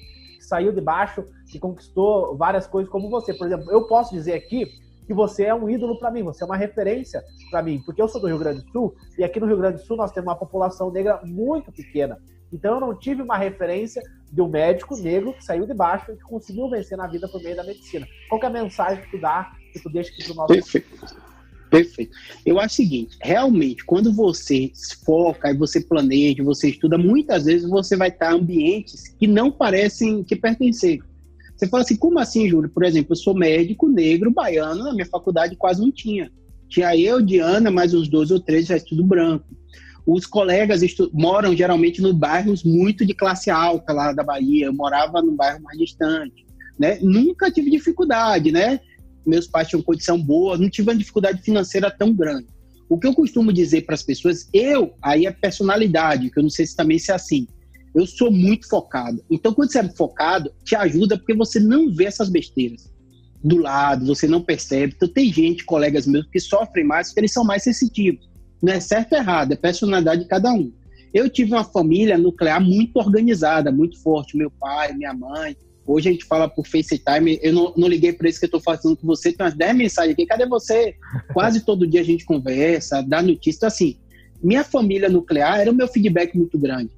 [0.52, 1.24] saiu de baixo
[1.54, 3.34] e conquistou várias coisas como você.
[3.34, 4.68] Por exemplo, eu posso dizer aqui
[5.08, 8.08] que você é um ídolo para mim, você é uma referência para mim, porque eu
[8.08, 10.28] sou do Rio Grande do Sul e aqui no Rio Grande do Sul nós temos
[10.28, 12.18] uma população negra muito pequena.
[12.52, 16.18] Então eu não tive uma referência de um médico negro que saiu de baixo e
[16.18, 18.06] que conseguiu vencer na vida por meio da medicina.
[18.30, 20.54] Qual é a mensagem que tu dá, que tu deixa aqui pro nosso...
[20.54, 21.31] Perfeito.
[21.72, 22.12] Perfeito.
[22.46, 24.70] Eu acho o seguinte, realmente, quando você
[25.06, 29.50] foca e você planeja, você estuda, muitas vezes você vai estar em ambientes que não
[29.50, 31.00] parecem que pertencer.
[31.56, 32.70] Você fala assim, como assim, Júlio?
[32.70, 36.30] Por exemplo, eu sou médico negro, baiano, na minha faculdade quase não tinha.
[36.68, 39.46] Tinha eu, Diana, mais uns dois ou três, já estudo branco.
[40.06, 40.82] Os colegas
[41.14, 44.66] moram geralmente no bairros muito de classe alta lá da Bahia.
[44.66, 46.46] Eu morava num bairro mais distante,
[46.78, 47.00] né?
[47.02, 48.82] Nunca tive dificuldade, né?
[49.26, 52.48] Meus pais tinham condição boa, não tive uma dificuldade financeira tão grande.
[52.90, 56.50] O que eu costumo dizer para as pessoas, eu, aí é personalidade, que eu não
[56.50, 57.48] sei se também se é assim.
[57.96, 59.24] Eu sou muito focado.
[59.30, 62.92] Então, quando você é focado, te ajuda porque você não vê essas besteiras
[63.44, 64.94] do lado, você não percebe.
[64.96, 68.30] Então, tem gente, colegas meus, que sofrem mais porque eles são mais sensitivos.
[68.62, 70.72] Não é certo ou errado, é personalidade de cada um.
[71.14, 74.38] Eu tive uma família nuclear muito organizada, muito forte.
[74.38, 75.56] Meu pai, minha mãe.
[75.92, 77.38] Hoje a gente fala por FaceTime.
[77.42, 79.34] Eu não, não liguei para isso que eu estou fazendo com você.
[79.34, 80.26] Tem umas 10 mensagens aqui.
[80.26, 80.96] Cadê você?
[81.34, 83.58] Quase todo dia a gente conversa, dá notícia.
[83.58, 83.98] Então, assim,
[84.42, 86.92] minha família nuclear era o meu feedback muito grande.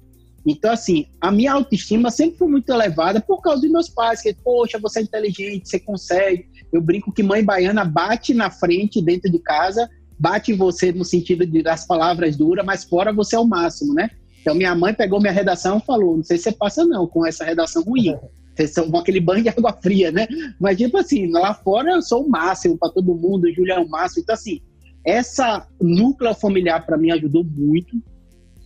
[0.46, 4.32] Então, assim, a minha autoestima sempre foi muito elevada por causa dos meus pais, que,
[4.34, 6.46] poxa, você é inteligente, você consegue.
[6.72, 9.88] Eu brinco que mãe baiana bate na frente, dentro de casa,
[10.18, 13.94] bate em você no sentido de, das palavras duras, mas fora você é o máximo,
[13.94, 14.10] né?
[14.40, 17.26] Então minha mãe pegou minha redação e falou, não sei se você passa não com
[17.26, 18.14] essa redação ruim.
[18.54, 20.26] Vocês são com aquele banho de água fria, né?
[20.60, 23.78] Mas tipo assim, lá fora eu sou o máximo para todo mundo, o Júlio é
[23.78, 24.22] o máximo.
[24.22, 24.60] Então assim,
[25.04, 27.96] essa núcleo familiar para mim ajudou muito.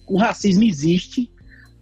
[0.06, 1.30] O racismo existe,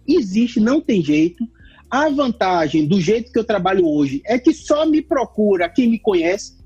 [0.07, 1.43] existe, não tem jeito.
[1.89, 5.99] A vantagem do jeito que eu trabalho hoje é que só me procura quem me
[5.99, 6.57] conhece.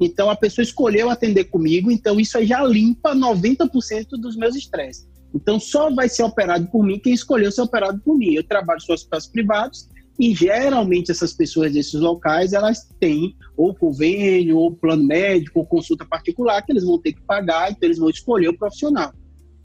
[0.00, 5.08] Então a pessoa escolheu atender comigo, então isso já limpa 90% dos meus estresses.
[5.34, 8.34] Então só vai ser operado por mim quem escolheu ser operado por mim.
[8.34, 9.88] Eu trabalho em hospitais privados
[10.18, 16.04] e geralmente essas pessoas desses locais elas têm ou convênio, ou plano médico, ou consulta
[16.04, 19.12] particular que eles vão ter que pagar, então eles vão escolher o profissional.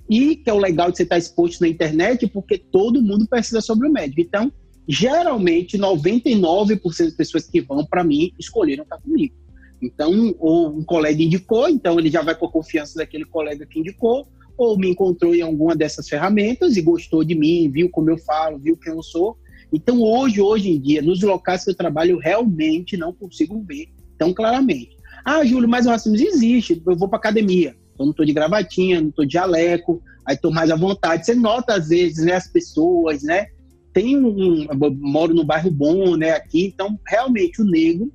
[0.10, 3.62] E que é o legal de você estar exposto na internet, porque todo mundo precisa
[3.62, 4.22] sobre o médico.
[4.22, 4.52] Então,
[4.88, 9.34] geralmente, 99% das pessoas que vão para mim escolheram estar comigo.
[9.82, 13.80] Então, ou um colega indicou, então ele já vai com a confiança daquele colega que
[13.80, 14.28] indicou,
[14.58, 18.60] ou me encontrou em alguma dessas ferramentas e gostou de mim, viu como eu falo,
[18.60, 19.38] viu quem eu sou.
[19.74, 23.88] Então, hoje, hoje em dia, nos locais que eu trabalho, eu realmente não consigo ver
[24.20, 24.96] tão claramente.
[25.26, 26.82] Ah, Júlio, mas o racismo existe.
[26.86, 30.52] Eu vou para academia, eu não estou de gravatinha, não estou de jaleco, aí estou
[30.52, 31.26] mais à vontade.
[31.26, 33.48] Você nota, às vezes, né, as pessoas, né?
[33.92, 34.68] Tem um,
[35.00, 38.12] moro no bairro bom, né, aqui, então, realmente, o negro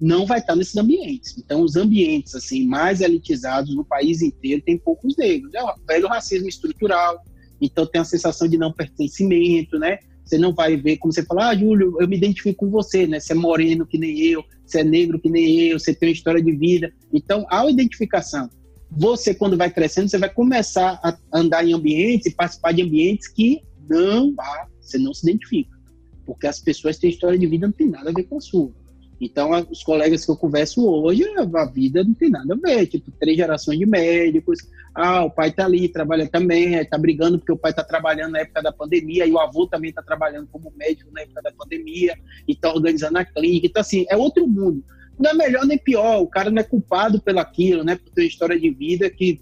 [0.00, 1.36] não vai estar nesses ambientes.
[1.38, 5.52] Então, os ambientes assim mais elitizados no país inteiro tem poucos negros.
[5.54, 7.22] É o velho racismo estrutural.
[7.60, 9.98] Então, tem a sensação de não pertencimento, né?
[10.24, 13.20] Você não vai ver, como você fala, ah, Júlio, eu me identifico com você, né?
[13.20, 16.14] Você é moreno que nem eu, você é negro que nem eu, você tem uma
[16.14, 16.92] história de vida.
[17.12, 18.48] Então, há uma identificação.
[18.90, 23.28] Você, quando vai crescendo, você vai começar a andar em ambientes e participar de ambientes
[23.28, 25.76] que não há, você não se identifica.
[26.24, 28.72] Porque as pessoas têm história de vida, não tem nada a ver com a sua.
[29.20, 32.86] Então, os colegas que eu converso hoje, a vida não tem nada a ver.
[32.86, 34.58] Tipo, três gerações de médicos,
[34.94, 38.40] Ah, o pai tá ali, trabalha também, está brigando porque o pai está trabalhando na
[38.40, 42.16] época da pandemia e o avô também está trabalhando como médico na época da pandemia
[42.46, 43.66] e está organizando a clínica.
[43.66, 44.84] Então, assim, é outro mundo.
[45.18, 47.96] Não é melhor nem pior, o cara não é culpado pelaquilo, né?
[47.96, 49.40] Por ter uma história de vida que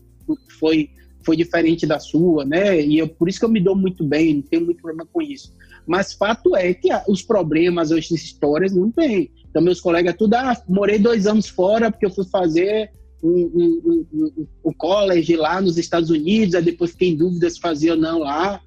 [0.58, 0.88] foi,
[1.24, 2.80] foi diferente da sua, né?
[2.80, 5.20] E eu, por isso que eu me dou muito bem, não tenho muito problema com
[5.20, 5.54] isso.
[5.86, 9.30] Mas fato é que os problemas, as histórias não tem.
[9.52, 12.90] Então, meus colegas, tudo, ah, morei dois anos fora porque eu fui fazer
[13.22, 17.60] um, um, um, um, college lá nos Estados Unidos, aí depois fiquei em dúvida se
[17.60, 18.62] fazia ou não lá.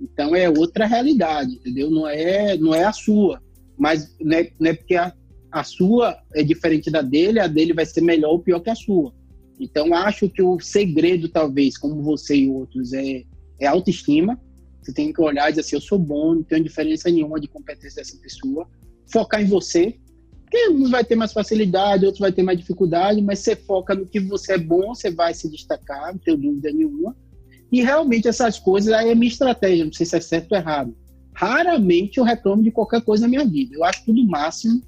[0.00, 1.90] Então é outra realidade, entendeu?
[1.90, 3.42] Não é, não é a sua.
[3.76, 5.12] Mas não é, não é porque a,
[5.50, 8.76] a sua é diferente da dele, a dele vai ser melhor ou pior que a
[8.76, 9.12] sua.
[9.58, 13.24] Então acho que o segredo, talvez, como você e outros, é,
[13.60, 14.40] é autoestima.
[14.80, 17.48] Você tem que olhar e dizer assim, eu sou bom, não tenho diferença nenhuma de
[17.48, 18.68] competência dessa pessoa.
[19.12, 19.98] Focar em você,
[20.48, 24.06] porque uns vai ter mais facilidade, outros vai ter mais dificuldade, mas você foca no
[24.06, 27.14] que você é bom, você vai se destacar, não tenho dúvida nenhuma.
[27.70, 30.96] E realmente essas coisas aí é minha estratégia, não sei se é certo ou errado.
[31.34, 33.76] Raramente eu reclamo de qualquer coisa na minha vida.
[33.76, 34.82] Eu acho tudo máximo,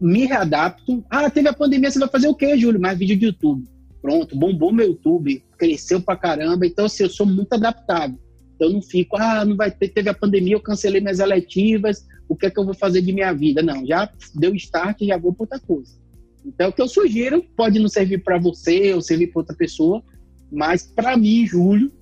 [0.00, 1.04] me readapto.
[1.08, 2.80] Ah, teve a pandemia, você vai fazer o quê, Júlio?
[2.80, 3.64] Mais vídeo de YouTube.
[4.02, 6.66] Pronto, bombou meu YouTube, cresceu pra caramba.
[6.66, 8.18] Então, assim, eu sou muito adaptável.
[8.56, 12.04] Então, eu não fico, ah, não vai ter, teve a pandemia, eu cancelei minhas eletivas,
[12.28, 13.62] o que é que eu vou fazer de minha vida?
[13.62, 15.92] Não, já deu start, já vou para outra coisa.
[16.44, 20.02] Então, o que eu sugiro pode não servir para você ou servir para outra pessoa,
[20.50, 21.92] mas para mim, Júlio,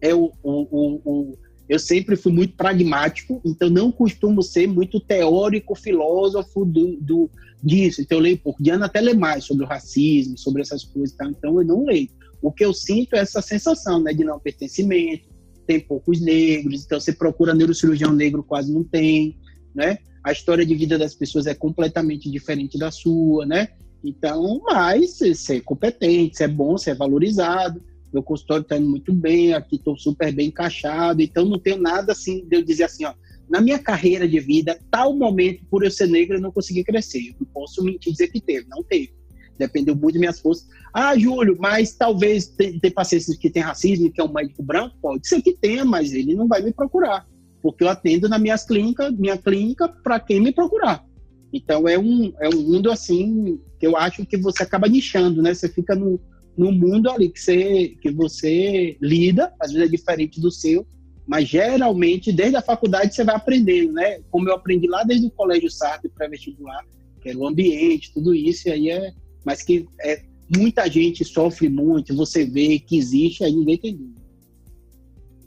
[0.00, 5.74] é o, o, o, eu sempre fui muito pragmático, então não costumo ser muito teórico,
[5.74, 7.30] filósofo do, do
[7.62, 8.00] disso.
[8.00, 8.62] Então, eu leio pouco.
[8.62, 11.26] Diana até lê mais sobre o racismo, sobre essas coisas, tá?
[11.26, 12.08] então eu não leio.
[12.40, 15.24] O que eu sinto é essa sensação né, de não pertencimento,
[15.66, 19.36] tem poucos negros, então você procura neurocirurgião negro, quase não tem,
[19.74, 19.98] né?
[20.22, 23.68] A história de vida das pessoas é completamente diferente da sua, né?
[24.04, 27.82] Então, mas você é competente, você é bom, você é valorizado,
[28.12, 32.12] meu consultório está indo muito bem, aqui estou super bem encaixado, então não tenho nada
[32.12, 33.12] assim de eu dizer assim, ó,
[33.48, 37.28] na minha carreira de vida, tal momento, por eu ser negro, eu não consegui crescer.
[37.28, 39.15] Eu não posso mentir dizer que teve, não teve
[39.58, 40.66] dependeu muito de minhas forças.
[40.92, 44.96] Ah, Júlio, mas talvez tem, tem pacientes que tem racismo, que é um médico branco,
[45.00, 47.26] pode ser que tenha, mas ele não vai me procurar,
[47.62, 51.04] porque eu atendo na minhas clínicas, minha clínica para quem me procurar.
[51.52, 55.54] Então é um, é um mundo assim que eu acho que você acaba nichando, né?
[55.54, 56.20] Você fica no,
[56.56, 60.86] no mundo ali que você, que você lida, às vezes é diferente do seu,
[61.26, 64.20] mas geralmente desde a faculdade você vai aprendendo, né?
[64.30, 66.84] Como eu aprendi lá desde o colégio Sartre pré-vestibular,
[67.20, 69.12] que era o ambiente, tudo isso, e aí é,
[69.46, 70.24] mas que é,
[70.54, 74.20] muita gente sofre muito, você vê que existe, aí ninguém tem dúvida.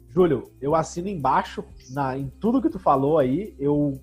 [0.09, 3.99] Júlio, eu assino embaixo na, em tudo que tu falou aí, eu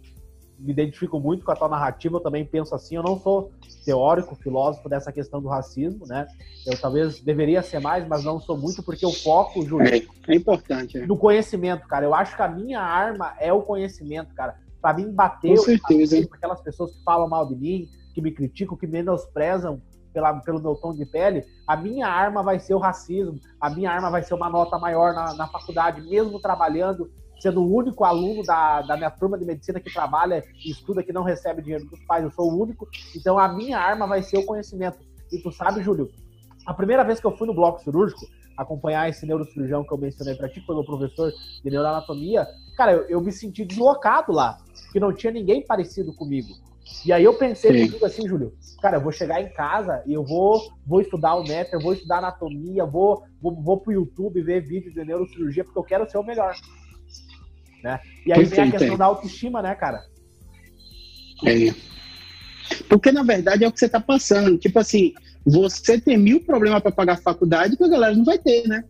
[0.58, 3.50] me identifico muito com a tua narrativa, eu também penso assim, eu não sou
[3.84, 6.26] teórico, filósofo dessa questão do racismo, né?
[6.66, 9.86] Eu talvez deveria ser mais, mas não sou muito, porque eu foco, Júlio.
[9.86, 10.98] É, é importante.
[10.98, 11.06] É.
[11.06, 12.04] No conhecimento, cara.
[12.04, 14.56] Eu acho que a minha arma é o conhecimento, cara.
[14.80, 16.28] Pra mim bater com certeza.
[16.32, 19.78] aquelas pessoas que falam mal de mim, que me criticam, que menosprezam
[20.10, 23.90] pela, pelo meu tom de pele, a minha arma vai ser o racismo, a minha
[23.90, 28.42] arma vai ser uma nota maior na, na faculdade, mesmo trabalhando, sendo o único aluno
[28.42, 32.02] da, da minha turma de medicina que trabalha e estuda, que não recebe dinheiro dos
[32.06, 34.96] pais, eu sou o único, então a minha arma vai ser o conhecimento.
[35.30, 36.08] E tu sabe, Júlio,
[36.64, 38.24] a primeira vez que eu fui no bloco cirúrgico,
[38.56, 41.30] acompanhar esse neurocirurgião que eu mencionei para ti, que foi meu professor
[41.62, 42.46] de neuroanatomia,
[42.78, 44.56] cara, eu, eu me senti deslocado lá,
[44.90, 46.54] que não tinha ninguém parecido comigo.
[47.04, 50.24] E aí eu pensei comigo assim, Júlio, cara, eu vou chegar em casa e eu
[50.24, 54.94] vou, vou estudar o metro, vou estudar anatomia, vou, vou, vou pro YouTube ver vídeos
[54.94, 56.54] de neurocirurgia, porque eu quero ser o melhor.
[57.82, 58.00] Né?
[58.24, 58.98] E aí Perfeito, vem a questão é.
[58.98, 60.02] da autoestima, né, cara?
[61.44, 61.74] É.
[62.88, 64.58] Porque, na verdade, é o que você tá passando.
[64.58, 65.12] Tipo assim,
[65.44, 68.84] você tem mil problemas para pagar a faculdade que a galera não vai ter, né?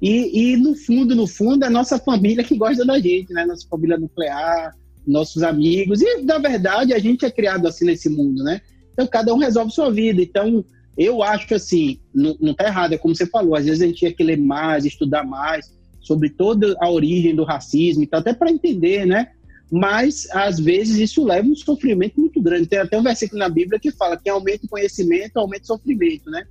[0.00, 3.44] E, e, no fundo, no fundo, é a nossa família que gosta da gente, né?
[3.44, 4.74] Nossa família nuclear,
[5.06, 6.00] nossos amigos.
[6.00, 8.60] E, na verdade, a gente é criado assim nesse mundo, né?
[8.92, 10.22] Então, cada um resolve sua vida.
[10.22, 10.64] Então,
[10.96, 13.98] eu acho assim, não, não tá errado, é como você falou, às vezes a gente
[13.98, 18.50] tinha que ler mais, estudar mais sobre toda a origem do racismo, então, até para
[18.50, 19.28] entender, né?
[19.70, 22.66] Mas, às vezes, isso leva um sofrimento muito grande.
[22.66, 26.30] Tem até um versículo na Bíblia que fala que aumenta o conhecimento, aumenta o sofrimento,
[26.30, 26.44] né?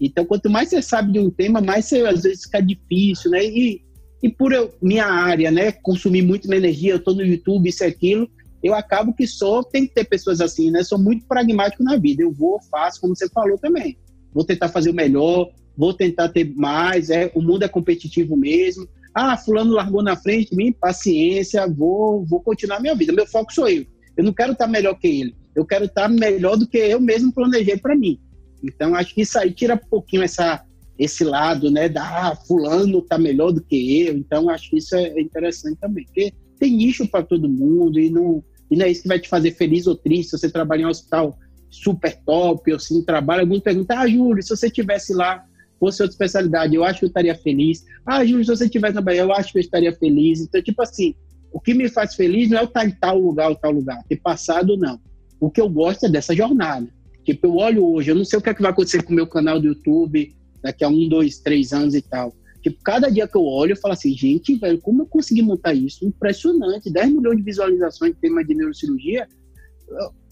[0.00, 3.44] Então, quanto mais você sabe de um tema, mais você, às vezes, fica difícil, né?
[3.44, 3.80] E
[4.24, 7.84] e por eu, minha área, né, consumir muito minha energia, eu estou no YouTube, isso
[7.84, 8.26] e aquilo,
[8.62, 10.82] eu acabo que só tem que ter pessoas assim, né?
[10.82, 12.22] Sou muito pragmático na vida.
[12.22, 13.98] Eu vou, faço, como você falou também.
[14.32, 18.88] Vou tentar fazer o melhor, vou tentar ter mais, é, o mundo é competitivo mesmo.
[19.12, 23.12] Ah, fulano largou na frente mim, paciência, vou, vou continuar minha vida.
[23.12, 23.84] Meu foco sou eu.
[24.16, 25.36] Eu não quero estar melhor que ele.
[25.54, 28.18] Eu quero estar melhor do que eu mesmo planejei para mim.
[28.62, 30.64] Então, acho que isso aí tira um pouquinho essa
[30.98, 34.94] esse lado, né, da ah, fulano tá melhor do que eu, então acho que isso
[34.94, 39.02] é interessante também, porque tem nicho para todo mundo e não, e não é isso
[39.02, 41.36] que vai te fazer feliz ou triste se você trabalha em um hospital
[41.68, 45.44] super top, ou se trabalha, alguns perguntam, ah, Júlio, se você tivesse lá,
[45.78, 47.84] fosse outra especialidade, eu acho que eu estaria feliz.
[48.06, 50.40] Ah, Júlio, se você tivesse na Bahia, eu acho que eu estaria feliz.
[50.40, 51.14] Então, tipo assim,
[51.52, 54.02] o que me faz feliz não é eu estar em tal lugar ou tal lugar,
[54.08, 55.00] ter passado, não.
[55.40, 56.88] O que eu gosto é dessa jornada.
[57.24, 59.16] Tipo, eu olho hoje, eu não sei o que, é que vai acontecer com o
[59.16, 60.34] meu canal do YouTube
[60.64, 62.34] daqui a um, dois, três anos e tal.
[62.62, 65.74] Tipo, cada dia que eu olho, eu falo assim, gente, velho, como eu consegui montar
[65.74, 66.06] isso?
[66.06, 66.90] Impressionante.
[66.90, 69.28] 10 milhões de visualizações em tema de neurocirurgia.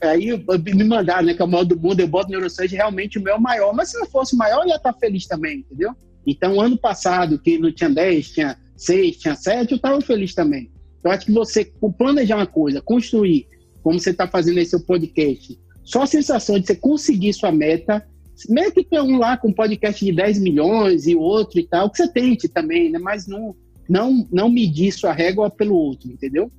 [0.01, 0.29] Aí
[0.75, 3.35] me mandar, né, que é o maior do mundo, eu boto neurocirurgia, realmente o meu
[3.35, 3.75] é maior.
[3.75, 5.95] Mas se não fosse maior, eu ia estar feliz também, entendeu?
[6.27, 10.73] Então, ano passado, que não tinha 10, tinha 6, tinha 7, eu estava feliz também.
[11.05, 13.47] Eu acho que você planejar uma coisa, construir,
[13.83, 18.07] como você está fazendo esse seu podcast, só a sensação de você conseguir sua meta,
[18.49, 21.91] mesmo que tenha um lá com um podcast de 10 milhões e outro e tal,
[21.91, 22.99] que você tente também, né?
[22.99, 23.55] Mas não,
[23.89, 26.51] não, não medir sua régua pelo outro, entendeu?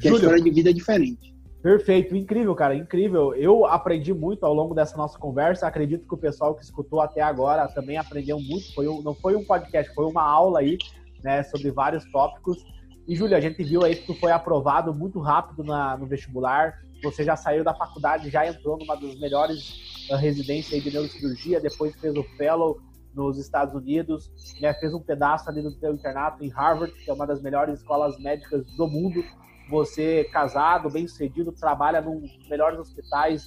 [0.00, 1.32] Que Júlio, a história de vida é diferente.
[1.62, 3.34] Perfeito, incrível, cara, incrível.
[3.34, 5.66] Eu aprendi muito ao longo dessa nossa conversa.
[5.66, 8.74] Acredito que o pessoal que escutou até agora também aprendeu muito.
[8.74, 10.76] Foi um, não foi um podcast, foi uma aula aí,
[11.22, 12.58] né, sobre vários tópicos.
[13.06, 16.74] E, Júlia, a gente viu aí que tu foi aprovado muito rápido na, no vestibular.
[17.02, 21.94] Você já saiu da faculdade, já entrou numa das melhores uh, residências de neurocirurgia, depois
[21.96, 22.80] fez o fellow
[23.14, 24.30] nos Estados Unidos,
[24.60, 27.80] né, fez um pedaço ali do teu internato em Harvard, que é uma das melhores
[27.80, 29.22] escolas médicas do mundo.
[29.70, 33.46] Você casado, bem sucedido, trabalha num dos melhores hospitais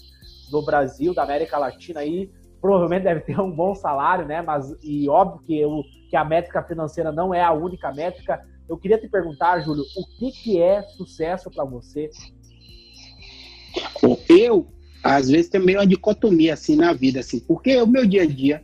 [0.52, 4.41] do Brasil, da América Latina aí, provavelmente deve ter um bom salário, né?
[4.41, 8.77] Mas e óbvio que, eu, que a métrica financeira não é a única métrica, eu
[8.77, 12.10] queria te perguntar, Júlio, o que, que é sucesso para você?
[14.30, 14.68] Eu,
[15.03, 18.26] às vezes, tenho meio uma dicotomia assim na vida, assim, porque o meu dia a
[18.26, 18.64] dia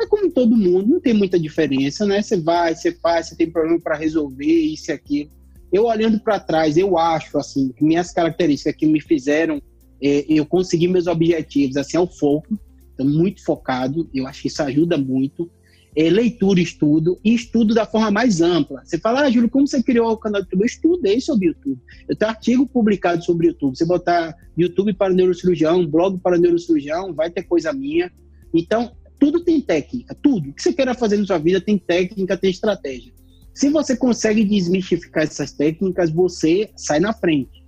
[0.00, 2.20] é como todo mundo, não tem muita diferença, né?
[2.22, 5.30] Você vai, você faz, você tem problema para resolver isso e aquilo.
[5.72, 9.62] Eu olhando para trás, eu acho assim que minhas características que me fizeram
[10.02, 12.58] é, eu conseguir meus objetivos, assim, é o foco,
[12.92, 14.08] então muito focado.
[14.12, 15.50] Eu acho que isso ajuda muito
[15.94, 18.82] é, leitura, estudo, e estudo da forma mais ampla.
[18.84, 20.60] Você fala, ah, Júlio, como você criou o canal do YouTube?
[20.60, 21.80] Eu estudei sobre YouTube.
[22.08, 23.76] Eu tenho artigo publicado sobre YouTube.
[23.76, 28.10] Você botar YouTube para neurocirurgião, blog para neurocirurgião, vai ter coisa minha.
[28.54, 30.50] Então, tudo tem técnica, tudo.
[30.50, 33.12] O que você queira fazer na sua vida tem técnica, tem estratégia.
[33.54, 37.62] Se você consegue desmistificar essas técnicas, você sai na frente.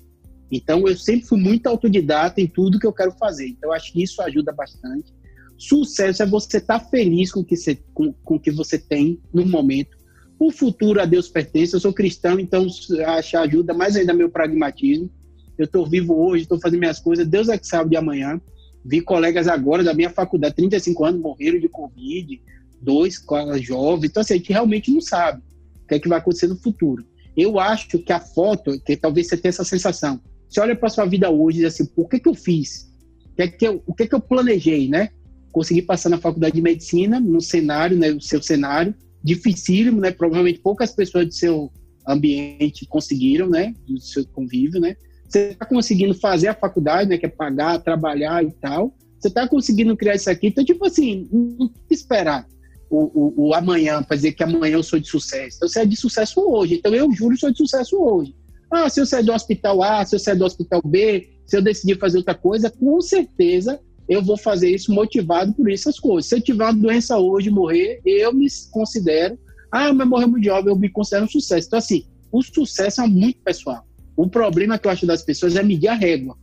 [0.50, 3.48] Então, eu sempre fui muito autodidata em tudo que eu quero fazer.
[3.48, 5.12] Então, acho que isso ajuda bastante.
[5.56, 9.20] Sucesso é você estar tá feliz com o que você, com, com que você tem
[9.32, 9.96] no momento.
[10.38, 11.74] O futuro a Deus pertence.
[11.74, 12.66] Eu sou cristão, então
[13.06, 15.10] acho ajuda mais ainda meu pragmatismo.
[15.56, 17.26] Eu estou vivo hoje, estou fazendo minhas coisas.
[17.26, 18.40] Deus é que sabe de amanhã.
[18.84, 22.42] Vi colegas agora da minha faculdade, 35 anos, morreram de Covid,
[22.80, 23.24] dois
[23.60, 24.10] jovens.
[24.10, 25.40] Então, assim, a gente realmente não sabe
[25.82, 27.04] o que é que vai acontecer no futuro.
[27.36, 31.06] Eu acho que a foto, que talvez você tenha essa sensação, você olha para sua
[31.06, 32.92] vida hoje e diz assim, por que, que eu fiz?
[33.32, 35.10] O que, é que eu, o que, é que eu planejei, né?
[35.54, 40.58] Consegui passar na faculdade de medicina, no cenário, né, o seu cenário, dificílimo, né, provavelmente
[40.58, 41.72] poucas pessoas do seu
[42.06, 47.24] ambiente conseguiram, né, do seu convívio, né, você está conseguindo fazer a faculdade, né, que
[47.24, 51.70] é pagar, trabalhar e tal, você está conseguindo criar isso aqui, então, tipo assim, não
[51.88, 52.46] esperar
[52.90, 55.86] o, o, o amanhã para dizer que amanhã eu sou de sucesso, então você é
[55.86, 58.34] de sucesso hoje, então eu, Júlio, sou de sucesso hoje.
[58.70, 61.62] Ah, se eu sair do hospital A, se eu sair do hospital B, se eu
[61.62, 66.28] decidir fazer outra coisa, com certeza eu vou fazer isso motivado por essas coisas.
[66.28, 69.38] Se eu tiver uma doença hoje morrer, eu me considero,
[69.72, 71.66] ah, mas morreu muito jovem, eu me considero um sucesso.
[71.66, 73.86] Então, assim, o sucesso é muito pessoal.
[74.16, 76.36] O problema que eu acho das pessoas é medir a régua.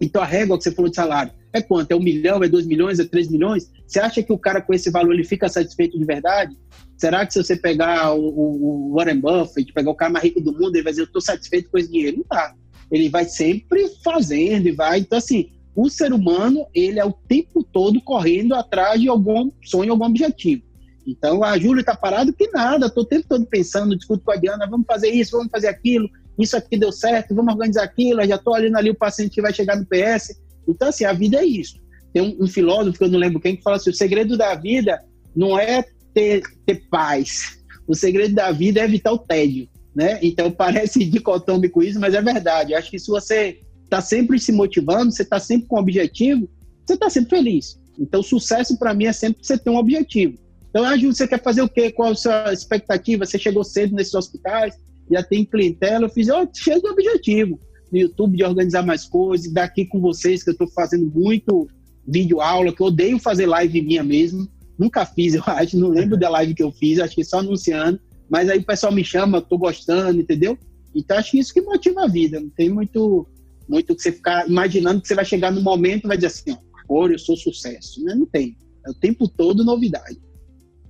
[0.00, 1.92] Então, a régua que você falou de salário é quanto?
[1.92, 3.70] É um milhão, é dois milhões, é três milhões?
[3.86, 6.56] Você acha que o cara com esse valor ele fica satisfeito de verdade?
[6.96, 10.52] Será que se você pegar o, o, Warren Buffett, pegar o cara mais rico do
[10.52, 12.18] mundo, ele vai dizer, eu estou satisfeito com esse dinheiro?
[12.18, 12.54] Não tá.
[12.90, 14.98] Ele vai sempre fazendo e vai.
[14.98, 19.92] Então, assim, o ser humano ele é o tempo todo correndo atrás de algum sonho,
[19.92, 20.62] algum objetivo.
[21.06, 24.36] Então a Júlia está parada que nada, estou o tempo todo pensando, discuto com a
[24.36, 28.36] Diana, vamos fazer isso, vamos fazer aquilo, isso aqui deu certo, vamos organizar aquilo, já
[28.36, 30.40] estou olhando ali o paciente que vai chegar no PS.
[30.66, 31.78] Então, assim, a vida é isso.
[32.12, 34.54] Tem um, um filósofo, que eu não lembro quem, que fala assim: o segredo da
[34.54, 35.02] vida
[35.36, 39.68] não é ter, ter paz, o segredo da vida é evitar o tédio.
[39.94, 40.18] Né?
[40.22, 42.74] Então parece dicotômico isso, mas é verdade.
[42.74, 46.48] Acho que se você está sempre se motivando, você está sempre com um objetivo,
[46.84, 47.78] você está sempre feliz.
[47.98, 50.36] Então, sucesso para mim é sempre você ter um objetivo.
[50.68, 51.92] Então, ah, Júlio, você quer fazer o quê?
[51.92, 53.24] Qual a sua expectativa?
[53.24, 54.74] Você chegou cedo nesses hospitais,
[55.10, 56.06] já tem clientela.
[56.06, 57.60] Eu fiz, ó, oh, cheio de objetivo.
[57.92, 61.68] No YouTube, de organizar mais coisas, daqui com vocês, que eu estou fazendo muito
[62.06, 64.48] vídeo aula, que eu odeio fazer live minha mesmo.
[64.76, 68.00] Nunca fiz, eu acho, não lembro da live que eu fiz, acho que só anunciando.
[68.28, 70.58] Mas aí o pessoal me chama, tô gostando, entendeu?
[70.92, 72.40] Então acho que isso que motiva a vida.
[72.40, 73.26] Não tem muito,
[73.68, 76.52] muito que você ficar imaginando que você vai chegar no momento e vai dizer assim,
[76.52, 78.02] ó, agora eu sou sucesso.
[78.04, 78.14] Né?
[78.14, 78.56] Não tem.
[78.86, 80.20] É o tempo todo novidade.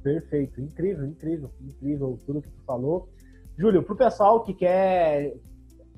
[0.02, 3.08] Perfeito, incrível, incrível, incrível tudo que tu falou.
[3.56, 5.34] Júlio, para o pessoal que quer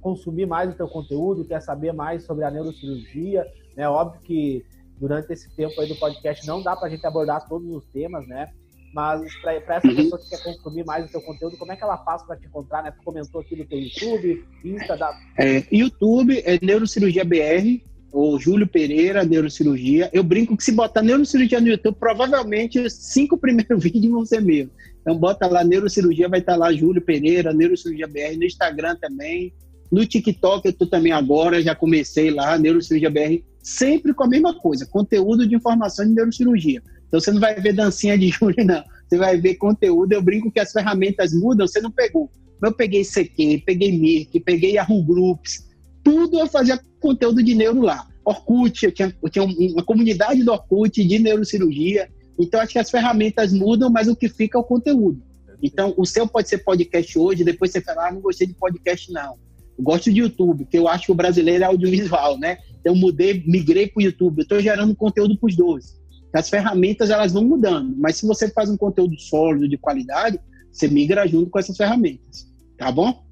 [0.01, 3.45] consumir mais o teu conteúdo, quer saber mais sobre a neurocirurgia,
[3.77, 3.89] né?
[3.89, 4.65] Óbvio que
[4.99, 8.27] durante esse tempo aí do podcast não dá para a gente abordar todos os temas,
[8.29, 8.53] né?
[8.97, 9.95] Mas para essa uhum.
[9.95, 12.47] pessoa que quer consumir mais o teu conteúdo, como é que ela faz para te
[12.47, 12.91] encontrar, né?
[12.91, 15.15] Tu comentou aqui no teu YouTube, Insta da...
[15.39, 20.09] É, YouTube é Neurocirurgia BR, ou Júlio Pereira, Neurocirurgia.
[20.15, 24.41] Eu brinco que se botar Neurocirurgia no YouTube, provavelmente os cinco primeiros vídeos vão ser
[24.41, 24.71] meus.
[25.03, 29.53] Então bota lá Neurocirurgia, vai estar lá Júlio Pereira, Neurocirurgia BR, no Instagram também.
[29.93, 34.59] No TikTok eu tô também agora, já comecei lá, Neurocirurgia BR, sempre com a mesma
[34.59, 36.83] coisa, conteúdo de informação de neurocirurgia.
[37.07, 38.83] Então você não vai ver dancinha de Júlio, não.
[39.09, 40.13] Você vai ver conteúdo.
[40.13, 42.31] Eu brinco que as ferramentas mudam, você não pegou.
[42.63, 45.67] Eu peguei CQ, peguei Mirk, peguei Yahoo Groups,
[46.03, 48.07] tudo eu fazia conteúdo de neuro lá.
[48.25, 52.09] Orkut, eu tinha, eu tinha uma comunidade do Orkut de neurocirurgia.
[52.39, 55.23] Então acho que as ferramentas mudam, mas o que fica é o conteúdo.
[55.63, 59.13] Então o seu pode ser podcast hoje, depois você fala, ah, não gostei de podcast
[59.13, 59.35] não.
[59.77, 62.59] Eu gosto de YouTube, porque eu acho que o brasileiro é audiovisual, né?
[62.81, 64.39] Então mudei, migrei para o YouTube.
[64.39, 66.01] Eu estou gerando conteúdo para os dois.
[66.37, 70.41] As ferramentas elas vão mudando, mas se você faz um conteúdo sólido de qualidade,
[70.71, 72.47] você migra junto com essas ferramentas,
[72.77, 73.25] tá bom?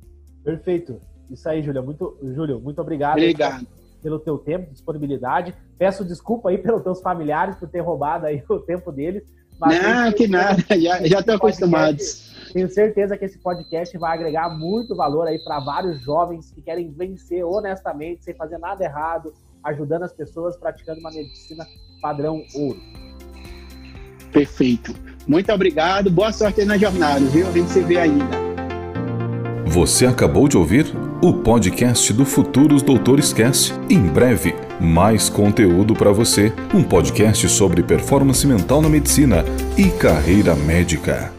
[0.42, 1.00] Perfeito.
[1.30, 1.82] Isso aí, Júlio.
[1.82, 3.18] Muito, Júlio, muito obrigado.
[3.18, 3.66] Obrigado.
[4.02, 5.54] Pelo teu tempo, disponibilidade.
[5.78, 9.22] Peço desculpa aí pelos teus familiares por ter roubado aí o tempo deles.
[9.60, 12.34] Não, que nada, já, já estão acostumados.
[12.52, 16.92] Tenho certeza que esse podcast vai agregar muito valor aí para vários jovens que querem
[16.92, 19.32] vencer honestamente, sem fazer nada errado,
[19.62, 21.64] ajudando as pessoas praticando uma medicina
[22.00, 22.80] padrão ouro.
[24.32, 24.94] Perfeito.
[25.26, 26.10] Muito obrigado.
[26.10, 27.48] Boa sorte aí na jornada, viu?
[27.48, 28.44] A gente se vê ainda.
[29.66, 30.86] Você acabou de ouvir
[31.22, 33.72] o podcast do Futuros Doutores Cast.
[33.88, 36.52] Em breve, mais conteúdo para você.
[36.72, 39.44] Um podcast sobre performance mental na medicina
[39.76, 41.32] e carreira médica.